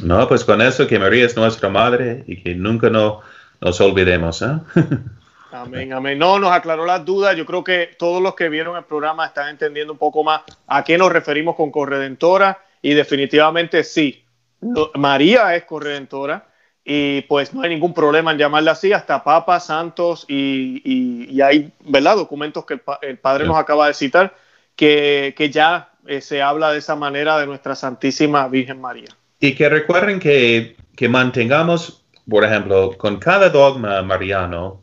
No, 0.00 0.26
pues 0.28 0.44
con 0.44 0.60
eso 0.60 0.86
que 0.86 0.98
María 0.98 1.26
es 1.26 1.36
nuestra 1.36 1.68
madre 1.68 2.24
y 2.26 2.42
que 2.42 2.54
nunca 2.54 2.90
no, 2.90 3.20
nos 3.60 3.80
olvidemos. 3.80 4.42
¿eh? 4.42 4.58
Amén, 5.52 5.92
amén. 5.92 6.18
No, 6.18 6.38
nos 6.38 6.50
aclaró 6.50 6.86
las 6.86 7.04
dudas. 7.04 7.36
Yo 7.36 7.44
creo 7.44 7.62
que 7.62 7.94
todos 7.98 8.22
los 8.22 8.34
que 8.34 8.48
vieron 8.48 8.76
el 8.76 8.84
programa 8.84 9.26
están 9.26 9.50
entendiendo 9.50 9.92
un 9.92 9.98
poco 9.98 10.24
más 10.24 10.40
a 10.66 10.82
qué 10.82 10.96
nos 10.96 11.12
referimos 11.12 11.56
con 11.56 11.70
corredentora 11.70 12.58
y 12.80 12.94
definitivamente 12.94 13.84
sí. 13.84 14.24
María 14.94 15.54
es 15.54 15.64
corredentora 15.64 16.46
y 16.84 17.22
pues 17.22 17.54
no 17.54 17.62
hay 17.62 17.70
ningún 17.70 17.94
problema 17.94 18.32
en 18.32 18.38
llamarla 18.38 18.72
así, 18.72 18.92
hasta 18.92 19.22
papas, 19.22 19.66
santos 19.66 20.24
y, 20.28 21.40
hay, 21.40 21.72
¿verdad? 21.84 22.16
Documentos 22.16 22.64
que 22.64 22.80
el, 23.02 23.18
Padre 23.18 23.46
nos 23.46 23.56
acaba 23.56 23.86
de 23.86 23.94
citar 23.94 24.34
que, 24.74 25.50
ya 25.52 25.92
eh, 26.06 26.20
se 26.20 26.42
habla 26.42 26.72
de 26.72 26.78
esa 26.78 26.96
manera 26.96 27.38
de 27.38 27.46
nuestra 27.46 27.74
Santísima 27.74 28.48
Virgen 28.48 28.80
María. 28.80 29.08
Y 29.38 29.54
que 29.54 29.68
recuerden 29.68 30.18
que, 30.18 30.76
que 30.96 31.08
mantengamos, 31.08 32.04
por 32.28 32.44
ejemplo, 32.44 32.96
con 32.98 33.18
cada 33.18 33.48
dogma 33.48 34.02
mariano, 34.02 34.82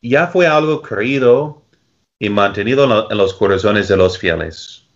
ya 0.00 0.28
fue 0.28 0.46
algo 0.46 0.82
creído 0.82 1.64
y 2.20 2.30
mantenido 2.30 3.08
en 3.10 3.18
los 3.18 3.34
corazones 3.34 3.88
de 3.88 3.96
los 3.96 4.18
fieles. 4.18 4.86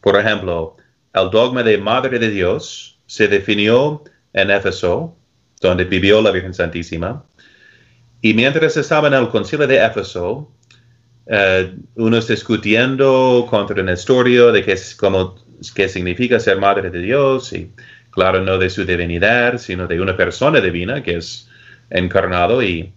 Por 0.00 0.18
ejemplo, 0.18 0.76
el 1.14 1.30
dogma 1.30 1.62
de 1.62 1.78
Madre 1.78 2.18
de 2.18 2.30
Dios 2.30 3.00
se 3.06 3.28
definió 3.28 4.04
en 4.32 4.50
Éfeso 4.50 5.16
donde 5.62 5.84
vivió 5.84 6.20
la 6.20 6.30
Virgen 6.30 6.52
Santísima. 6.52 7.24
Y 8.20 8.34
mientras 8.34 8.76
estaba 8.76 9.08
en 9.08 9.14
el 9.14 9.28
concilio 9.28 9.66
de 9.66 9.84
Éfeso, 9.84 10.50
eh, 11.26 11.74
unos 11.94 12.28
discutiendo 12.28 13.46
contra 13.48 13.82
Nestorio 13.82 14.52
de 14.52 14.64
qué, 14.64 14.76
cómo, 14.98 15.36
qué 15.74 15.88
significa 15.88 16.38
ser 16.38 16.58
madre 16.58 16.90
de 16.90 17.00
Dios, 17.00 17.52
y 17.52 17.70
claro, 18.10 18.42
no 18.42 18.58
de 18.58 18.68
su 18.68 18.84
divinidad, 18.84 19.58
sino 19.58 19.86
de 19.86 20.00
una 20.00 20.16
persona 20.16 20.60
divina 20.60 21.02
que 21.02 21.16
es 21.16 21.48
encarnado 21.90 22.62
y 22.62 22.92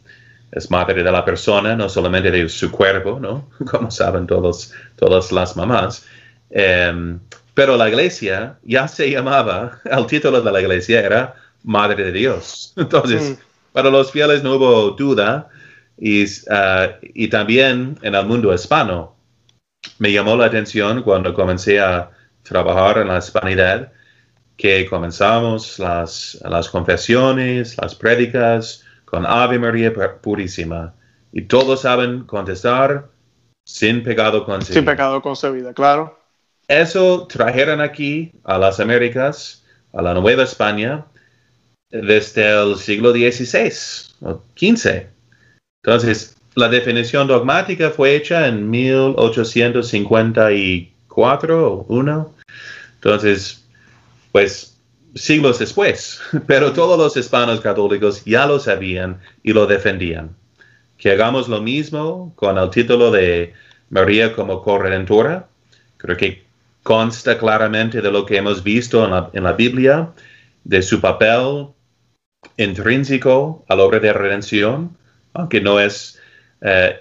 es 0.52 0.72
madre 0.72 1.04
de 1.04 1.12
la 1.12 1.24
persona, 1.24 1.76
no 1.76 1.90
solamente 1.90 2.32
de 2.32 2.48
su 2.50 2.72
cuerpo, 2.72 3.20
¿no? 3.20 3.50
Como 3.70 3.92
saben 3.92 4.26
todos, 4.26 4.74
todas 4.96 5.32
las 5.32 5.56
mamás. 5.56 6.06
Em, 6.50 7.20
pero 7.54 7.78
la 7.78 7.90
iglesia 7.90 8.58
ya 8.64 8.88
se 8.88 9.10
llamaba, 9.10 9.80
el 9.86 10.06
título 10.08 10.42
de 10.42 10.52
la 10.52 10.62
iglesia 10.62 11.02
era 11.02 11.36
Madre 11.66 12.06
de 12.06 12.12
Dios. 12.12 12.74
Entonces, 12.78 13.32
mm. 13.32 13.74
para 13.74 13.90
los 13.90 14.12
fieles 14.12 14.44
no 14.44 14.56
hubo 14.56 14.92
duda 14.92 15.50
y, 15.98 16.26
ah, 16.50 16.92
y 17.02 17.28
también 17.28 17.98
en 18.02 18.16
el 18.16 18.26
mundo 18.26 18.54
hispano 18.54 19.16
me 20.00 20.12
llamó 20.12 20.36
la 20.36 20.46
atención 20.46 21.04
cuando 21.04 21.34
comencé 21.34 21.80
a 21.80 22.10
trabajar 22.44 23.00
en 23.00 23.08
la 23.08 23.18
hispanidad 23.18 23.92
que 24.58 24.86
comenzamos 24.86 25.80
las, 25.80 26.40
las 26.44 26.70
confesiones, 26.70 27.78
las 27.78 27.96
prédicas 27.96 28.84
con 29.04 29.26
Ave 29.26 29.60
María 29.60 29.92
Purísima. 30.22 30.94
Y 31.32 31.44
todos 31.44 31.82
saben 31.82 32.24
contestar 32.24 33.10
sin 33.66 34.04
pecado 34.04 34.46
concebido. 34.46 34.76
Sin 34.76 34.86
pecado 34.86 35.22
concebido, 35.22 35.74
claro. 35.74 36.18
Eso 36.68 37.28
trajeron 37.28 37.82
aquí 37.82 38.32
a 38.44 38.58
las 38.58 38.80
Américas, 38.80 39.66
a 39.94 40.02
la 40.02 40.14
Nueva 40.14 40.44
España, 40.44 41.06
desde 42.02 42.52
el 42.52 42.78
siglo 42.78 43.12
XVI 43.12 43.74
o 44.22 44.42
XV. 44.56 45.08
Entonces, 45.84 46.36
la 46.56 46.68
definición 46.70 47.28
dogmática 47.28 47.92
fue 47.92 48.16
hecha 48.16 48.48
en 48.48 48.70
1854 48.70 51.68
o 51.68 51.86
1. 51.88 52.36
Entonces, 52.96 53.64
pues 54.32 54.76
siglos 55.16 55.60
después, 55.60 56.22
pero 56.48 56.74
todos 56.74 56.98
los 56.98 57.16
hispanos 57.16 57.62
católicos 57.62 58.26
ya 58.26 58.46
lo 58.46 58.60
sabían 58.60 59.22
y 59.44 59.54
lo 59.54 59.68
defendían. 59.68 60.36
Que 60.98 61.12
hagamos 61.12 61.48
lo 61.48 61.62
mismo 61.62 62.34
con 62.36 62.58
el 62.58 62.70
título 62.70 63.12
de 63.12 63.54
María 63.90 64.34
como 64.34 64.62
corredentora. 64.62 65.48
Creo 65.98 66.18
que 66.18 66.44
consta 66.84 67.38
claramente 67.38 68.02
de 68.02 68.12
lo 68.12 68.26
que 68.26 68.36
hemos 68.38 68.62
visto 68.64 69.06
en 69.06 69.12
la, 69.12 69.30
en 69.34 69.44
la 69.44 69.54
Biblia, 69.54 70.12
de 70.64 70.82
su 70.82 71.00
papel 71.02 71.68
intrínseco 72.58 73.66
a 73.68 73.76
la 73.76 73.84
obra 73.84 74.00
de 74.00 74.14
redención, 74.14 74.96
aunque 75.34 75.62
no 75.62 75.80
es, 75.80 76.20
eh, 76.62 77.00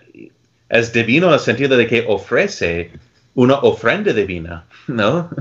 es 0.69 0.93
divino 0.93 1.29
en 1.29 1.35
el 1.35 1.41
sentido 1.41 1.77
de 1.77 1.87
que 1.87 2.05
ofrece 2.09 2.91
una 3.35 3.55
ofrenda 3.57 4.13
divina, 4.13 4.65
¿no? 4.87 5.31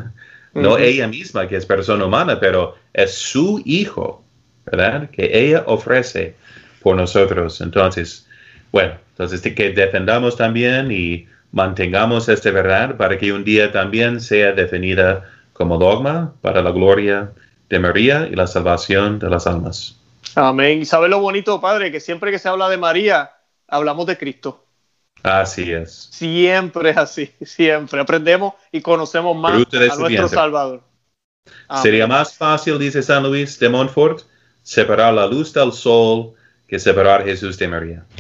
No 0.56 0.78
ella 0.78 1.08
misma, 1.08 1.48
que 1.48 1.56
es 1.56 1.66
persona 1.66 2.06
humana, 2.06 2.40
pero 2.40 2.76
es 2.94 3.16
su 3.16 3.60
hijo, 3.66 4.24
¿verdad? 4.68 5.10
Que 5.10 5.32
ella 5.34 5.64
ofrece 5.66 6.36
por 6.84 6.96
nosotros. 6.96 7.60
Entonces, 7.60 8.28
bueno, 8.72 8.94
entonces 9.14 9.42
que 9.42 9.72
defendamos 9.72 10.38
también 10.38 10.92
y 10.92 11.28
mantengamos 11.52 12.30
esta 12.30 12.52
verdad 12.52 12.98
para 12.98 13.18
que 13.18 13.34
un 13.34 13.44
día 13.44 13.72
también 13.72 14.22
sea 14.22 14.52
definida 14.52 15.28
como 15.54 15.78
dogma 15.78 16.34
para 16.42 16.62
la 16.62 16.72
gloria 16.72 17.32
de 17.70 17.80
María 17.80 18.28
y 18.32 18.36
la 18.36 18.46
salvación 18.46 19.20
de 19.20 19.30
las 19.30 19.48
almas. 19.48 20.00
Amén. 20.36 20.82
Y 20.82 20.86
sabe 20.86 21.10
lo 21.10 21.20
bonito, 21.20 21.60
Padre, 21.62 21.92
que 21.92 22.00
siempre 22.00 22.32
que 22.32 22.40
se 22.40 22.50
habla 22.50 22.70
de 22.70 22.78
María, 22.78 23.32
hablamos 23.68 24.06
de 24.06 24.18
Cristo. 24.18 24.66
Así 25.24 25.72
es. 25.72 26.10
Siempre 26.12 26.90
es 26.90 26.98
así, 26.98 27.32
siempre. 27.42 28.00
Aprendemos 28.00 28.54
y 28.72 28.82
conocemos 28.82 29.36
más 29.38 29.54
a 29.54 29.96
nuestro 29.98 30.28
Salvador. 30.28 30.84
Sería 31.82 32.08
más 32.08 32.36
fácil, 32.36 32.80
dice 32.80 33.02
San 33.02 33.24
Luis 33.24 33.60
de 33.60 33.70
Montfort, 33.70 34.22
separar 34.62 35.14
la 35.14 35.28
luz 35.28 35.54
del 35.54 35.72
sol 35.74 36.34
que 36.68 36.80
separar 36.80 37.24
Jesús 37.26 37.58
de 37.58 37.68
María. 37.68 38.06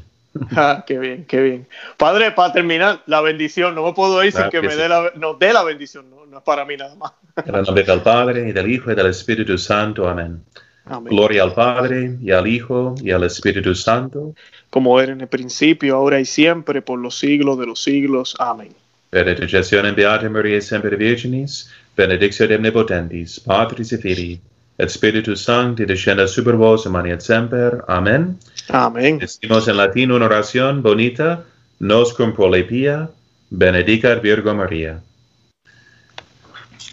Ah, 0.55 0.83
qué 0.87 0.97
bien, 0.97 1.25
qué 1.25 1.41
bien. 1.41 1.67
Padre, 1.95 2.31
para 2.31 2.51
terminar, 2.51 3.03
la 3.05 3.21
bendición. 3.21 3.75
No 3.75 3.85
me 3.85 3.93
puedo 3.93 4.23
ir 4.23 4.31
sin 4.31 4.49
que, 4.49 4.61
me 4.61 4.75
dé 4.75 4.89
la, 4.89 5.11
no, 5.15 5.35
dé 5.35 5.53
la 5.53 5.63
bendición. 5.63 6.09
No, 6.09 6.25
no 6.25 6.37
es 6.39 6.43
para 6.43 6.65
mí 6.65 6.75
nada 6.75 6.95
más. 6.95 7.11
En 7.45 7.53
el 7.53 7.61
nombre 7.61 7.83
del 7.83 8.01
Padre, 8.01 8.49
y 8.49 8.51
del 8.51 8.71
Hijo, 8.71 8.91
y 8.91 8.95
del 8.95 9.07
Espíritu 9.07 9.57
Santo. 9.59 10.09
Amén. 10.09 10.43
Gloria 10.85 11.43
al 11.43 11.53
Padre, 11.53 12.17
y 12.21 12.31
al 12.31 12.45
Hijo, 12.45 12.95
y 13.01 13.11
al 13.11 13.23
Espíritu 13.23 13.73
Santo. 13.73 14.35
Como 14.69 14.99
era 14.99 15.13
en 15.13 15.21
el 15.21 15.27
principio, 15.27 15.95
ahora 15.95 16.19
y 16.19 16.25
siempre, 16.25 16.81
por 16.81 16.99
los 16.99 17.17
siglos 17.17 17.57
de 17.57 17.65
los 17.65 17.81
siglos. 17.81 18.35
Amén. 18.39 18.73
Benedicción 19.11 19.85
en 19.85 19.95
Beata 19.95 20.27
María, 20.29 20.59
siempre 20.59 20.95
Virginis, 20.95 21.69
benedicción 21.95 22.51
omnipotentis, 22.51 23.39
Patris 23.39 23.93
et 23.93 24.01
Filii, 24.01 24.41
et 24.77 24.89
Spiritus 24.89 25.43
Sancti, 25.43 25.85
descenda 25.85 26.27
super 26.27 26.55
vos, 26.55 26.85
et 26.85 27.21
semper. 27.21 27.83
Amén. 27.87 28.37
Amén. 28.69 29.19
Decimos 29.19 29.67
en 29.67 29.77
latín 29.77 30.11
una 30.11 30.25
oración 30.25 30.81
bonita, 30.81 31.45
nos 31.79 32.13
cum 32.13 32.33
prolepia, 32.33 33.09
benedicat 33.51 34.21
Virgo 34.21 34.53
María. 34.55 34.99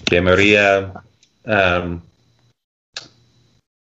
Que 0.04 0.20
María 0.20 0.92
um, 1.46 2.00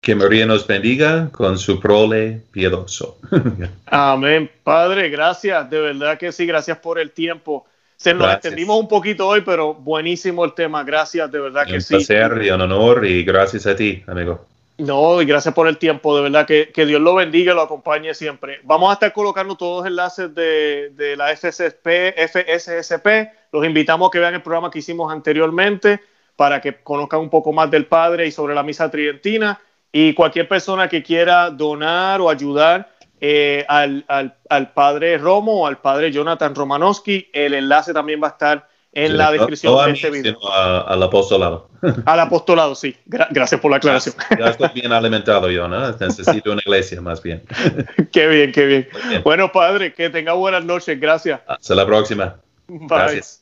que 0.01 0.14
María 0.14 0.46
nos 0.46 0.66
bendiga 0.66 1.28
con 1.30 1.59
su 1.59 1.80
prole 1.80 2.42
piadoso. 2.53 3.18
Amén. 3.86 4.51
Padre, 4.62 5.11
gracias. 5.11 5.68
De 5.68 5.80
verdad 5.80 6.18
que 6.18 6.32
sí, 6.32 6.46
gracias 6.46 6.78
por 6.78 6.99
el 6.99 7.11
tiempo. 7.11 7.66
Se 7.96 8.14
nos 8.14 8.32
extendimos 8.32 8.78
un 8.78 8.86
poquito 8.86 9.26
hoy, 9.26 9.40
pero 9.40 9.74
buenísimo 9.74 10.44
el 10.44 10.55
tema. 10.55 10.84
Gracias, 10.84 11.30
de 11.32 11.40
verdad 11.40 11.66
que 11.66 11.80
sí. 11.80 11.94
Un 11.94 11.99
placer 11.99 12.42
y 12.44 12.51
un 12.51 12.61
honor 12.61 13.05
y 13.05 13.24
gracias 13.24 13.66
a 13.66 13.74
ti, 13.74 14.05
amigo. 14.07 14.46
No, 14.78 15.20
y 15.20 15.26
gracias 15.26 15.53
por 15.53 15.66
el 15.66 15.76
tiempo, 15.76 16.16
de 16.16 16.22
verdad 16.22 16.46
que, 16.46 16.70
que 16.72 16.86
Dios 16.86 17.01
lo 17.01 17.16
bendiga 17.16 17.51
y 17.51 17.57
lo 17.57 17.62
acompañe 17.62 18.14
siempre. 18.14 18.61
Vamos 18.62 18.90
a 18.90 18.92
estar 18.92 19.12
colocando 19.12 19.57
todos 19.57 19.80
los 19.80 19.90
enlaces 19.90 20.32
de, 20.32 20.90
de 20.90 21.16
la 21.16 21.34
FSSP, 21.36 22.14
FSSP. 22.16 23.07
Los 23.51 23.66
invitamos 23.66 24.09
a 24.09 24.11
que 24.12 24.20
vean 24.20 24.34
el 24.34 24.42
programa 24.42 24.70
que 24.70 24.78
hicimos 24.78 25.12
anteriormente 25.12 25.99
para 26.36 26.61
que 26.61 26.76
conozcan 26.76 27.18
un 27.18 27.30
poco 27.30 27.53
más 27.53 27.68
del 27.68 27.86
Padre 27.86 28.28
y 28.28 28.30
sobre 28.30 28.55
la 28.55 28.62
misa 28.62 28.88
tridentina. 28.88 29.61
Y 29.93 30.12
cualquier 30.14 30.49
persona 30.49 30.89
que 30.89 31.03
quiera 31.03 31.51
donar 31.51 32.20
o 32.20 32.28
ayudar 32.28 32.91
eh, 33.20 33.64
al, 33.68 34.05
al, 34.09 34.72
padre 34.72 35.18
Romo 35.18 35.62
o 35.62 35.66
al 35.66 35.78
padre 35.78 36.12
Jonathan 36.12 36.55
Romanowski, 36.55 37.28
el 37.32 37.55
enlace 37.55 37.93
también 37.93 38.22
va 38.22 38.28
a 38.28 38.30
estar 38.30 38.68
en 38.93 39.16
la 39.16 39.30
descripción 39.30 39.86
de 39.86 39.93
este 39.93 40.11
video. 40.11 40.39
al 40.53 41.03
apostolado. 41.03 41.68
Al 42.07 42.18
apostolado, 42.18 42.74
sí. 42.74 42.97
gracias 43.07 43.61
por 43.61 43.70
la 43.70 43.76
aclaración. 43.76 44.16
Ya, 44.36 44.49
estoy 44.49 44.70
bien 44.74 44.93
alimentado 44.93 45.49
yo, 45.49 45.68
¿no? 45.68 45.93
Necesito 45.93 46.51
una 46.51 46.61
iglesia 46.64 47.01
más 47.01 47.22
bien. 47.22 47.45
qué 48.12 48.26
bien, 48.26 48.51
qué 48.51 48.66
bien. 48.66 48.89
Bueno, 49.22 49.53
padre, 49.53 49.95
que 49.95 50.11
tenga 50.11 50.32
buenas 50.32 50.64
noches. 50.64 50.99
Gracias. 51.01 51.41
Hasta 51.47 51.74
la 51.76 51.86
próxima. 51.86 52.34
Gracias. 52.66 53.38